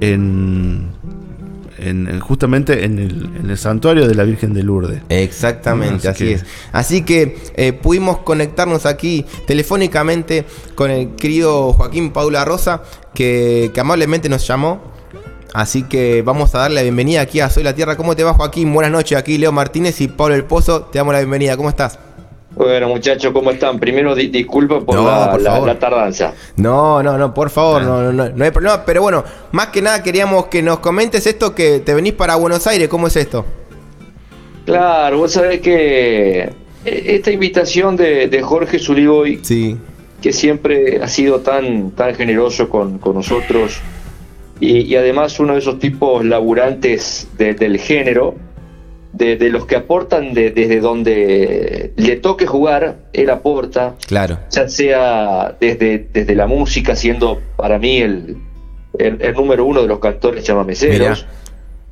en, 0.00 0.88
en- 1.80 2.08
en- 2.08 2.20
justamente 2.20 2.84
en 2.84 2.98
el, 2.98 3.30
en 3.40 3.50
el 3.50 3.58
santuario 3.58 4.06
de 4.08 4.14
la 4.14 4.24
Virgen 4.24 4.52
de 4.54 4.62
Lourdes. 4.62 5.02
Exactamente, 5.08 6.08
Así 6.08 6.24
que- 6.24 6.32
es. 6.34 6.44
Así 6.72 7.02
que 7.02 7.38
eh, 7.56 7.72
pudimos 7.72 8.18
conectarnos 8.18 8.86
aquí 8.86 9.24
telefónicamente 9.46 10.44
con 10.74 10.90
el 10.90 11.14
querido 11.16 11.72
Joaquín 11.72 12.10
Paula 12.10 12.44
Rosa, 12.44 12.82
que, 13.14 13.70
que 13.74 13.80
amablemente 13.80 14.28
nos 14.28 14.46
llamó. 14.46 14.80
Así 15.52 15.82
que 15.82 16.22
vamos 16.22 16.54
a 16.54 16.58
darle 16.58 16.76
la 16.76 16.82
bienvenida 16.82 17.22
aquí 17.22 17.40
a 17.40 17.50
Soy 17.50 17.64
la 17.64 17.74
Tierra. 17.74 17.96
¿Cómo 17.96 18.14
te 18.14 18.22
va, 18.22 18.34
Joaquín? 18.34 18.72
Buenas 18.72 18.92
noches. 18.92 19.18
Aquí 19.18 19.36
Leo 19.36 19.50
Martínez 19.50 20.00
y 20.00 20.06
Pablo 20.08 20.36
El 20.36 20.44
Pozo. 20.44 20.82
Te 20.82 20.98
damos 20.98 21.12
la 21.12 21.18
bienvenida. 21.18 21.56
¿Cómo 21.56 21.68
estás? 21.68 21.98
Bueno, 22.54 22.88
muchachos, 22.88 23.32
¿cómo 23.32 23.50
están? 23.52 23.78
Primero, 23.78 24.14
di- 24.14 24.26
disculpa 24.28 24.80
por, 24.80 24.96
No, 24.96 25.04
la, 25.06 25.30
por 25.30 25.40
la- 25.40 25.60
la 25.60 25.78
tardanza. 25.78 26.34
No, 26.56 27.02
no, 27.02 27.16
no, 27.16 27.32
por 27.32 27.48
favor, 27.48 27.82
no, 27.82 28.02
no, 28.02 28.12
no, 28.12 28.28
no 28.28 28.44
hay 28.44 28.50
problema. 28.50 28.84
Pero 28.84 29.02
bueno, 29.02 29.24
más 29.52 29.68
que 29.68 29.80
nada 29.80 30.02
queríamos 30.02 30.46
que 30.46 30.60
nos 30.62 30.80
comentes 30.80 31.26
esto 31.26 31.54
que 31.54 31.78
te 31.80 31.94
venís 31.94 32.12
para 32.14 32.34
Buenos 32.36 32.66
Aires. 32.66 32.88
¿Cómo 32.88 33.06
es 33.06 33.16
esto? 33.16 33.44
Claro, 34.66 35.18
vos 35.18 35.32
sabés 35.32 35.60
que 35.60 36.40
eh, 36.40 36.52
esta 36.84 37.30
invitación 37.30 37.96
de, 37.96 38.28
de 38.28 38.42
Jorge 38.42 38.78
Zurigoy, 38.78 39.40
Sí, 39.42 39.76
que 40.20 40.32
siempre 40.32 41.00
ha 41.02 41.08
sido 41.08 41.40
tan, 41.40 41.92
tan 41.92 42.14
generoso 42.14 42.68
con, 42.68 42.98
con 42.98 43.14
nosotros, 43.14 43.78
y, 44.60 44.80
y 44.80 44.96
además 44.96 45.40
uno 45.40 45.54
de 45.54 45.60
esos 45.60 45.78
tipos 45.78 46.24
laburantes 46.24 47.28
de- 47.38 47.54
del 47.54 47.78
género, 47.78 48.34
de, 49.12 49.36
de 49.36 49.50
los 49.50 49.66
que 49.66 49.76
aportan 49.76 50.34
de- 50.34 50.50
desde 50.50 50.80
donde 50.80 51.92
le 51.96 52.16
toque 52.16 52.46
jugar, 52.46 52.96
él 53.12 53.30
aporta, 53.30 53.96
claro. 54.06 54.38
ya 54.50 54.68
sea 54.68 55.56
desde, 55.60 56.06
desde 56.12 56.34
la 56.34 56.46
música, 56.46 56.94
siendo 56.96 57.40
para 57.56 57.78
mí 57.78 57.98
el, 57.98 58.36
el, 58.98 59.20
el 59.20 59.34
número 59.34 59.64
uno 59.64 59.82
de 59.82 59.88
los 59.88 59.98
cantores 59.98 60.44
chamameceros. 60.44 61.26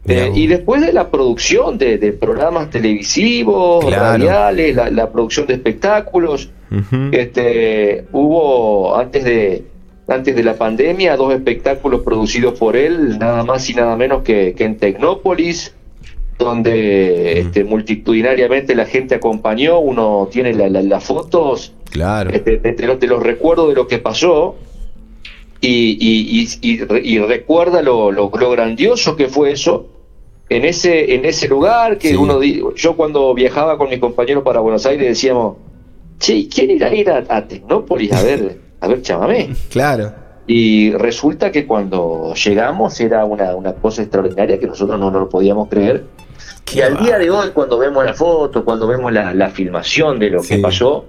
Eh, 0.06 0.30
y 0.34 0.46
después 0.46 0.80
de 0.80 0.92
la 0.94 1.10
producción 1.10 1.76
de, 1.76 1.98
de 1.98 2.12
programas 2.12 2.70
televisivos, 2.70 3.84
Claro. 3.84 4.04
radiales, 4.24 4.74
la, 4.74 4.90
la 4.90 5.10
producción 5.10 5.46
de 5.46 5.54
espectáculos, 5.54 6.50
este, 7.12 8.04
hubo 8.12 8.96
antes 8.96 9.24
de 9.24 9.64
antes 10.06 10.34
de 10.34 10.42
la 10.42 10.54
pandemia 10.54 11.16
dos 11.16 11.34
espectáculos 11.34 12.00
producidos 12.00 12.58
por 12.58 12.76
él, 12.76 13.18
nada 13.18 13.44
más 13.44 13.68
y 13.68 13.74
nada 13.74 13.94
menos 13.96 14.22
que, 14.22 14.54
que 14.56 14.64
en 14.64 14.78
Tecnópolis, 14.78 15.74
donde 16.38 17.40
este, 17.40 17.64
multitudinariamente 17.64 18.74
la 18.74 18.86
gente 18.86 19.16
acompañó, 19.16 19.78
uno 19.80 20.28
tiene 20.30 20.54
la- 20.54 20.68
la- 20.68 20.82
las 20.82 21.04
fotos 21.04 21.72
Claro. 21.90 22.30
este, 22.30 22.58
de, 22.58 22.72
de 22.72 22.86
los, 22.86 23.00
de 23.00 23.06
los 23.08 23.22
recuerdos 23.22 23.68
de 23.68 23.74
lo 23.74 23.86
que 23.88 23.98
pasó 23.98 24.54
y, 25.60 25.96
y- 26.00 26.40
y- 26.62 26.72
y 26.72 26.78
re- 26.84 27.02
y 27.04 27.18
recuerda 27.18 27.82
lo, 27.82 28.12
lo- 28.12 28.30
lo 28.32 28.50
grandioso 28.50 29.16
que 29.16 29.26
fue 29.28 29.52
eso 29.52 29.88
en 30.48 30.64
ese 30.64 31.14
en 31.14 31.24
ese 31.24 31.48
lugar 31.48 31.98
que 31.98 32.10
Sí. 32.10 32.14
uno 32.16 32.38
di- 32.38 32.62
yo 32.76 32.96
cuando 32.96 33.34
viajaba 33.34 33.76
con 33.76 33.90
mis 33.90 33.98
compañeros 33.98 34.44
para 34.44 34.60
Buenos 34.60 34.86
Aires 34.86 35.06
decíamos 35.08 35.56
che 36.18 36.48
¿quién 36.48 36.70
irá 36.70 36.86
a 36.88 36.94
ir 36.94 37.10
a, 37.10 37.24
a 37.28 37.46
Tecnópolis 37.46 38.12
a 38.12 38.22
ver 38.22 38.58
a 38.80 38.88
ver 38.88 39.02
chamamé? 39.02 39.50
Claro. 39.70 40.12
Y 40.48 40.90
resulta 40.92 41.52
que 41.52 41.64
cuando 41.66 42.34
llegamos 42.34 42.98
era 43.00 43.24
una, 43.24 43.54
una 43.54 43.74
cosa 43.74 44.02
extraordinaria 44.02 44.58
que 44.58 44.66
nosotros 44.66 44.98
no, 44.98 45.10
no 45.12 45.20
lo 45.20 45.28
podíamos 45.28 45.68
creer 45.68 46.06
Qué 46.64 46.78
y 46.78 46.82
al 46.82 46.98
día 46.98 47.18
de 47.18 47.30
hoy, 47.30 47.50
cuando 47.54 47.78
vemos 47.78 48.04
la 48.04 48.14
foto, 48.14 48.64
cuando 48.64 48.86
vemos 48.88 49.12
la, 49.12 49.32
la 49.34 49.50
filmación 49.50 50.18
de 50.18 50.30
lo 50.30 50.42
Sí. 50.42 50.56
que 50.56 50.60
pasó, 50.62 51.04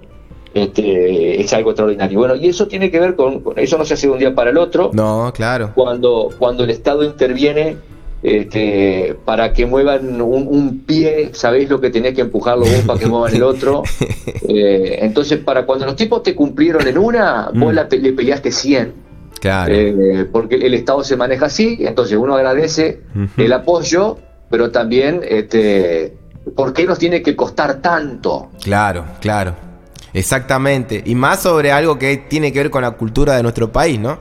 este, 0.54 1.40
es 1.40 1.52
algo 1.52 1.70
extraordinario. 1.70 2.18
Bueno, 2.18 2.34
y 2.34 2.48
eso 2.48 2.66
tiene 2.66 2.90
que 2.90 2.98
ver 3.00 3.14
con, 3.16 3.40
con- 3.40 3.58
eso 3.58 3.76
no 3.78 3.84
se 3.84 3.94
hace 3.94 4.06
de 4.06 4.12
un 4.12 4.18
día 4.18 4.34
para 4.34 4.50
el 4.50 4.58
otro. 4.58 4.90
No, 4.92 5.30
claro. 5.34 5.72
Cuando, 5.74 6.30
cuando 6.38 6.64
el 6.64 6.70
Estado 6.70 7.04
interviene 7.04 7.76
este, 8.22 9.16
para 9.24 9.52
que 9.52 9.66
muevan 9.66 10.20
un, 10.20 10.46
un 10.48 10.80
pie, 10.80 11.30
sabéis 11.32 11.68
lo 11.70 11.80
que 11.80 11.90
tenés 11.90 12.14
que 12.14 12.22
empujarlo 12.22 12.64
vos 12.64 12.82
para 12.86 12.98
que 12.98 13.06
muevan 13.06 13.34
el 13.34 13.42
otro. 13.42 13.82
Eh, 14.52 14.98
entonces, 15.02 15.38
para 15.38 15.64
cuando 15.64 15.84
los 15.86 15.94
tipos 15.94 16.24
te 16.24 16.34
cumplieron 16.34 16.84
en 16.88 16.98
una, 16.98 17.50
vos 17.54 17.72
Mm. 17.72 17.76
la 17.76 17.86
le 17.90 18.12
peleaste 18.12 18.50
100. 18.50 18.92
Claro. 19.40 19.74
Eh, 19.74 20.28
porque 20.30 20.56
el 20.56 20.74
Estado 20.74 21.02
se 21.02 21.16
maneja 21.16 21.46
así, 21.46 21.78
entonces 21.80 22.16
uno 22.18 22.34
agradece 22.34 23.00
el 23.36 23.52
apoyo, 23.52 24.18
pero 24.50 24.70
también, 24.70 25.22
este, 25.26 26.14
¿por 26.54 26.72
qué 26.72 26.84
nos 26.84 26.98
tiene 26.98 27.22
que 27.22 27.34
costar 27.34 27.80
tanto? 27.80 28.50
Claro, 28.62 29.04
claro. 29.20 29.54
Exactamente. 30.12 31.02
Y 31.06 31.14
más 31.14 31.40
sobre 31.40 31.72
algo 31.72 31.98
que 31.98 32.16
tiene 32.16 32.52
que 32.52 32.58
ver 32.58 32.70
con 32.70 32.82
la 32.82 32.92
cultura 32.92 33.36
de 33.36 33.42
nuestro 33.42 33.70
país, 33.72 33.98
¿no? 33.98 34.18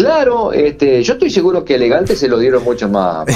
Claro, 0.00 0.52
este, 0.52 1.02
yo 1.02 1.12
estoy 1.14 1.30
seguro 1.30 1.64
que 1.64 1.74
elegante 1.74 2.16
se 2.16 2.26
lo 2.26 2.38
dieron 2.38 2.64
mucho 2.64 2.88
más, 2.88 3.26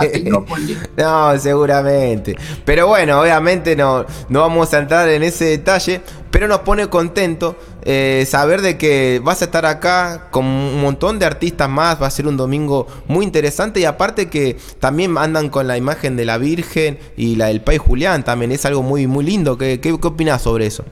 Tecnópolis. 0.00 0.78
No, 0.96 1.38
seguramente. 1.38 2.34
Pero 2.64 2.86
bueno, 2.86 3.20
obviamente 3.20 3.76
no, 3.76 4.06
no 4.28 4.40
vamos 4.40 4.72
a 4.72 4.78
entrar 4.78 5.08
en 5.08 5.22
ese 5.22 5.44
detalle. 5.44 6.00
Pero 6.30 6.48
nos 6.48 6.60
pone 6.60 6.88
contento 6.88 7.56
eh, 7.82 8.26
saber 8.28 8.60
de 8.60 8.76
que 8.76 9.22
vas 9.24 9.40
a 9.40 9.46
estar 9.46 9.64
acá 9.64 10.28
con 10.30 10.44
un 10.44 10.80
montón 10.82 11.18
de 11.18 11.24
artistas 11.24 11.68
más. 11.68 12.00
Va 12.02 12.08
a 12.08 12.10
ser 12.10 12.26
un 12.26 12.36
domingo 12.36 12.86
muy 13.06 13.24
interesante. 13.24 13.80
Y 13.80 13.84
aparte 13.84 14.28
que 14.28 14.56
también 14.78 15.16
andan 15.16 15.48
con 15.48 15.66
la 15.66 15.78
imagen 15.78 16.16
de 16.16 16.24
la 16.24 16.36
Virgen 16.36 16.98
y 17.16 17.36
la 17.36 17.46
del 17.46 17.62
Pai 17.62 17.78
Julián. 17.78 18.24
También 18.24 18.52
es 18.52 18.66
algo 18.66 18.82
muy, 18.82 19.06
muy 19.06 19.24
lindo. 19.24 19.56
¿Qué, 19.56 19.80
qué, 19.80 19.98
qué 19.98 20.06
opinás 20.06 20.42
sobre 20.42 20.66
eso? 20.66 20.84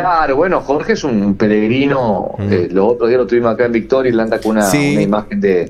Claro, 0.00 0.36
bueno, 0.36 0.60
Jorge 0.60 0.94
es 0.94 1.04
un 1.04 1.34
peregrino. 1.36 2.34
Mm. 2.38 2.52
eh, 2.52 2.68
los 2.70 2.92
otros 2.92 3.08
días 3.08 3.20
lo 3.20 3.26
tuvimos 3.26 3.52
acá 3.54 3.66
en 3.66 3.72
Victoria 3.72 4.10
y 4.10 4.14
le 4.14 4.22
anda 4.22 4.40
con 4.40 4.52
una, 4.52 4.62
Sí. 4.62 4.92
una 4.94 5.02
imagen 5.02 5.40
de, 5.40 5.68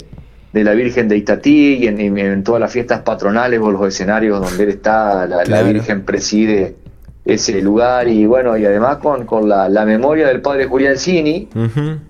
de 0.52 0.64
la 0.64 0.72
Virgen 0.72 1.08
de 1.08 1.16
Itatí 1.16 1.74
y 1.84 1.86
en, 1.88 2.44
todas 2.44 2.60
las 2.60 2.72
fiestas 2.72 3.00
patronales 3.00 3.60
o 3.60 3.70
los 3.70 3.86
escenarios 3.86 4.40
donde 4.40 4.62
él 4.64 4.70
está, 4.70 5.26
la. 5.26 5.62
Virgen 5.62 6.02
preside 6.04 6.76
ese 7.24 7.62
lugar 7.62 8.08
y 8.08 8.26
bueno, 8.26 8.56
y 8.56 8.64
además 8.66 8.96
con, 8.96 9.26
con 9.26 9.48
la, 9.48 9.68
la 9.68 9.84
memoria 9.84 10.26
del 10.26 10.40
padre 10.40 10.66
Julián 10.66 10.96
Cini, 10.96 11.48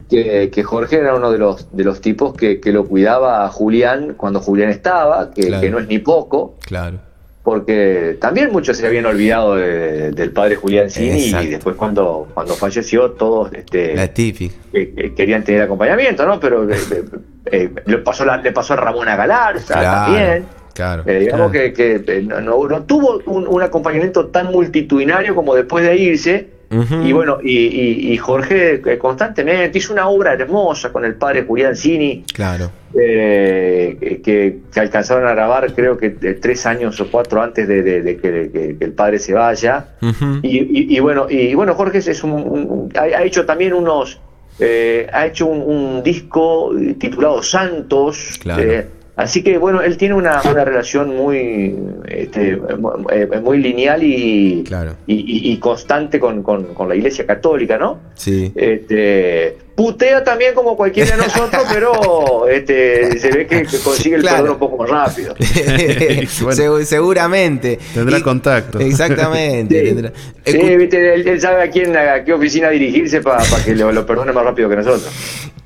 que, 0.08 0.50
que 0.50 0.62
Jorge 0.62 0.96
era 1.00 1.14
uno 1.14 1.30
de 1.30 1.36
los, 1.38 1.68
de 1.76 1.84
los 1.84 2.00
tipos 2.00 2.32
que, 2.34 2.60
que 2.60 2.72
lo 2.72 2.86
cuidaba 2.86 3.44
a 3.44 3.48
Julián 3.48 4.14
cuando 4.16 4.40
Julián 4.40 4.70
estaba, 4.70 5.30
que, 5.32 5.48
Claro. 5.48 5.60
que 5.60 5.70
no 5.70 5.78
es 5.80 5.88
ni 5.88 5.98
poco, 5.98 6.54
Claro. 6.66 6.98
Porque 7.42 8.16
también 8.20 8.52
muchos 8.52 8.76
se 8.76 8.86
habían 8.86 9.04
olvidado 9.06 9.56
de- 9.56 10.12
del 10.12 10.30
padre 10.30 10.54
Julián 10.56 10.90
Cini 10.90 11.24
Exacto. 11.24 11.46
y 11.46 11.50
después 11.50 11.76
cuando, 11.76 12.28
cuando 12.34 12.54
falleció 12.54 13.10
todos 13.12 13.52
este, 13.52 13.96
La 13.96 14.04
eh, 14.04 14.50
eh, 14.72 15.12
querían 15.16 15.42
tener 15.42 15.62
acompañamiento, 15.62 16.24
¿no? 16.24 16.38
Pero 16.38 16.70
eh, 16.70 16.76
eh, 16.90 17.04
eh, 17.46 17.70
le, 17.86 17.98
pasó 17.98 18.24
la- 18.24 18.36
le 18.36 18.52
pasó 18.52 18.74
a 18.74 18.76
Ramona 18.76 19.16
Galarza 19.16 19.74
Claro. 19.74 20.12
también. 20.12 20.44
Claro. 20.74 21.02
Eh, 21.06 21.18
digamos 21.18 21.50
claro. 21.50 21.72
que, 21.74 22.02
que, 22.04 22.22
no, 22.22 22.40
no- 22.40 22.68
no 22.68 22.82
tuvo 22.84 23.20
un, 23.26 23.46
un 23.48 23.62
acompañamiento 23.62 24.28
tan 24.28 24.46
multitudinario 24.52 25.34
como 25.34 25.54
después 25.54 25.84
de 25.84 25.96
irse. 25.96 26.48
Y 27.04 27.12
bueno, 27.12 27.38
y, 27.42 27.58
y- 27.58 28.12
y 28.12 28.16
Jorge 28.16 28.80
eh, 28.84 28.98
constantemente 28.98 29.78
hizo 29.78 29.92
una 29.92 30.08
obra 30.08 30.32
hermosa 30.32 30.90
con 30.92 31.04
el 31.04 31.14
padre 31.14 31.44
Julián 31.44 31.76
Cini, 31.76 32.24
Claro. 32.32 32.70
eh, 32.94 34.20
que, 34.24 34.58
que 34.72 34.80
alcanzaron 34.80 35.26
a 35.26 35.32
grabar 35.32 35.72
creo 35.74 35.96
que 35.98 36.06
eh, 36.22 36.38
tres 36.40 36.64
años 36.66 36.98
o 37.00 37.10
cuatro 37.10 37.42
antes 37.42 37.66
de, 37.68 37.82
de- 37.82 38.02
de 38.02 38.16
que, 38.16 38.76
el 38.80 38.92
padre 38.92 39.18
se 39.18 39.34
vaya. 39.34 39.86
Y, 40.42 40.58
y- 40.58 40.96
y 40.96 41.00
bueno, 41.00 41.26
y 41.28 41.54
bueno, 41.54 41.74
Jorge 41.74 41.98
es 41.98 42.24
un, 42.24 42.32
un- 42.32 42.92
ha, 42.96 43.02
ha 43.02 43.22
hecho 43.22 43.44
también 43.44 43.72
unos, 43.74 44.20
eh, 44.58 45.06
ha 45.12 45.26
hecho 45.26 45.46
un, 45.46 45.60
un 45.62 46.02
disco 46.02 46.72
titulado 46.98 47.42
Santos. 47.42 48.38
Claro. 48.42 48.62
eh, 48.62 48.86
así 49.16 49.42
que 49.42 49.58
bueno, 49.58 49.82
él 49.82 49.96
tiene 49.96 50.14
una, 50.14 50.40
una 50.50 50.64
relación 50.64 51.14
muy, 51.16 51.74
este, 52.08 52.58
eh, 53.12 53.40
muy 53.42 53.58
lineal 53.58 54.02
y, 54.02 54.64
Claro. 54.66 54.94
y, 55.06 55.14
y- 55.14 55.52
y 55.52 55.58
constante 55.58 56.18
con, 56.20 56.42
con- 56.42 56.74
con 56.74 56.88
la 56.88 56.94
Iglesia 56.96 57.26
Católica, 57.26 57.76
¿no? 57.78 57.98
Sí. 58.14 58.52
Este, 58.54 59.56
putea 59.74 60.22
también 60.22 60.54
como 60.54 60.76
cualquiera 60.76 61.16
de 61.16 61.22
nosotros, 61.22 61.62
pero 61.72 62.46
este, 62.48 63.18
se 63.18 63.30
ve 63.30 63.46
que, 63.46 63.62
que 63.62 63.78
consigue 63.78 64.16
el 64.16 64.22
Claro. 64.22 64.36
perdón 64.38 64.52
un 64.54 64.58
poco 64.58 64.76
más 64.78 64.90
rápido. 64.90 65.34
Bueno. 66.42 66.62
Segu- 66.62 66.84
seguramente. 66.84 67.78
Tendrá 67.94 68.18
Y- 68.18 68.22
contacto. 68.22 68.78
Exactamente. 68.80 69.80
Sí. 69.80 69.86
tendrá- 69.94 70.12
Sí, 70.44 70.76
viste, 70.76 71.14
él, 71.14 71.26
él 71.26 71.40
sabe 71.40 71.62
a 71.62 71.70
quién, 71.70 71.96
a 71.96 72.24
qué 72.24 72.32
oficina 72.32 72.68
dirigirse 72.70 73.20
para 73.20 73.42
que 73.64 73.74
lo, 73.74 73.92
lo 73.92 74.04
perdone 74.06 74.32
más 74.32 74.44
rápido 74.44 74.68
que 74.68 74.76
nosotros. 74.76 75.08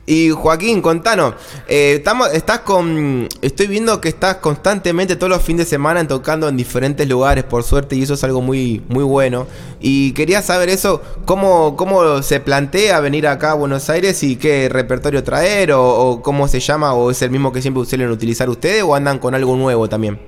Y 0.09 0.31
Joaquín, 0.31 0.83
contanos, 0.83 1.35
eh, 1.67 1.95
estamos, 1.97 2.33
estás 2.33 2.61
con, 2.61 3.29
estoy 3.43 3.67
viendo 3.67 4.01
que 4.01 4.09
estás 4.09 4.37
constantemente 4.37 5.17
todos 5.17 5.31
los 5.31 5.43
fines 5.43 5.67
de 5.67 5.71
semana 5.71 6.07
tocando 6.07 6.49
en 6.49 6.57
diferentes 6.57 7.09
lugares, 7.09 7.43
por 7.43 7.65
suerte, 7.65 7.97
y 7.97 8.03
eso 8.05 8.15
es 8.15 8.23
algo 8.23 8.41
muy, 8.41 8.85
muy 8.89 9.03
bueno. 9.03 9.49
Y 9.81 10.13
quería 10.13 10.43
saber 10.43 10.69
eso, 10.69 11.03
cómo, 11.25 11.75
cómo 11.77 12.23
se 12.23 12.39
plantea 12.39 13.01
venir 13.01 13.27
acá 13.27 13.51
a 13.51 13.55
Buenos 13.55 13.91
Aires 13.91 14.23
y 14.23 14.37
qué 14.37 14.69
repertorio 14.69 15.25
traer, 15.25 15.73
o, 15.73 15.83
o 15.85 16.23
cómo 16.23 16.47
se 16.47 16.61
llama, 16.61 16.95
o 16.95 17.11
es 17.11 17.21
el 17.23 17.31
mismo 17.33 17.53
que 17.53 17.61
siempre 17.61 17.85
suelen 17.85 18.11
utilizar 18.13 18.49
ustedes, 18.49 18.85
o 18.85 18.95
andan 18.95 19.19
con 19.19 19.35
algo 19.35 19.57
nuevo 19.57 19.89
también. 19.89 20.21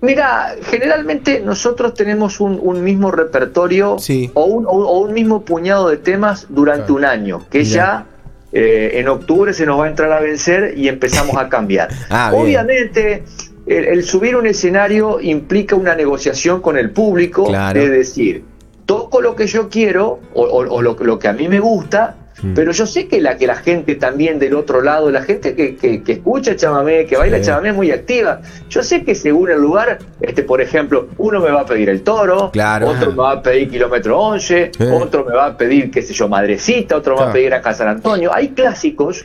Mira, 0.00 0.56
generalmente 0.62 1.40
nosotros 1.40 1.94
tenemos 1.94 2.40
un, 2.40 2.58
un 2.60 2.82
mismo 2.82 3.12
repertorio 3.12 3.98
Sí. 4.00 4.30
o, 4.34 4.44
un, 4.46 4.66
o- 4.66 4.70
o 4.70 4.98
un 4.98 5.14
mismo 5.14 5.42
puñado 5.44 5.88
de 5.88 5.96
temas 5.96 6.46
durante 6.48 6.86
Claro. 6.86 6.94
un 6.96 7.04
año, 7.04 7.42
que 7.48 7.60
Mirá. 7.60 7.70
ya 7.70 8.06
eh, 8.52 8.92
en 8.94 9.08
octubre 9.08 9.52
se 9.52 9.66
nos 9.66 9.80
va 9.80 9.86
a 9.86 9.88
entrar 9.88 10.12
a 10.12 10.20
vencer 10.20 10.74
y 10.76 10.88
empezamos 10.88 11.36
a 11.36 11.48
cambiar. 11.50 11.88
Ah. 12.10 12.30
Obviamente, 12.34 13.24
el, 13.66 13.84
el 13.84 14.04
subir 14.04 14.36
un 14.36 14.46
escenario 14.46 15.20
implica 15.20 15.74
una 15.76 15.94
negociación 15.94 16.60
con 16.60 16.76
el 16.76 16.90
público, 16.90 17.46
Claro. 17.46 17.80
es 17.80 17.90
decir, 17.90 18.44
toco 18.86 19.20
lo 19.20 19.34
que 19.34 19.46
yo 19.46 19.68
quiero 19.68 20.20
o, 20.34 20.42
o- 20.44 20.68
o 20.74 20.82
lo, 20.82 20.96
lo 21.00 21.18
que 21.18 21.28
a 21.28 21.32
mí 21.32 21.48
me 21.48 21.58
gusta. 21.60 22.16
Pero 22.54 22.70
yo 22.72 22.84
sé 22.86 23.08
que 23.08 23.20
la 23.20 23.38
que 23.38 23.46
la 23.46 23.56
gente 23.56 23.94
también 23.94 24.38
del 24.38 24.54
otro 24.54 24.82
lado, 24.82 25.10
la 25.10 25.22
gente 25.22 25.54
que, 25.54 25.74
que, 25.76 26.02
que 26.02 26.12
escucha 26.12 26.54
chamamé, 26.54 27.06
que 27.06 27.16
baila 27.16 27.38
Sí. 27.38 27.44
chamamé 27.46 27.70
es 27.70 27.74
muy 27.74 27.90
activa. 27.90 28.42
Yo 28.68 28.82
sé 28.82 29.04
que 29.04 29.14
según 29.14 29.50
el 29.50 29.58
lugar, 29.60 29.98
este, 30.20 30.42
por 30.42 30.60
ejemplo, 30.60 31.08
uno 31.16 31.40
me 31.40 31.50
va 31.50 31.62
a 31.62 31.66
pedir 31.66 31.88
el 31.88 32.02
toro, 32.02 32.50
Claro. 32.52 32.88
otro 32.88 33.10
me 33.12 33.16
va 33.16 33.32
a 33.32 33.42
pedir 33.42 33.70
kilómetro 33.70 34.18
11, 34.20 34.70
Sí. 34.76 34.84
otro 34.84 35.24
me 35.24 35.34
va 35.34 35.46
a 35.46 35.56
pedir, 35.56 35.90
qué 35.90 36.02
sé 36.02 36.12
yo, 36.12 36.28
madrecita, 36.28 36.96
otro 36.96 37.14
me 37.16 37.22
va 37.22 37.30
a 37.30 37.32
pedir 37.32 37.54
acá 37.54 37.72
San 37.72 37.88
Antonio. 37.88 38.30
Hay 38.34 38.48
clásicos 38.48 39.24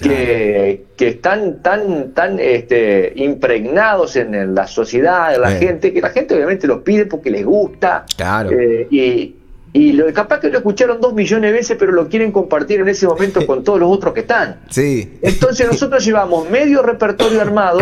que, 0.00 0.84
que 0.96 1.08
están 1.08 1.62
tan, 1.62 2.12
tan 2.12 2.38
este, 2.40 3.12
impregnados 3.16 4.16
en, 4.16 4.34
en 4.34 4.54
la 4.54 4.66
sociedad, 4.66 5.34
en 5.34 5.40
la 5.40 5.50
gente, 5.52 5.92
que 5.92 6.00
la 6.00 6.10
gente 6.10 6.34
obviamente 6.34 6.66
los 6.66 6.82
pide 6.82 7.06
porque 7.06 7.30
les 7.30 7.44
gusta. 7.44 8.04
Claro. 8.16 8.50
Eh, 8.50 8.86
y 8.90 9.36
y 9.74 9.92
lo, 9.92 10.10
capaz 10.14 10.40
que 10.40 10.48
lo 10.48 10.56
escucharon 10.58 11.00
dos 11.00 11.12
millones 11.12 11.50
de 11.50 11.58
veces, 11.58 11.76
pero 11.78 11.92
lo 11.92 12.08
quieren 12.08 12.32
compartir 12.32 12.80
en 12.80 12.88
ese 12.88 13.06
momento 13.06 13.44
con 13.46 13.62
todos 13.62 13.78
los 13.80 13.90
otros 13.90 14.14
que 14.14 14.20
están. 14.20 14.60
Sí. 14.70 15.18
Entonces 15.20 15.66
nosotros 15.66 16.02
llevamos 16.06 16.48
medio 16.48 16.80
repertorio 16.82 17.40
armado, 17.42 17.80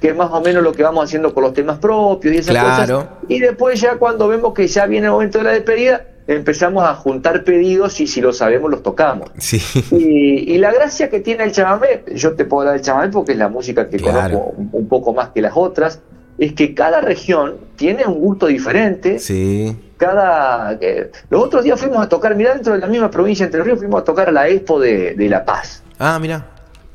que 0.00 0.08
es 0.08 0.16
más 0.16 0.30
o 0.32 0.40
menos 0.42 0.62
lo 0.62 0.72
que 0.72 0.82
vamos 0.82 1.04
haciendo 1.04 1.32
con 1.32 1.44
los 1.44 1.54
temas 1.54 1.78
propios 1.78 2.34
y 2.34 2.38
esas 2.38 2.50
Claro. 2.54 2.96
cosas. 2.96 3.10
Y 3.28 3.38
después 3.38 3.80
ya 3.80 3.96
cuando 3.96 4.28
vemos 4.28 4.52
que 4.52 4.66
ya 4.66 4.84
viene 4.86 5.06
el 5.06 5.12
momento 5.12 5.38
de 5.38 5.44
la 5.44 5.52
despedida, 5.52 6.04
empezamos 6.26 6.82
a 6.84 6.94
juntar 6.94 7.44
pedidos 7.44 8.00
y 8.00 8.06
si 8.06 8.20
lo 8.20 8.32
sabemos 8.32 8.70
los 8.70 8.82
tocamos. 8.82 9.30
Sí. 9.38 9.60
Y, 9.92 10.52
y 10.54 10.58
la 10.58 10.72
gracia 10.72 11.08
que 11.10 11.20
tiene 11.20 11.44
el 11.44 11.52
chamamé, 11.52 12.02
yo 12.14 12.34
te 12.34 12.44
puedo 12.44 12.62
hablar 12.62 12.74
del 12.74 12.84
chamamé 12.84 13.08
porque 13.12 13.32
es 13.32 13.38
la 13.38 13.48
música 13.48 13.88
que 13.88 13.98
Claro. 13.98 14.38
conozco 14.40 14.54
un, 14.56 14.68
un 14.72 14.88
poco 14.88 15.12
más 15.14 15.28
que 15.28 15.40
las 15.42 15.52
otras, 15.54 16.00
es 16.44 16.52
que 16.54 16.74
cada 16.74 17.00
región 17.00 17.56
tiene 17.76 18.04
un 18.06 18.14
gusto 18.20 18.46
diferente. 18.46 19.18
Sí. 19.18 19.76
Cada, 19.96 20.76
eh, 20.80 21.10
los 21.30 21.42
otros 21.44 21.62
días 21.64 21.80
fuimos 21.80 22.04
a 22.04 22.08
tocar, 22.08 22.34
mirá, 22.34 22.52
dentro 22.54 22.72
de 22.74 22.80
la 22.80 22.86
misma 22.88 23.10
provincia 23.10 23.44
de 23.44 23.48
Entre 23.48 23.62
Ríos, 23.62 23.78
fuimos 23.78 24.02
a 24.02 24.04
tocar 24.04 24.28
a 24.28 24.32
la 24.32 24.48
Expo 24.48 24.80
de, 24.80 25.14
de 25.14 25.28
La 25.28 25.44
Paz 25.44 25.82
Ah, 25.98 26.18
mira. 26.20 26.44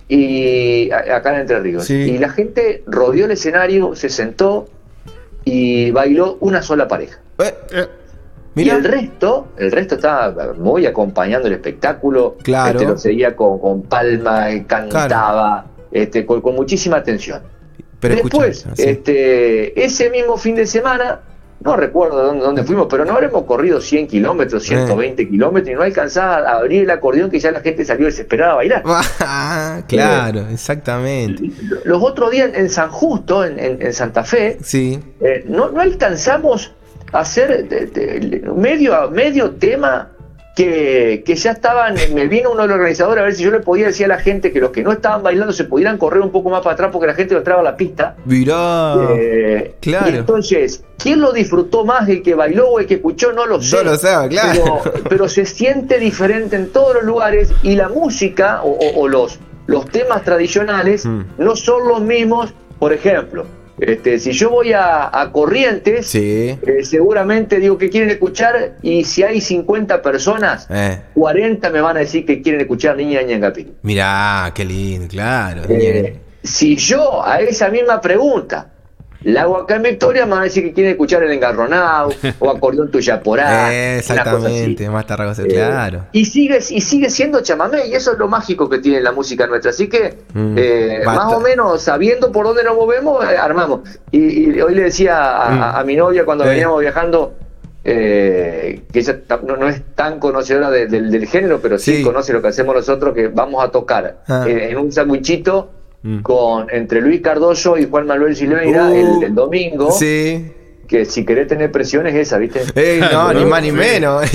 y 0.07 0.91
a- 0.91 1.15
acá 1.17 1.33
en 1.35 1.41
Entre 1.41 1.59
Ríos. 1.59 1.85
Sí. 1.85 1.93
Y 1.93 2.17
la 2.17 2.29
gente 2.29 2.83
rodeó 2.87 3.25
el 3.25 3.31
escenario, 3.31 3.95
se 3.95 4.09
sentó 4.09 4.67
y 5.45 5.91
bailó 5.91 6.37
una 6.41 6.61
sola 6.61 6.87
pareja. 6.87 7.19
Eh, 7.39 7.53
Eh, 7.71 7.87
Y 8.55 8.69
el 8.69 8.83
resto, 8.83 9.47
el 9.57 9.71
resto 9.71 9.95
estaba 9.95 10.53
muy 10.53 10.85
acompañando 10.85 11.47
el 11.47 11.53
espectáculo. 11.53 12.35
Claro. 12.43 12.77
Este, 12.79 12.91
lo 12.91 12.97
seguía 12.97 13.35
con, 13.35 13.59
con 13.59 13.83
palma, 13.83 14.51
eh, 14.51 14.65
cantaba, 14.67 15.65
este, 15.91 16.25
con, 16.25 16.41
con 16.41 16.55
muchísima 16.55 16.97
atención. 16.97 17.41
Pero 17.99 18.15
Después, 18.15 18.65
sí. 18.75 18.83
este, 18.83 19.83
ese 19.83 20.09
mismo 20.09 20.37
fin 20.37 20.55
de 20.55 20.65
semana, 20.65 21.19
no 21.61 21.75
recuerdo 21.75 22.23
dónde, 22.23 22.43
dónde 22.45 22.63
fuimos, 22.63 22.87
pero 22.89 23.03
no 23.03 23.11
habremos 23.13 23.43
corrido 23.43 23.81
100 23.81 24.07
kilómetros, 24.07 24.63
Eh. 24.63 24.67
120 24.67 25.27
kilómetros 25.27 25.69
y 25.71 25.75
no 25.75 25.81
alcanzaba 25.83 26.37
a 26.49 26.57
abrir 26.59 26.83
el 26.83 26.89
acordeón 26.91 27.29
que 27.29 27.39
ya 27.39 27.51
la 27.51 27.59
gente 27.59 27.83
salió 27.83 28.05
desesperada 28.05 28.53
a 28.53 28.55
bailar. 28.55 28.83
Ah, 29.19 29.81
claro, 29.87 30.47
exactamente. 30.49 31.51
Los 31.83 32.01
otros 32.01 32.31
días 32.31 32.51
en 32.53 32.69
San 32.69 32.89
Justo, 32.89 33.43
en, 33.45 33.59
en- 33.59 33.81
en 33.81 33.93
Santa 33.93 34.23
Fe, 34.23 34.57
Sí. 34.63 34.99
eh, 35.19 35.43
no, 35.47 35.69
no 35.69 35.81
alcanzamos 35.81 36.73
a 37.11 37.19
hacer 37.19 37.67
de- 37.67 37.87
de- 37.87 38.41
medio, 38.55 39.09
medio 39.11 39.51
tema 39.51 40.11
que, 40.64 41.24
que 41.26 41.36
ya 41.36 41.51
estaban, 41.51 41.95
me 42.14 42.28
vino 42.28 42.51
uno 42.51 42.64
de 42.64 42.68
los 42.68 42.76
organizadores 42.76 43.22
a 43.22 43.26
ver 43.26 43.34
si 43.36 43.43
yo 43.43 43.51
le 43.51 43.62
podía 43.62 43.88
decir 43.88 44.05
a 44.05 44.10
la 44.10 44.18
gente 44.20 44.51
que 44.51 44.60
los 44.60 44.72
que 44.72 44.84
no 44.84 44.91
estaban 44.91 45.24
bailando 45.24 45.53
se 45.53 45.64
pudieran 45.64 45.97
correr 45.97 46.22
un 46.22 46.32
poco 46.32 46.49
más 46.49 46.62
para 46.62 46.74
atrás 46.74 46.89
porque 46.91 47.07
la 47.07 47.14
gente 47.14 47.34
no 47.34 47.38
entraba 47.39 47.62
a 47.62 47.64
la 47.64 47.78
pista. 47.78 48.18
Mirá. 48.26 48.95
Eh, 49.12 49.76
claro. 49.80 50.10
Y 50.10 50.16
entonces, 50.18 50.84
¿quién 50.97 51.22
lo 51.22 51.32
disfrutó 51.32 51.86
más, 51.86 52.10
el 52.10 52.22
que 52.22 52.36
bailó 52.36 52.68
o 52.72 52.80
el 52.82 52.88
que 52.88 52.95
escuchó? 52.95 53.32
No 53.32 53.45
lo 53.45 53.62
sé. 53.62 53.78
No 53.78 53.91
lo 53.91 53.95
sabe, 53.95 54.28
claro. 54.30 54.82
Pero, 54.84 55.03
pero 55.10 55.30
se 55.30 55.45
siente 55.45 55.97
diferente 55.97 56.57
en 56.57 56.70
todos 56.74 56.93
los 56.95 57.03
lugares 57.03 57.53
y 57.64 57.76
la 57.76 57.88
música 57.88 58.62
o, 58.64 58.72
o- 58.72 58.99
o 59.03 59.07
los, 59.07 59.39
los 59.68 59.86
temas 59.86 60.24
tradicionales 60.24 61.05
Mm. 61.05 61.22
no 61.38 61.55
son 61.55 61.88
los 61.88 62.01
mismos. 62.01 62.53
Por 62.80 62.91
ejemplo, 62.93 63.45
Este, 63.82 64.19
si 64.19 64.32
yo 64.32 64.49
voy 64.49 64.73
a, 64.73 65.09
a 65.21 65.32
Corrientes, 65.32 66.07
Sí. 66.07 66.57
eh, 66.61 66.84
seguramente 66.84 67.59
digo 67.59 67.77
que 67.77 67.89
quieren 67.89 68.09
escuchar 68.09 68.75
y 68.82 69.03
si 69.03 69.23
hay 69.23 69.41
50 69.41 70.01
personas, 70.01 70.67
Eh. 70.69 71.01
40 71.13 71.69
me 71.69 71.82
van 71.82 71.97
a 71.97 72.01
decir 72.01 72.25
que 72.25 72.41
quieren 72.41 72.61
escuchar 72.61 72.97
Niña 72.97 73.21
Ñangapín. 73.21 73.73
Mirá, 73.84 74.51
qué 74.53 74.65
lindo, 74.65 75.07
claro. 75.07 75.63
Eh, 75.69 76.19
si 76.43 76.75
yo 76.75 77.25
a 77.25 77.39
esa 77.41 77.69
misma 77.69 77.99
pregunta 78.01 78.69
la 79.24 79.45
Victoria, 79.84 80.26
me 80.26 80.32
van 80.32 80.41
a 80.41 80.43
decir 80.45 80.63
que 80.63 80.74
quieren 80.74 80.91
escuchar 80.91 81.24
el 81.24 81.32
engarronado 81.32 82.09
o 82.39 82.49
acordeón 82.49 82.89
tuya 82.89 83.22
por 83.22 83.39
ahí. 83.39 83.97
Exactamente, 83.99 84.89
más 84.89 85.05
Eh, 85.39 85.47
claro. 85.47 86.05
Y 86.13 86.26
sigue, 86.26 86.57
y 86.70 86.82
sigue 86.82 87.09
siendo 87.09 87.41
chamamé, 87.41 87.88
y 87.88 87.93
eso 87.95 88.13
es 88.13 88.17
lo 88.17 88.28
mágico 88.28 88.70
que 88.70 88.80
tiene 88.80 89.01
la 89.01 89.11
música 89.11 89.45
nuestra. 89.47 89.72
Así 89.72 89.88
que, 89.89 90.17
Mm, 90.34 90.55
eh, 90.57 91.01
más 91.05 91.34
o 91.34 91.39
menos 91.39 91.82
sabiendo 91.82 92.32
por 92.32 92.45
dónde 92.45 92.63
nos 92.63 92.76
movemos, 92.76 93.24
eh, 93.26 93.36
armamos. 93.38 93.82
Y, 94.11 94.51
y 94.55 94.61
hoy 94.61 94.76
le 94.76 94.84
decía 94.84 95.45
a, 95.45 95.49
Mm. 95.49 95.61
a- 95.63 95.80
a 95.80 95.84
mi 95.84 95.95
novia 95.95 96.24
cuando 96.24 96.45
veníamos 96.45 96.80
viajando, 96.80 97.34
eh, 97.84 98.82
que 98.91 98.99
ella 98.99 99.20
no, 99.45 99.57
no 99.57 99.67
es 99.67 99.82
tan 99.95 100.20
conocedora 100.20 100.70
de- 100.70 100.88
del, 100.88 101.09
del 101.11 101.26
género, 101.28 101.59
pero 101.61 101.78
sí, 101.80 101.97
Sí. 101.97 102.03
conoce 102.03 102.34
lo 102.34 102.41
que 102.41 102.49
hacemos 102.49 102.76
nosotros, 102.76 103.13
que 103.15 103.28
vamos 103.30 103.63
a 103.63 103.70
tocar 103.70 104.20
Ah. 104.28 104.45
eh, 104.47 104.70
en 104.72 104.78
un 104.78 104.91
sandwichito 104.91 105.72
Mm. 106.01 106.21
con 106.21 106.67
entre 106.71 107.01
Luis 107.01 107.21
Cardoso 107.21 107.77
y 107.77 107.85
Juan 107.85 108.07
Manuel 108.07 108.35
Silveira 108.35 108.89
Uh, 108.89 108.93
el, 108.93 109.23
el 109.23 109.35
domingo. 109.35 109.91
Sí. 109.91 110.51
Que 110.89 111.05
si 111.05 111.23
querés 111.23 111.47
tener 111.47 111.71
presión 111.71 112.07
es 112.07 112.15
esa, 112.15 112.39
¿viste? 112.39 112.63
Ey, 112.73 112.99
no, 112.99 113.31
ni 113.31 113.45
más 113.45 113.61
ni 113.61 113.71
menos. 113.71 114.27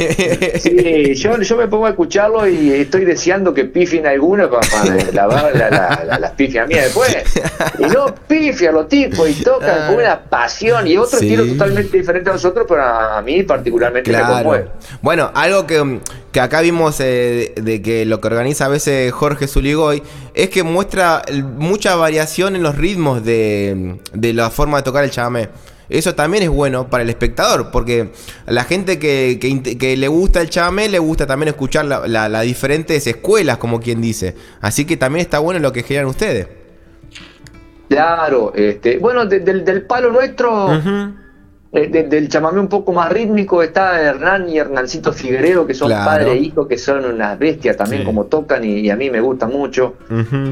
Sí, 0.60 1.14
yo, 1.16 1.36
yo 1.40 1.56
me 1.56 1.66
pongo 1.66 1.86
a 1.86 1.90
escucharlo 1.90 2.46
y 2.48 2.70
estoy 2.72 3.04
deseando 3.04 3.52
que 3.52 3.64
pifien 3.64 4.06
alguna 4.06 4.48
para, 4.48 4.64
para 4.68 5.12
lavar 5.12 5.56
la- 5.56 5.68
la- 5.70 6.04
la- 6.06 6.18
las 6.20 6.30
pifias 6.32 6.68
mías 6.68 6.84
después. 6.84 7.16
Y 7.80 7.82
no 7.92 8.14
pifian 8.28 8.72
los 8.74 8.86
tipos 8.88 9.28
y 9.28 9.42
tocan 9.42 9.88
con 9.88 9.96
una 9.96 10.20
pasión 10.20 10.86
y 10.86 10.96
otro 10.96 11.18
Sí. 11.18 11.26
estilo 11.32 11.44
totalmente 11.52 11.96
diferente 11.98 12.30
a 12.30 12.34
nosotros, 12.34 12.66
pero 12.68 12.82
a, 12.82 13.18
a 13.18 13.22
mí 13.22 13.42
particularmente 13.42 14.12
me 14.12 14.20
conmueve. 14.22 14.64
Claro. 14.64 14.98
Bueno, 15.02 15.30
algo 15.34 15.66
que, 15.66 15.98
que 16.30 16.38
acá 16.40 16.60
vimos 16.60 17.00
eh, 17.00 17.52
de, 17.56 17.62
de 17.62 17.82
que 17.82 18.04
lo 18.06 18.20
que 18.20 18.28
organiza 18.28 18.66
a 18.66 18.68
veces 18.68 19.12
Jorge 19.12 19.48
Zuligoy 19.48 20.04
es 20.34 20.50
que 20.50 20.62
muestra 20.62 21.22
mucha 21.56 21.96
variación 21.96 22.54
en 22.54 22.62
los 22.62 22.76
ritmos 22.76 23.24
de, 23.24 23.96
de 24.12 24.32
la 24.32 24.50
forma 24.50 24.76
de 24.76 24.82
tocar 24.84 25.02
el 25.02 25.10
chamamé. 25.10 25.48
Eso 25.88 26.14
también 26.14 26.42
es 26.44 26.48
bueno 26.48 26.88
para 26.88 27.02
el 27.02 27.10
espectador, 27.10 27.70
porque 27.70 28.10
a 28.46 28.52
la 28.52 28.64
gente 28.64 28.98
que, 28.98 29.38
que 29.78 29.96
le 29.96 30.08
gusta 30.08 30.40
el 30.40 30.48
chamamé 30.50 30.88
le 30.88 30.98
gusta 30.98 31.26
también 31.26 31.48
escuchar 31.48 31.84
la- 31.84 32.06
la- 32.06 32.28
las 32.28 32.42
diferentes 32.42 33.06
escuelas, 33.06 33.58
como 33.58 33.80
quien 33.80 34.00
dice. 34.00 34.34
Así 34.60 34.84
que 34.86 34.96
también 34.96 35.22
está 35.22 35.38
bueno 35.40 35.60
lo 35.60 35.72
que 35.72 35.82
generan 35.82 36.06
ustedes. 36.08 36.48
Claro, 37.88 38.52
este, 38.54 38.98
bueno, 38.98 39.26
de- 39.26 39.40
del, 39.40 39.64
del 39.64 39.82
palo 39.82 40.10
nuestro, 40.10 40.68
eh, 41.74 41.88
de- 41.88 42.04
del 42.04 42.28
chamamé 42.28 42.60
un 42.60 42.68
poco 42.68 42.92
más 42.92 43.10
rítmico, 43.12 43.62
está 43.62 44.00
Hernán 44.00 44.48
y 44.48 44.58
Hernancito 44.58 45.12
Figuereo, 45.12 45.66
que 45.66 45.74
son 45.74 45.88
Claro. 45.88 46.04
padre 46.04 46.32
e 46.32 46.36
hijo, 46.38 46.66
que 46.68 46.78
son 46.78 47.04
unas 47.04 47.38
bestias 47.38 47.76
también 47.76 48.02
Sí. 48.02 48.06
como 48.06 48.24
tocan 48.26 48.64
y, 48.64 48.78
y 48.80 48.90
a 48.90 48.96
mí 48.96 49.10
me 49.10 49.20
gusta 49.20 49.46
mucho. 49.46 49.94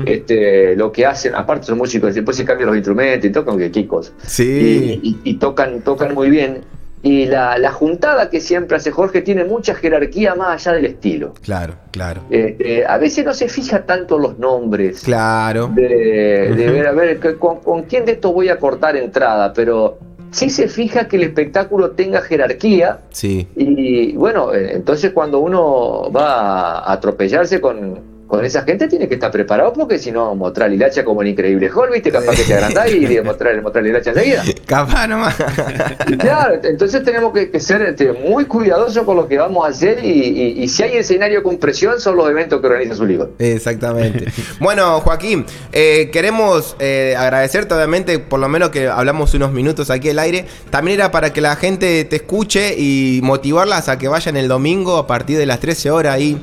Este, 0.06 0.76
lo 0.76 0.90
que 0.92 1.06
hacen, 1.06 1.34
aparte 1.34 1.66
son 1.66 1.78
músicos, 1.78 2.14
después 2.14 2.36
se 2.36 2.44
cambian 2.44 2.68
los 2.68 2.76
instrumentos 2.76 3.24
y 3.28 3.32
tocan 3.32 3.58
que 3.58 3.70
qué 3.70 3.86
cosa. 3.86 4.12
Sí. 4.26 5.00
Y, 5.02 5.08
y- 5.10 5.20
y 5.30 5.34
tocan, 5.34 5.80
tocan 5.82 6.14
muy 6.14 6.30
bien. 6.30 6.60
Y 7.04 7.26
la, 7.26 7.58
la 7.58 7.72
juntada 7.72 8.30
que 8.30 8.40
siempre 8.40 8.76
hace 8.76 8.92
Jorge 8.92 9.22
tiene 9.22 9.44
mucha 9.44 9.74
jerarquía 9.74 10.36
más 10.36 10.64
allá 10.68 10.76
del 10.76 10.84
estilo. 10.86 11.34
Claro, 11.42 11.74
claro. 11.90 12.20
Este, 12.30 12.86
a 12.86 12.96
veces 12.96 13.24
no 13.24 13.34
se 13.34 13.48
fija 13.48 13.84
tanto 13.84 14.20
los 14.20 14.38
nombres. 14.38 15.00
Claro. 15.02 15.66
De, 15.74 16.52
de 16.56 16.70
ver, 16.70 16.86
a 16.86 16.92
ver, 16.92 17.18
con, 17.38 17.58
con 17.58 17.82
quién 17.82 18.04
de 18.04 18.12
estos 18.12 18.32
voy 18.32 18.50
a 18.50 18.58
cortar 18.60 18.96
entrada, 18.96 19.52
pero 19.52 19.98
sí 20.32 20.50
se 20.50 20.68
fija 20.68 21.06
que 21.06 21.16
el 21.16 21.22
espectáculo 21.22 21.92
tenga 21.92 22.20
jerarquía. 22.22 23.00
Sí. 23.10 23.46
Y 23.54 24.12
bueno, 24.16 24.52
eh, 24.52 24.72
entonces 24.74 25.12
cuando 25.12 25.38
uno 25.38 26.10
va 26.10 26.78
a 26.78 26.92
atropellarse 26.92 27.60
con, 27.60 28.11
con 28.32 28.42
esa 28.46 28.62
gente, 28.62 28.88
tiene 28.88 29.08
que 29.08 29.14
estar 29.16 29.30
preparado 29.30 29.74
porque 29.74 29.98
si 29.98 30.10
no, 30.10 30.34
mostrar 30.34 30.68
el 30.68 30.76
hilacha 30.76 31.04
como 31.04 31.20
el 31.20 31.28
increíble 31.28 31.70
Hulk, 31.70 31.92
¿viste? 31.92 32.10
Capaz 32.10 32.34
que 32.34 32.44
te 32.44 32.54
agrandás 32.54 32.90
y 32.90 33.20
mostrar, 33.22 33.60
mostrar 33.60 33.84
el 33.84 33.90
hilacha 33.90 34.08
enseguida. 34.12 34.42
Capaz 34.66 35.06
nomás. 35.06 35.36
Claro, 36.18 36.58
entonces 36.64 37.02
tenemos 37.04 37.34
que, 37.34 37.50
que 37.50 37.60
ser 37.60 37.82
este, 37.82 38.10
muy 38.14 38.46
cuidadosos 38.46 39.04
con 39.04 39.16
lo 39.16 39.28
que 39.28 39.36
vamos 39.36 39.66
a 39.66 39.68
hacer 39.68 40.02
y, 40.02 40.08
y- 40.08 40.62
y 40.62 40.68
si 40.68 40.82
hay 40.82 40.96
escenario 40.96 41.42
con 41.42 41.58
presión 41.58 42.00
son 42.00 42.16
los 42.16 42.30
eventos 42.30 42.58
que 42.62 42.66
organiza 42.68 42.94
su 42.94 43.04
liga. 43.04 43.26
Exactamente. 43.38 44.32
Bueno, 44.60 45.00
Joaquín, 45.02 45.44
eh, 45.70 46.08
queremos 46.10 46.74
eh, 46.78 47.14
agradecerte, 47.18 47.74
obviamente, 47.74 48.18
por 48.18 48.40
lo 48.40 48.48
menos 48.48 48.70
que 48.70 48.88
hablamos 48.88 49.34
unos 49.34 49.52
minutos 49.52 49.90
aquí 49.90 50.08
al 50.08 50.18
aire. 50.18 50.46
También 50.70 51.00
era 51.00 51.10
para 51.10 51.34
que 51.34 51.42
la 51.42 51.54
gente 51.56 52.02
te 52.06 52.16
escuche 52.16 52.76
y 52.78 53.20
motivarlas 53.22 53.90
a 53.90 53.98
que 53.98 54.08
vayan 54.08 54.38
el 54.38 54.48
domingo 54.48 54.96
a 54.96 55.06
partir 55.06 55.36
de 55.36 55.44
las 55.44 55.60
13 55.60 55.90
horas 55.90 56.14
ahí 56.14 56.40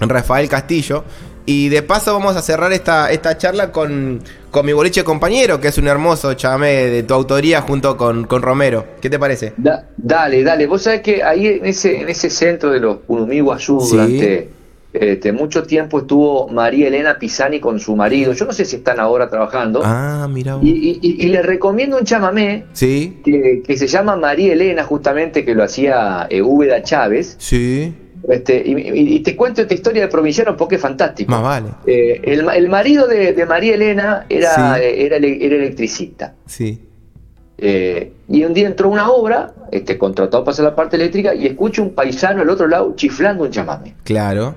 Rafael 0.00 0.48
Castillo. 0.48 1.04
Y 1.48 1.68
de 1.68 1.82
paso 1.82 2.12
vamos 2.12 2.34
a 2.34 2.42
cerrar 2.42 2.72
esta, 2.72 3.10
esta 3.12 3.38
charla 3.38 3.70
con, 3.70 4.20
con 4.50 4.66
mi 4.66 4.72
boliche 4.72 5.04
compañero, 5.04 5.60
que 5.60 5.68
es 5.68 5.78
un 5.78 5.86
hermoso 5.86 6.34
chamé 6.34 6.86
de 6.88 7.02
tu 7.04 7.14
autoría 7.14 7.60
junto 7.60 7.96
con, 7.96 8.24
con 8.24 8.42
Romero. 8.42 8.84
¿Qué 9.00 9.08
te 9.08 9.18
parece? 9.18 9.52
Da- 9.56 9.84
dale, 9.96 10.42
dale. 10.42 10.66
Vos 10.66 10.82
sabés 10.82 11.02
que 11.02 11.22
ahí 11.22 11.46
en 11.46 11.66
ese, 11.66 12.00
en 12.00 12.08
ese 12.08 12.30
centro 12.30 12.72
de 12.72 12.80
los 12.80 12.98
Sí. 13.80 13.90
durante 13.92 14.48
este, 14.92 15.30
mucho 15.32 15.62
tiempo 15.62 16.00
estuvo 16.00 16.48
María 16.48 16.88
Elena 16.88 17.16
Pisani 17.18 17.60
con 17.60 17.78
su 17.78 17.94
marido. 17.94 18.32
Yo 18.32 18.44
no 18.46 18.52
sé 18.52 18.64
si 18.64 18.76
están 18.76 18.98
ahora 18.98 19.28
trabajando. 19.30 19.82
Ah, 19.84 20.26
mira. 20.28 20.58
Y, 20.62 20.70
y- 20.70 20.98
y- 21.00 21.26
y 21.26 21.28
les 21.28 21.46
recomiendo 21.46 21.96
un 21.96 22.04
chamamé 22.04 22.64
Sí, 22.72 23.20
que, 23.24 23.62
que 23.64 23.76
se 23.76 23.86
llama 23.86 24.16
María 24.16 24.52
Elena, 24.52 24.82
justamente, 24.82 25.44
que 25.44 25.54
lo 25.54 25.62
hacía 25.62 26.26
Úbeda 26.42 26.82
Chávez. 26.82 27.36
sí, 27.38 27.94
Este, 28.28 28.60
y, 28.66 29.20
te 29.20 29.36
cuento 29.36 29.62
esta 29.62 29.74
historia 29.74 30.02
de 30.02 30.08
provinciano 30.08 30.56
porque 30.56 30.74
es 30.76 30.80
fantástico. 30.80 31.30
más 31.30 31.42
vale. 31.42 31.68
Eh, 31.86 32.20
el, 32.24 32.48
el 32.50 32.68
marido 32.68 33.06
de, 33.06 33.32
de 33.32 33.46
María 33.46 33.74
Elena 33.74 34.26
era, 34.28 34.74
Sí. 34.76 34.80
eh, 34.82 35.06
era, 35.06 35.16
ele- 35.16 35.44
era 35.46 35.54
electricista. 35.56 36.34
Sí. 36.46 36.80
Eh, 37.58 38.12
y 38.28 38.44
un 38.44 38.52
día 38.52 38.66
entró 38.66 38.88
a 38.88 38.92
una 38.92 39.10
obra, 39.10 39.54
este, 39.72 39.96
contratado 39.96 40.42
para 40.44 40.52
hacer 40.52 40.64
la 40.64 40.74
parte 40.74 40.96
eléctrica, 40.96 41.34
y 41.34 41.46
escucha 41.46 41.82
un 41.82 41.90
paisano 41.94 42.42
al 42.42 42.50
otro 42.50 42.66
lado 42.66 42.94
chiflando 42.96 43.44
un 43.44 43.50
chamame. 43.50 43.94
Claro. 44.02 44.54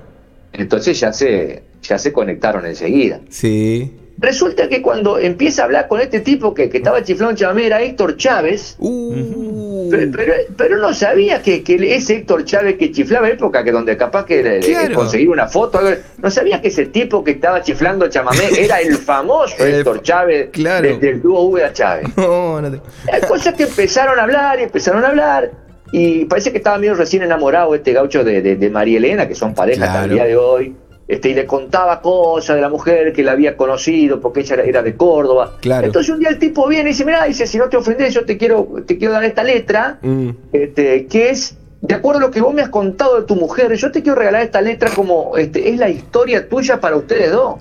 Entonces 0.52 0.98
ya 0.98 1.12
se, 1.12 1.62
ya 1.82 1.96
se 1.96 2.12
conectaron 2.12 2.66
enseguida. 2.66 3.20
Sí. 3.30 3.92
Resulta 4.18 4.68
que 4.68 4.82
cuando 4.82 5.16
empieza 5.18 5.62
a 5.62 5.64
hablar 5.64 5.88
con 5.88 5.98
este 6.00 6.20
tipo 6.20 6.52
que, 6.52 6.68
que 6.68 6.76
estaba 6.78 7.02
chiflando 7.02 7.30
un 7.30 7.36
chamame 7.36 7.64
era 7.66 7.80
Héctor 7.80 8.16
Chávez, 8.18 8.76
Uh. 8.78 9.69
Pero, 9.90 10.12
pero, 10.16 10.34
pero 10.56 10.76
no 10.78 10.94
sabía 10.94 11.42
que, 11.42 11.62
que 11.62 11.94
ese 11.94 12.16
Héctor 12.16 12.44
Chávez 12.44 12.76
que 12.78 12.90
chiflaba 12.92 13.28
época 13.28 13.62
que 13.64 13.72
donde 13.72 13.96
capaz 13.96 14.24
que 14.24 14.60
Claro. 14.60 14.94
conseguir 14.94 15.28
una 15.28 15.46
foto, 15.48 15.80
no 16.18 16.30
sabía 16.30 16.60
que 16.60 16.68
ese 16.68 16.86
tipo 16.86 17.22
que 17.24 17.32
estaba 17.32 17.60
chiflando 17.62 18.08
chamamé 18.08 18.44
era 18.58 18.80
el 18.80 18.96
famoso 18.96 19.54
El- 19.64 19.74
Héctor 19.76 20.02
Chávez 20.02 20.48
claro. 20.52 20.88
de- 20.88 20.98
del 20.98 21.20
dúo 21.22 21.42
V 21.48 21.72
Chávez. 21.72 22.06
No, 22.16 22.60
no 22.60 22.70
te- 22.70 22.80
Hay 23.12 23.20
cosas 23.22 23.54
que 23.54 23.64
empezaron 23.64 24.18
a 24.18 24.22
hablar 24.22 24.60
y 24.60 24.62
empezaron 24.64 25.04
a 25.04 25.08
hablar. 25.08 25.50
Y 25.92 26.24
parece 26.26 26.52
que 26.52 26.58
estaba 26.58 26.78
medio 26.78 26.94
recién 26.94 27.22
enamorado 27.24 27.74
este 27.74 27.92
gaucho 27.92 28.22
de, 28.22 28.40
de- 28.42 28.54
de 28.56 28.70
María 28.70 28.98
Elena, 28.98 29.26
que 29.26 29.34
son 29.34 29.54
pareja 29.54 29.86
hasta 29.86 30.04
el 30.04 30.10
día 30.12 30.24
de 30.24 30.36
hoy. 30.36 30.76
Este, 31.10 31.30
y 31.30 31.34
le 31.34 31.44
contaba 31.44 32.00
cosas 32.00 32.54
de 32.54 32.62
la 32.62 32.68
mujer 32.68 33.12
que 33.12 33.24
la 33.24 33.32
había 33.32 33.56
conocido 33.56 34.20
porque 34.20 34.40
ella 34.40 34.54
era, 34.64 34.80
de 34.80 34.94
Córdoba. 34.94 35.54
Claro. 35.60 35.86
Entonces 35.88 36.08
un 36.12 36.20
día 36.20 36.28
el 36.28 36.38
tipo 36.38 36.68
viene 36.68 36.90
y 36.90 36.92
dice, 36.92 37.04
mira, 37.04 37.24
dice, 37.24 37.48
si 37.48 37.58
no 37.58 37.68
te 37.68 37.76
ofendes, 37.76 38.14
yo 38.14 38.24
te 38.24 38.36
quiero, 38.38 38.68
te 38.86 38.96
quiero 38.96 39.14
dar 39.14 39.24
esta 39.24 39.42
letra, 39.42 39.98
Mm. 40.02 40.30
este, 40.52 41.06
que 41.06 41.30
es, 41.30 41.56
de 41.80 41.94
acuerdo 41.96 42.18
a 42.20 42.22
lo 42.22 42.30
que 42.30 42.40
vos 42.40 42.54
me 42.54 42.62
has 42.62 42.68
contado 42.68 43.20
de 43.20 43.26
tu 43.26 43.34
mujer, 43.34 43.74
yo 43.74 43.90
te 43.90 44.02
quiero 44.02 44.16
regalar 44.18 44.42
esta 44.42 44.60
letra 44.60 44.88
como, 44.94 45.36
este, 45.36 45.68
es 45.70 45.78
la 45.78 45.88
historia 45.88 46.48
tuya 46.48 46.80
para 46.80 46.94
ustedes 46.96 47.32
dos. 47.32 47.56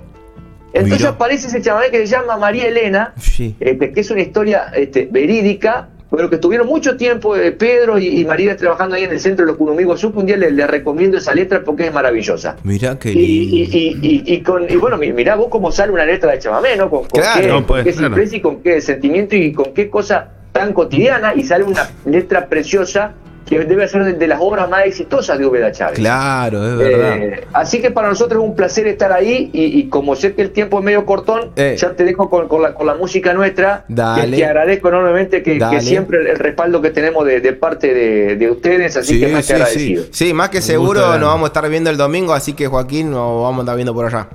Entonces 0.71 1.07
aparece 1.07 1.47
ese 1.47 1.59
chaval 1.63 1.89
que 1.89 1.97
se 1.97 2.05
llama 2.05 2.37
María 2.37 2.67
Elena, 2.67 3.13
Sí. 3.19 3.55
este, 3.59 3.91
que 3.91 4.01
es 4.01 4.11
una 4.11 4.21
historia 4.21 4.65
este, 4.75 5.07
verídica, 5.11 5.89
pero 6.09 6.29
que 6.29 6.35
estuvieron 6.35 6.65
mucho 6.67 6.97
tiempo 6.97 7.35
eh, 7.35 7.51
Pedro 7.51 7.99
y, 7.99 8.07
y 8.21 8.25
María 8.25 8.55
trabajando 8.57 8.95
ahí 8.95 9.03
en 9.03 9.11
el 9.11 9.19
centro 9.19 9.45
de 9.45 9.51
los 9.51 9.57
Cunumigos 9.57 9.99
Sur, 9.99 10.11
que 10.11 10.19
un 10.19 10.25
día 10.25 10.37
les, 10.37 10.51
les 10.53 10.67
recomiendo 10.67 11.17
esa 11.17 11.33
letra 11.35 11.61
porque 11.63 11.87
es 11.87 11.93
maravillosa. 11.93 12.55
Mirá 12.63 12.97
qué 12.97 13.11
Y, 13.11 13.15
lindo. 13.15 13.55
y, 13.55 13.61
y, 13.61 14.23
y, 14.25 14.33
y 14.35 14.41
con, 14.41 14.69
y 14.69 14.75
bueno, 14.75 14.97
mi- 14.97 15.13
mirá 15.13 15.35
vos 15.35 15.47
cómo 15.49 15.71
sale 15.71 15.91
una 15.91 16.05
letra 16.05 16.31
de 16.31 16.39
chamamé, 16.39 16.75
¿no? 16.75 16.89
Con, 16.89 17.01
con 17.05 17.21
Claro, 17.21 17.41
qué, 17.41 17.47
no, 17.47 17.53
con 17.55 17.63
pues, 17.65 17.83
qué 17.85 17.93
claro. 17.93 18.23
y 18.23 18.41
con 18.41 18.61
qué 18.61 18.81
sentimiento 18.81 19.35
y 19.35 19.53
con 19.53 19.73
qué 19.73 19.89
cosa 19.89 20.29
tan 20.51 20.73
cotidiana 20.73 21.33
y 21.35 21.43
sale 21.43 21.63
una 21.63 21.87
letra 22.05 22.47
preciosa 22.47 23.13
que 23.49 23.65
debe 23.65 23.87
ser 23.87 24.03
de, 24.03 24.13
de 24.13 24.27
las 24.27 24.39
obras 24.39 24.69
más 24.69 24.85
exitosas 24.85 25.39
de 25.39 25.45
Úbeda 25.45 25.71
Chávez. 25.71 25.97
Claro, 25.97 26.65
es 26.67 26.77
verdad. 26.77 27.17
Eh, 27.17 27.47
así 27.51 27.81
que 27.81 27.89
para 27.91 28.07
nosotros 28.07 28.43
es 28.43 28.47
un 28.49 28.55
placer 28.55 28.85
estar 28.87 29.11
ahí 29.11 29.49
y, 29.51 29.79
y 29.79 29.89
como 29.89 30.15
sé 30.15 30.35
que 30.35 30.41
el 30.43 30.51
tiempo 30.51 30.77
es 30.79 30.85
medio 30.85 31.05
cortón, 31.05 31.51
Eh. 31.55 31.75
ya 31.77 31.93
te 31.93 32.03
dejo 32.03 32.29
con, 32.29 32.47
con 32.47 32.61
la, 32.61 32.73
con 32.75 32.85
la 32.85 32.93
música 32.93 33.33
nuestra. 33.33 33.85
Dale. 33.87 34.29
Que 34.31 34.37
te 34.37 34.45
agradezco 34.45 34.89
enormemente 34.89 35.41
que, 35.43 35.57
que 35.57 35.81
siempre 35.81 36.19
el, 36.19 36.27
el 36.27 36.37
respaldo 36.37 36.81
que 36.81 36.91
tenemos 36.91 37.25
de, 37.25 37.41
de 37.41 37.53
parte 37.53 37.93
de, 37.93 38.35
de 38.35 38.51
ustedes, 38.51 38.95
así 38.95 39.15
sí, 39.15 39.19
que 39.19 39.27
más 39.27 39.39
que 39.41 39.43
sí, 39.47 39.53
agradecido. 39.53 40.03
sí. 40.03 40.09
Sí, 40.27 40.33
más 40.33 40.49
que 40.49 40.61
seguro 40.61 41.01
nos 41.17 41.29
vamos 41.29 41.43
a 41.45 41.47
estar 41.47 41.67
viendo 41.69 41.89
el 41.89 41.97
domingo, 41.97 42.33
así 42.33 42.53
que 42.53 42.67
Joaquín 42.67 43.09
nos 43.11 43.41
vamos 43.41 43.59
a 43.59 43.61
estar 43.63 43.75
viendo 43.75 43.93
por 43.93 44.05
allá. 44.05 44.27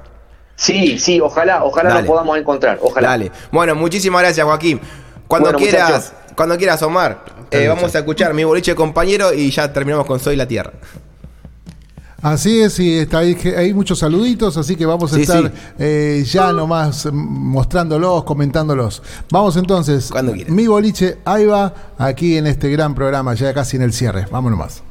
Sí, 0.56 0.98
sí, 0.98 1.20
ojalá, 1.20 1.64
ojalá 1.64 1.88
Dale. 1.90 2.00
nos 2.02 2.08
podamos 2.08 2.38
encontrar, 2.38 2.78
ojalá. 2.80 3.08
Dale. 3.08 3.30
Bueno, 3.50 3.74
muchísimas 3.74 4.22
gracias, 4.22 4.44
Joaquín. 4.46 4.80
Cuando 5.26 5.48
Bueno, 5.52 5.58
quieras, 5.58 5.88
muchachos. 5.90 6.12
Cuando 6.36 6.56
quieras, 6.56 6.82
Omar, 6.82 7.24
eh, 7.50 7.68
vamos 7.68 7.94
a 7.94 7.98
escuchar 7.98 8.34
mi 8.34 8.44
boliche 8.44 8.74
compañero 8.74 9.32
y 9.32 9.50
ya 9.50 9.72
terminamos 9.72 10.06
con 10.06 10.18
Soy 10.20 10.36
la 10.36 10.46
Tierra. 10.46 10.72
Así 12.22 12.62
es, 12.62 12.78
y 12.80 13.00
está 13.00 13.18
ahí, 13.18 13.36
hay 13.54 13.74
muchos 13.74 13.98
saluditos, 13.98 14.56
así 14.56 14.76
que 14.76 14.86
vamos 14.86 15.12
a 15.12 15.16
Sí, 15.16 15.22
estar 15.22 15.44
sí. 15.46 15.52
eh, 15.78 16.24
ya 16.26 16.52
nomás 16.52 17.04
mm, 17.04 17.10
mostrándolos, 17.12 18.24
comentándolos. 18.24 19.02
Vamos 19.30 19.58
entonces, 19.58 20.10
mi 20.48 20.66
boliche, 20.66 21.18
ahí 21.26 21.44
va, 21.44 21.74
aquí 21.98 22.38
en 22.38 22.46
este 22.46 22.70
gran 22.70 22.94
programa, 22.94 23.34
ya 23.34 23.52
casi 23.52 23.76
en 23.76 23.82
el 23.82 23.92
cierre. 23.92 24.26
Vamos 24.30 24.50
nomás. 24.50 24.82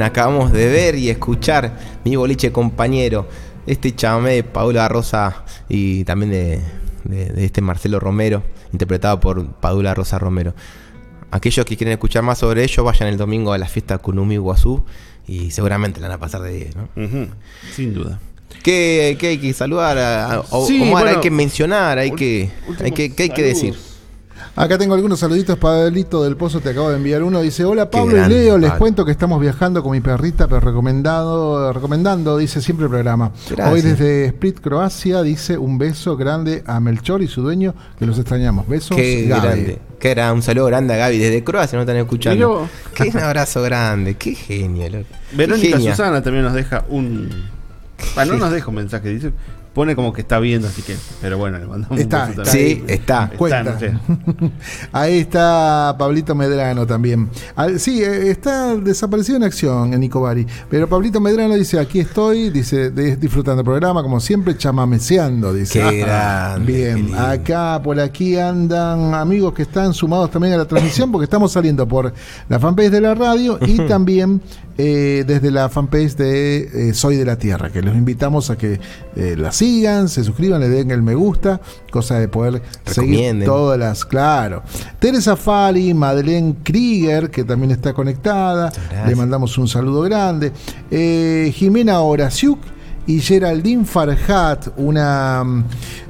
Bien, 0.00 0.10
acabamos 0.10 0.52
de 0.52 0.66
ver 0.68 0.94
y 0.96 1.10
escuchar 1.10 1.76
mi 2.04 2.16
boliche 2.16 2.50
compañero. 2.52 3.28
Este 3.66 3.94
chamamé 3.94 4.32
de 4.34 4.42
Paula 4.44 4.88
Rosa 4.88 5.44
y 5.68 6.04
también 6.04 6.30
de, 6.30 6.60
de- 7.04 7.26
de 7.26 7.44
este 7.44 7.60
Marcelo 7.60 8.00
Romero, 8.00 8.42
interpretado 8.72 9.20
por 9.20 9.46
Paula 9.54 9.94
Rosa 9.94 10.18
Romero. 10.18 10.54
Aquellos 11.30 11.64
que 11.64 11.76
quieren 11.76 11.92
escuchar 11.92 12.22
más 12.22 12.38
sobre 12.38 12.64
ello, 12.64 12.82
vayan 12.82 13.08
el 13.08 13.16
domingo 13.16 13.52
a 13.52 13.58
la 13.58 13.66
fiesta 13.68 13.98
Kunumi 13.98 14.36
Guazú 14.38 14.84
y 15.28 15.50
seguramente 15.52 16.00
la 16.00 16.08
van 16.08 16.16
a 16.16 16.20
pasar 16.20 16.42
de 16.42 16.52
10, 16.52 16.76
¿no? 16.76 16.88
Sin 17.76 17.94
duda. 17.94 18.18
¿Qué, 18.64 19.16
qué 19.20 19.28
hay 19.28 19.38
que 19.38 19.52
saludar? 19.52 19.96
A, 19.98 20.42
Sí, 20.66 20.80
Omar, 20.82 20.90
bueno, 21.04 21.08
hay 21.10 21.20
que 21.22 21.30
mencionar, 21.30 21.98
hay 21.98 22.10
que, 22.10 22.50
últimos 22.66 22.80
hay 22.82 22.90
que, 22.92 23.14
¿qué 23.14 23.22
hay 23.24 23.28
que 23.30 23.52
saludos. 23.54 23.62
decir? 23.62 23.89
Acá 24.60 24.76
tengo 24.76 24.92
algunos 24.92 25.18
saluditos, 25.18 25.56
Pablito 25.56 26.22
del 26.22 26.36
Pozo 26.36 26.60
te 26.60 26.68
acabo 26.68 26.90
de 26.90 26.96
enviar 26.96 27.22
uno. 27.22 27.40
Dice, 27.40 27.64
hola 27.64 27.90
Pablo 27.90 28.22
y 28.26 28.28
Leo, 28.28 28.58
les 28.58 28.68
Pablo. 28.68 28.78
cuento 28.78 29.04
que 29.06 29.10
estamos 29.10 29.40
viajando 29.40 29.82
con 29.82 29.92
mi 29.92 30.02
perrita, 30.02 30.48
pero 30.48 30.60
recomendado, 30.60 31.72
recomendando, 31.72 32.36
dice 32.36 32.60
siempre 32.60 32.84
el 32.84 32.90
programa. 32.90 33.32
Gracias. 33.48 33.72
Hoy 33.72 33.80
desde 33.80 34.26
Split, 34.26 34.60
Croacia, 34.60 35.22
dice 35.22 35.56
un 35.56 35.78
beso 35.78 36.14
grande 36.14 36.62
a 36.66 36.78
Melchor 36.78 37.22
y 37.22 37.26
su 37.26 37.40
dueño, 37.40 37.74
que 37.98 38.04
los 38.04 38.18
extrañamos. 38.18 38.68
Besos, 38.68 38.98
Qué 38.98 39.24
Gaby. 39.28 39.40
grande. 39.40 39.78
Qué 39.98 40.10
era 40.10 40.30
un 40.30 40.42
saludo 40.42 40.66
grande 40.66 40.92
a 40.92 40.98
Gaby 40.98 41.16
desde 41.16 41.42
Croacia, 41.42 41.78
nos 41.78 41.84
están 41.84 41.96
escuchando. 41.96 42.68
Qué 42.92 43.04
un 43.04 43.16
abrazo 43.18 43.62
grande, 43.62 44.16
qué 44.16 44.34
genio, 44.34 44.90
loco. 44.90 45.06
Qué 45.30 45.36
Verónica. 45.38 45.80
Susana 45.80 46.22
también 46.22 46.44
nos 46.44 46.52
deja 46.52 46.84
un. 46.90 47.30
Ah, 48.14 48.26
no 48.26 48.34
nos 48.34 48.50
deja 48.52 48.68
un 48.68 48.74
mensaje, 48.74 49.08
dice. 49.08 49.32
Pone 49.72 49.94
como 49.94 50.12
que 50.12 50.22
está 50.22 50.40
viendo, 50.40 50.66
así 50.66 50.82
que. 50.82 50.96
Pero 51.20 51.38
bueno, 51.38 51.58
le 51.58 51.66
mandamos 51.66 51.98
Está, 51.98 52.24
un 52.24 52.28
beso 52.30 52.42
está. 52.42 52.52
Sí, 52.52 52.84
está. 52.88 53.30
Cuenta. 53.36 53.62
no 53.62 53.78
sé. 53.78 53.92
Ahí 54.92 55.18
está 55.18 55.94
Pablito 55.96 56.34
Medrano 56.34 56.86
también. 56.86 57.30
Sí, 57.78 58.02
eh, 58.02 58.30
está 58.30 58.74
desaparecido 58.74 59.36
en 59.36 59.44
acción 59.44 59.94
en 59.94 60.00
Nicobari. 60.00 60.44
Pero 60.68 60.88
Pablito 60.88 61.20
Medrano 61.20 61.54
dice, 61.54 61.78
aquí 61.78 62.00
estoy, 62.00 62.50
dice, 62.50 62.90
disfrutando 62.90 63.60
el 63.60 63.64
programa, 63.64 64.02
como 64.02 64.18
siempre, 64.18 64.56
chamameceando, 64.56 65.52
dice. 65.52 65.80
Qué 65.80 65.98
grande, 65.98 66.72
Bien, 66.72 67.14
acá 67.14 67.80
por 67.82 68.00
aquí 68.00 68.36
andan 68.36 69.14
amigos 69.14 69.54
que 69.54 69.62
están 69.62 69.94
sumados 69.94 70.30
también 70.30 70.54
a 70.54 70.56
la 70.58 70.64
transmisión, 70.64 71.12
porque 71.12 71.24
estamos 71.24 71.52
saliendo 71.52 71.86
por 71.86 72.12
la 72.48 72.58
fanpage 72.58 72.90
de 72.90 73.00
la 73.00 73.14
radio 73.14 73.58
y 73.64 73.76
también 73.88 74.40
eh, 74.82 75.24
desde 75.26 75.50
la 75.50 75.68
fanpage 75.68 76.16
de 76.16 76.88
eh, 76.88 76.94
Soy 76.94 77.16
de 77.16 77.26
la 77.26 77.36
Tierra, 77.36 77.68
que 77.70 77.82
los 77.82 77.94
invitamos 77.94 78.48
a 78.48 78.56
que 78.56 78.80
eh, 79.14 79.34
la 79.36 79.52
sigan, 79.52 80.08
se 80.08 80.24
suscriban, 80.24 80.58
le 80.58 80.70
den 80.70 80.90
el 80.90 81.02
me 81.02 81.14
gusta, 81.14 81.60
cosa 81.90 82.18
de 82.18 82.28
poder 82.28 82.62
seguir 82.86 83.44
todas 83.44 83.78
las, 83.78 84.06
claro. 84.06 84.62
Teresa 84.98 85.36
Fali, 85.36 85.92
Madeleine 85.92 86.56
Krieger, 86.62 87.30
que 87.30 87.44
también 87.44 87.72
está 87.72 87.92
conectada, 87.92 88.72
le 89.06 89.14
mandamos 89.14 89.58
un 89.58 89.68
saludo 89.68 90.00
grande. 90.00 90.50
Eh, 90.90 91.52
Jimena 91.54 92.00
Horasiuk 92.00 92.60
y 93.06 93.20
Geraldine 93.20 93.84
Farhat, 93.84 94.68
una 94.78 95.44
mm, 95.44 95.64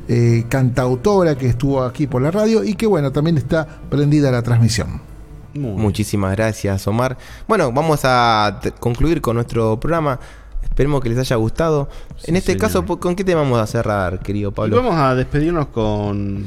eh, 0.07 0.45
cantautora 0.49 1.37
que 1.37 1.49
estuvo 1.49 1.83
aquí 1.83 2.07
por 2.07 2.23
la 2.23 2.31
radio 2.31 2.63
y 2.63 2.75
que 2.75 2.87
bueno, 2.87 3.11
también 3.11 3.37
está 3.37 3.67
prendida 3.67 4.31
la 4.31 4.43
transmisión. 4.43 5.10
Muchísimas 5.55 6.37
gracias, 6.37 6.87
Omar. 6.87 7.17
Bueno, 7.49 7.73
vamos 7.73 8.01
a 8.05 8.61
concluir 8.79 9.21
con 9.21 9.35
nuestro 9.37 9.79
programa. 9.81 10.19
Esperemos 10.63 11.01
que 11.03 11.09
les 11.09 11.19
haya 11.19 11.37
gustado. 11.37 11.89
en 12.25 12.37
este 12.37 12.53
señor. 12.53 12.61
caso, 12.61 12.85
¿por- 12.87 13.01
¿con 13.01 13.17
qué 13.17 13.25
te 13.25 13.35
vamos 13.35 13.59
a 13.59 13.67
cerrar, 13.67 14.21
querido 14.21 14.51
Y 14.51 14.55
Pablo? 14.55 14.77
vamos 14.77 14.95
a 14.97 15.15
despedirnos 15.15 15.67
con 15.69 16.45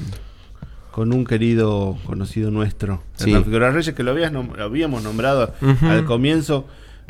con 0.92 1.12
un 1.12 1.26
querido 1.26 1.98
conocido 2.06 2.52
nuestro, 2.52 3.02
Sí. 3.16 3.34
Reyes, 3.34 3.96
que 3.96 4.04
lo, 4.04 4.12
habías 4.12 4.32
nom- 4.32 4.56
lo 4.56 4.64
habíamos 4.64 5.02
nombrado 5.04 5.52
al 5.82 6.06
comienzo 6.06 6.66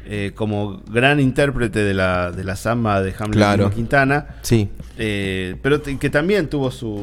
eh, 0.06 0.32
como 0.36 0.82
gran 0.91 1.20
intérprete 1.20 1.80
de 1.84 1.93
la, 1.93 2.32
de 2.32 2.43
la 2.43 2.56
samba 2.56 3.01
de 3.01 3.14
Hamlet 3.18 3.38
Claro. 3.38 3.72
Quintana, 3.72 4.28
Sí, 4.41 4.70
eh, 4.97 5.56
pero 5.62 5.82
que 5.82 6.10
también 6.10 6.49
tuvo 6.49 6.72
su, 6.72 7.01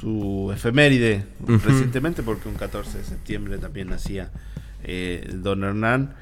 su 0.00 0.50
efeméride 0.52 1.24
recientemente, 1.64 2.22
porque 2.22 2.48
un 2.48 2.54
14 2.56 2.98
de 2.98 3.04
septiembre 3.04 3.58
también 3.58 3.88
nacía 3.90 4.30
eh, 4.84 5.30
Don 5.34 5.62
Hernán. 5.64 6.14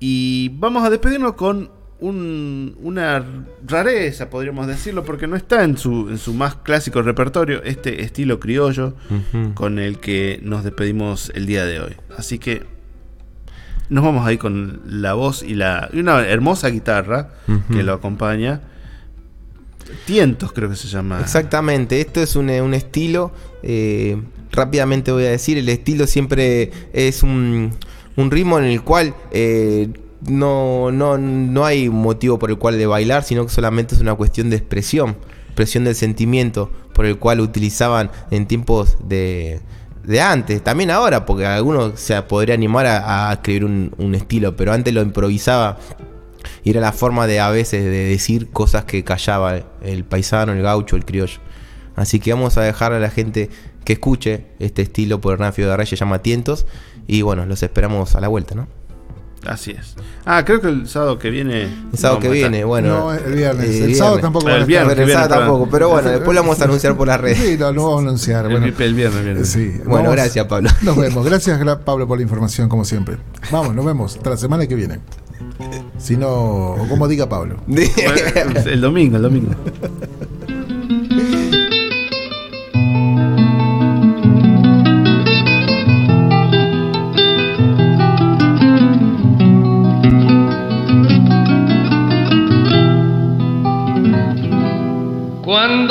Y 0.00 0.50
vamos 0.54 0.84
a 0.84 0.90
despedirnos 0.90 1.34
con 1.34 1.70
un- 2.00 2.76
una 2.82 3.24
rareza, 3.66 4.28
podríamos 4.28 4.66
decirlo, 4.66 5.04
porque 5.04 5.28
no 5.28 5.36
está 5.36 5.62
en 5.62 5.78
su, 5.78 6.08
en 6.10 6.18
su 6.18 6.34
más 6.34 6.56
clásico 6.56 7.00
repertorio, 7.00 7.62
este 7.62 8.02
estilo 8.02 8.40
criollo 8.40 8.96
con 9.54 9.78
el 9.78 9.98
que 10.00 10.40
nos 10.42 10.64
despedimos 10.64 11.30
el 11.36 11.46
día 11.46 11.64
de 11.64 11.78
hoy. 11.80 11.94
Así 12.18 12.40
que 12.40 12.64
nos 13.92 14.04
vamos 14.04 14.26
ahí 14.26 14.38
con 14.38 14.80
la 14.86 15.12
voz 15.12 15.42
y, 15.42 15.54
la, 15.54 15.90
y 15.92 16.00
una 16.00 16.26
hermosa 16.26 16.70
guitarra 16.70 17.28
que 17.70 17.82
lo 17.82 17.92
acompaña. 17.92 18.62
Tientos 20.06 20.52
creo 20.52 20.70
que 20.70 20.76
se 20.76 20.88
llama. 20.88 21.20
Exactamente, 21.20 22.00
esto 22.00 22.22
es 22.22 22.34
un, 22.34 22.48
un 22.48 22.72
estilo, 22.72 23.32
eh, 23.62 24.16
rápidamente 24.50 25.12
voy 25.12 25.26
a 25.26 25.30
decir, 25.30 25.58
el 25.58 25.68
estilo 25.68 26.06
siempre 26.06 26.70
es 26.94 27.22
un, 27.22 27.72
un 28.16 28.30
ritmo 28.30 28.58
en 28.58 28.64
el 28.64 28.82
cual 28.82 29.14
eh, 29.30 29.90
no, 30.26 30.90
no, 30.90 31.18
no 31.18 31.64
hay 31.66 31.90
motivo 31.90 32.38
por 32.38 32.48
el 32.48 32.56
cual 32.56 32.78
de 32.78 32.86
bailar, 32.86 33.24
sino 33.24 33.44
que 33.44 33.52
solamente 33.52 33.94
es 33.94 34.00
una 34.00 34.14
cuestión 34.14 34.48
de 34.48 34.56
expresión, 34.56 35.16
expresión 35.48 35.84
del 35.84 35.96
sentimiento 35.96 36.70
por 36.94 37.04
el 37.04 37.18
cual 37.18 37.40
utilizaban 37.40 38.10
en 38.30 38.46
tiempos 38.46 38.96
de, 39.06 39.60
de 40.04 40.20
antes, 40.20 40.62
también 40.62 40.90
ahora, 40.90 41.24
porque 41.24 41.46
algunos 41.46 41.98
se 42.00 42.20
podría 42.22 42.54
animar 42.54 42.86
a, 42.86 43.32
escribir 43.32 43.64
un, 43.64 44.14
estilo, 44.14 44.56
pero 44.56 44.72
antes 44.72 44.92
lo 44.92 45.02
improvisaba 45.02 45.78
y 46.64 46.70
era 46.70 46.80
la 46.80 46.92
forma 46.92 47.26
de 47.26 47.40
a 47.40 47.50
veces 47.50 47.84
de 47.84 47.90
decir 47.90 48.50
cosas 48.50 48.84
que 48.84 49.04
callaba 49.04 49.60
el 49.82 50.04
paisano, 50.04 50.52
el 50.52 50.62
gaucho, 50.62 50.96
el 50.96 51.04
criollo. 51.04 51.38
Así 51.94 52.20
que 52.20 52.32
vamos 52.32 52.56
a 52.56 52.62
dejar 52.62 52.92
a 52.92 52.98
la 52.98 53.10
gente 53.10 53.50
que 53.84 53.94
escuche 53.94 54.46
este 54.58 54.82
estilo 54.82 55.20
por 55.20 55.34
Hernán 55.34 55.52
Fio 55.52 55.68
de 55.68 55.76
Reyes, 55.76 55.98
llama 55.98 56.20
Tientos. 56.20 56.66
Y 57.06 57.22
bueno, 57.22 57.46
los 57.46 57.62
esperamos 57.62 58.14
a 58.14 58.20
la 58.20 58.28
vuelta, 58.28 58.54
¿no? 58.54 58.68
Así 59.46 59.72
es. 59.72 59.94
Ah, 60.24 60.44
creo 60.44 60.60
que 60.60 60.68
el 60.68 60.88
sábado 60.88 61.18
que 61.18 61.28
viene. 61.30 61.62
El 61.64 61.98
sábado 61.98 62.20
que 62.20 62.28
estar. 62.28 62.50
viene, 62.50 62.64
bueno. 62.64 62.88
No, 62.88 63.12
el 63.12 63.34
viernes. 63.34 63.66
eh, 63.68 63.84
el 63.86 63.94
sábado 63.96 64.18
tampoco 64.20 64.46
El 64.46 64.52
van 64.52 64.60
a 64.60 64.64
estar. 64.64 64.68
viernes, 64.86 64.98
el 65.08 65.12
sábado 65.12 65.34
tampoco, 65.40 65.68
pero 65.70 65.88
bueno, 65.88 66.10
después 66.10 66.34
lo 66.34 66.42
vamos 66.42 66.60
a 66.60 66.64
anunciar 66.64 66.96
por 66.96 67.08
las 67.08 67.20
redes. 67.20 67.38
Sí, 67.38 67.56
lo, 67.58 67.72
lo 67.72 67.82
vamos 67.84 67.98
a 67.98 68.02
anunciar. 68.02 68.44
El, 68.46 68.52
Bueno, 68.52 68.66
el 68.66 68.94
viernes, 68.94 69.18
el 69.18 69.24
viernes. 69.24 69.48
sí, 69.48 69.72
Bueno, 69.78 69.94
vamos- 69.94 70.12
gracias, 70.12 70.46
Pablo. 70.46 70.70
Nos 70.82 70.96
vemos. 70.96 71.24
Gracias, 71.26 71.60
gra- 71.60 71.78
Pablo, 71.80 72.06
por 72.06 72.18
la 72.18 72.22
información, 72.22 72.68
como 72.68 72.84
siempre. 72.84 73.16
Vamos, 73.50 73.74
nos 73.74 73.84
vemos. 73.84 74.16
Hasta 74.16 74.30
la 74.30 74.36
semana 74.36 74.66
que 74.66 74.76
viene. 74.76 75.00
Si 75.98 76.16
no, 76.16 76.76
como 76.88 77.08
diga 77.08 77.28
Pablo. 77.28 77.56
El 78.66 78.80
domingo, 78.80 79.16
el 79.16 79.22
domingo. 79.22 79.50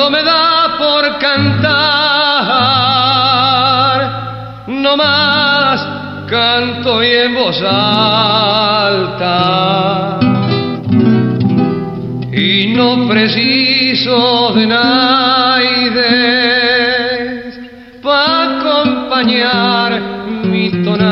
Cuando 0.02 0.18
me 0.18 0.24
da 0.24 0.78
por 0.80 1.20
cantar, 1.20 1.62
no 4.66 4.98
más 4.98 5.88
canto 6.28 7.04
y 7.04 7.08
en 7.08 7.36
voz 7.36 7.62
alta. 7.62 8.98
Y 12.34 12.74
no 12.76 13.08
preciso 13.08 14.54
de 14.56 14.66
naides 14.66 14.90
para 18.02 18.58
acompañar 18.58 20.02
mi 20.46 20.72
tonada. 20.84 21.06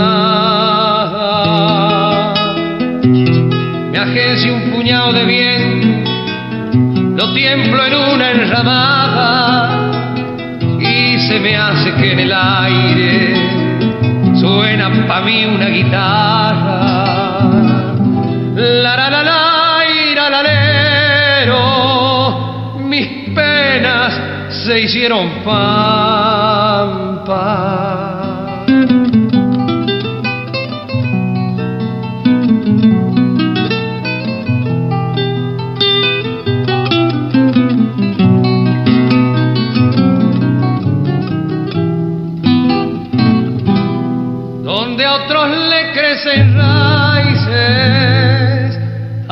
Me 3.92 4.00
agencia 4.00 4.52
un 4.52 4.72
puñado 4.72 5.14
de 5.14 5.26
viento 5.26 5.39
lo 7.30 7.36
tiemblo 7.36 7.86
en 7.86 7.94
una 7.94 8.32
enramada 8.32 9.70
y 10.80 11.20
se 11.20 11.40
me 11.40 11.56
hace 11.56 11.94
que 11.94 12.12
en 12.14 12.20
el 12.20 12.32
aire 12.34 13.36
suena 14.40 14.90
pa' 15.08 15.22
mí 15.22 15.46
una 15.46 15.68
guitarra. 15.68 16.90
La 18.56 18.96
la 18.96 19.10
la 19.10 19.24
la 19.24 19.84
ira, 20.12 20.30
la, 20.30 20.44
lero. 20.44 21.58
mis 22.80 23.08
penas 23.36 24.20
se 24.50 24.80
hicieron 24.80 25.30
pampa. 25.44 26.80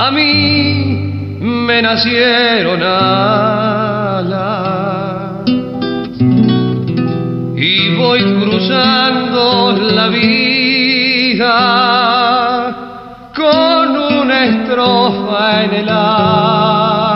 A 0.07 0.11
mí 0.11 1.39
me 1.41 1.81
nacieron 1.81 2.81
alas 2.81 4.31
y 7.57 7.95
voy 7.95 8.21
cruzando 8.39 9.73
la 9.73 10.07
vida 10.07 11.53
con 13.35 13.97
una 13.97 14.45
estrofa 14.45 15.63
en 15.65 15.73
el 15.73 15.89
alma. 15.89 17.09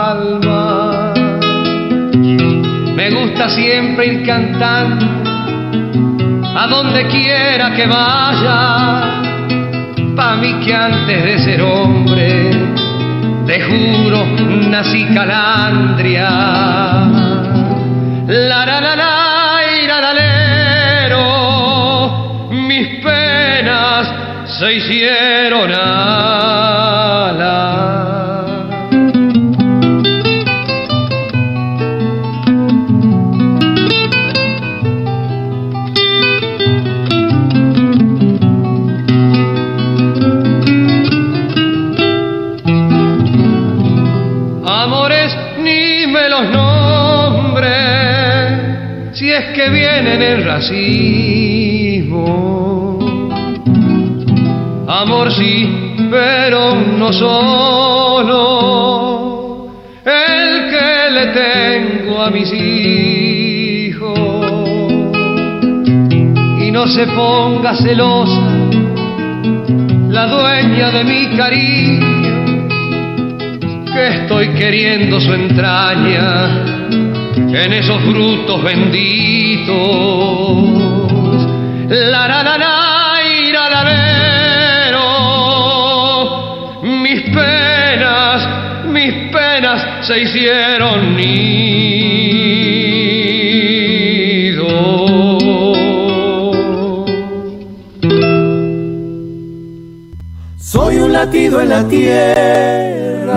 Me 2.94 3.10
gusta 3.10 3.48
siempre 3.48 4.06
ir 4.06 4.26
cantando 4.26 5.06
a 6.54 6.66
donde 6.66 7.06
quiera 7.06 7.72
que 7.74 7.86
vaya, 7.86 9.00
pa' 10.14 10.36
mí 10.36 10.60
que 10.62 10.74
antes 10.74 11.24
de 11.24 11.38
ser 11.38 11.62
hombre, 11.62 12.51
te 13.46 13.60
juro, 13.60 14.24
nací 14.70 15.04
calandria. 15.14 16.30
La 18.26 18.64
la 18.64 18.80
la 18.80 18.96
la 18.96 19.60
ira, 19.82 20.00
la, 20.00 20.12
lero. 20.14 21.24
mis 22.50 22.88
penas 23.02 24.12
se 24.46 24.72
hicieron 24.74 25.72
alas. 25.72 26.61
Racismo. 50.44 52.22
Amor 54.88 55.32
sí, 55.32 55.96
pero 56.10 56.74
no 56.74 57.12
solo 57.12 58.42
el 60.04 60.70
que 60.70 61.10
le 61.10 61.26
tengo 61.28 62.22
a 62.22 62.30
mis 62.30 62.52
hijos. 62.52 64.18
Y 66.60 66.70
no 66.70 66.86
se 66.86 67.06
ponga 67.08 67.74
celosa 67.76 68.40
la 70.08 70.26
dueña 70.26 70.90
de 70.90 71.04
mi 71.04 71.36
cariño 71.36 72.12
que 73.92 74.08
estoy 74.08 74.48
queriendo 74.54 75.20
su 75.20 75.32
entraña 75.32 76.71
en 77.54 77.72
esos 77.72 78.02
frutos 78.02 78.62
benditos. 78.62 79.76
La 81.88 82.26
la 82.28 82.42
la 82.42 82.58
la 82.58 82.82
mis 86.82 87.22
penas, 87.24 88.48
mis 88.86 89.12
penas 89.30 90.06
se 90.06 90.20
hicieron 90.20 91.16
nido. 91.16 91.42
Soy 100.56 100.96
un 100.96 101.12
latido 101.12 101.60
en 101.60 101.68
la 101.68 101.86
tierra. 101.88 103.32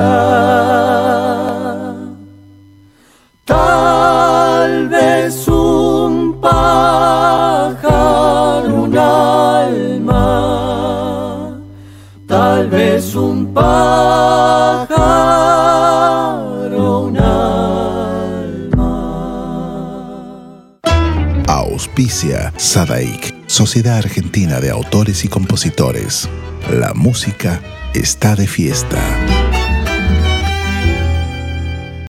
Sadaik, 22.15 23.35
Sociedad 23.45 23.97
Argentina 23.97 24.61
de 24.61 24.71
Autores 24.71 25.25
y 25.25 25.27
Compositores. 25.27 26.29
La 26.71 26.93
música 26.93 27.61
está 27.93 28.37
de 28.37 28.47
fiesta. 28.47 29.03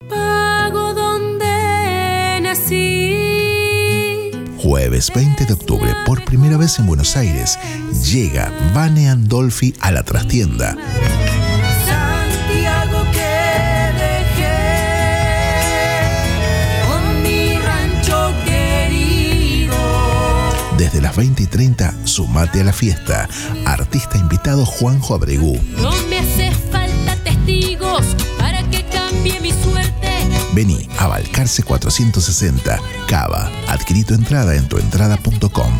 Pago 0.07 0.93
donde 0.93 2.39
nací. 2.41 3.11
Jueves 4.57 5.11
20 5.13 5.45
de 5.45 5.53
octubre, 5.53 5.93
por 6.05 6.23
primera 6.23 6.55
vez 6.55 6.79
en 6.79 6.87
Buenos 6.87 7.17
Aires, 7.17 7.59
llega 8.09 8.53
Vane 8.73 9.09
Andolfi 9.09 9.73
a 9.81 9.91
la 9.91 10.03
trastienda. 10.03 10.77
Desde 20.87 21.01
las 21.01 21.17
20 21.17 21.43
y 21.43 21.47
30, 21.47 21.93
sumate 22.05 22.61
a 22.61 22.63
la 22.63 22.71
fiesta. 22.71 23.27
Artista 23.65 24.17
invitado 24.17 24.65
Juanjo 24.65 25.15
Abregú. 25.15 25.59
No 25.81 25.91
me 26.09 26.19
hace 26.19 26.49
falta 26.71 27.17
testigos 27.25 28.05
para 28.37 28.63
que 28.69 28.85
cambie 28.85 29.37
mi 29.41 29.51
suerte. 29.51 30.09
Vení 30.53 30.87
a 30.97 31.07
Balcarce 31.07 31.61
460, 31.61 32.79
Cava. 33.05 33.51
Adquirí 33.67 34.05
tu 34.05 34.13
entrada 34.13 34.55
en 34.55 34.69
tuentrada.com. 34.69 35.73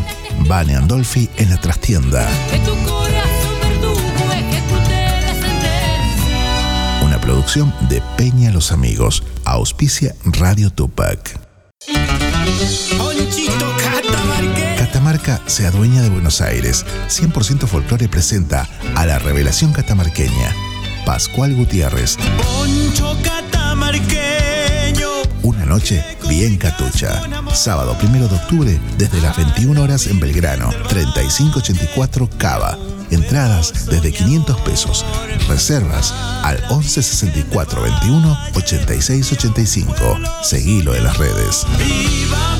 Vane 0.46 0.76
Andolfi 0.76 1.30
en 1.38 1.48
la 1.48 1.56
trastienda. 1.58 2.28
Que 2.50 2.58
tu 2.58 2.72
corazón 2.84 3.56
verdugo 3.62 4.30
ejecute 4.30 5.22
la 5.22 5.32
sentencia. 5.32 7.00
Una 7.02 7.18
producción 7.18 7.72
de 7.88 8.02
Peña 8.18 8.50
Los 8.50 8.72
Amigos. 8.72 9.22
Auspicia 9.46 10.14
Radio 10.22 10.70
Tupac. 10.70 11.37
Catamarca 15.28 15.50
se 15.50 15.66
adueña 15.66 16.00
de 16.00 16.08
Buenos 16.08 16.40
Aires. 16.40 16.86
100% 17.08 17.66
folclore 17.66 18.08
presenta 18.08 18.66
a 18.94 19.04
la 19.04 19.18
revelación 19.18 19.74
catamarqueña. 19.74 20.54
Pascual 21.04 21.54
Gutiérrez. 21.54 22.16
Poncho 22.16 23.14
catamarqueño. 23.22 25.08
Una 25.42 25.66
noche 25.66 26.02
bien 26.28 26.56
catucha. 26.56 27.20
Sábado 27.52 27.98
primero 27.98 28.26
de 28.28 28.36
octubre 28.36 28.80
desde 28.96 29.20
las 29.20 29.36
21 29.36 29.82
horas 29.82 30.06
en 30.06 30.18
Belgrano. 30.18 30.70
3584 30.88 32.30
Cava. 32.38 32.78
Entradas 33.10 33.86
desde 33.86 34.12
500 34.12 34.58
pesos. 34.62 35.04
Reservas 35.46 36.14
al 36.42 36.58
11 36.70 37.02
64 37.02 37.82
21 37.82 38.38
86 38.54 39.32
85. 39.32 39.94
Seguilo 40.42 40.94
en 40.94 41.04
las 41.04 41.18
redes. 41.18 41.66
Viva 41.78 42.56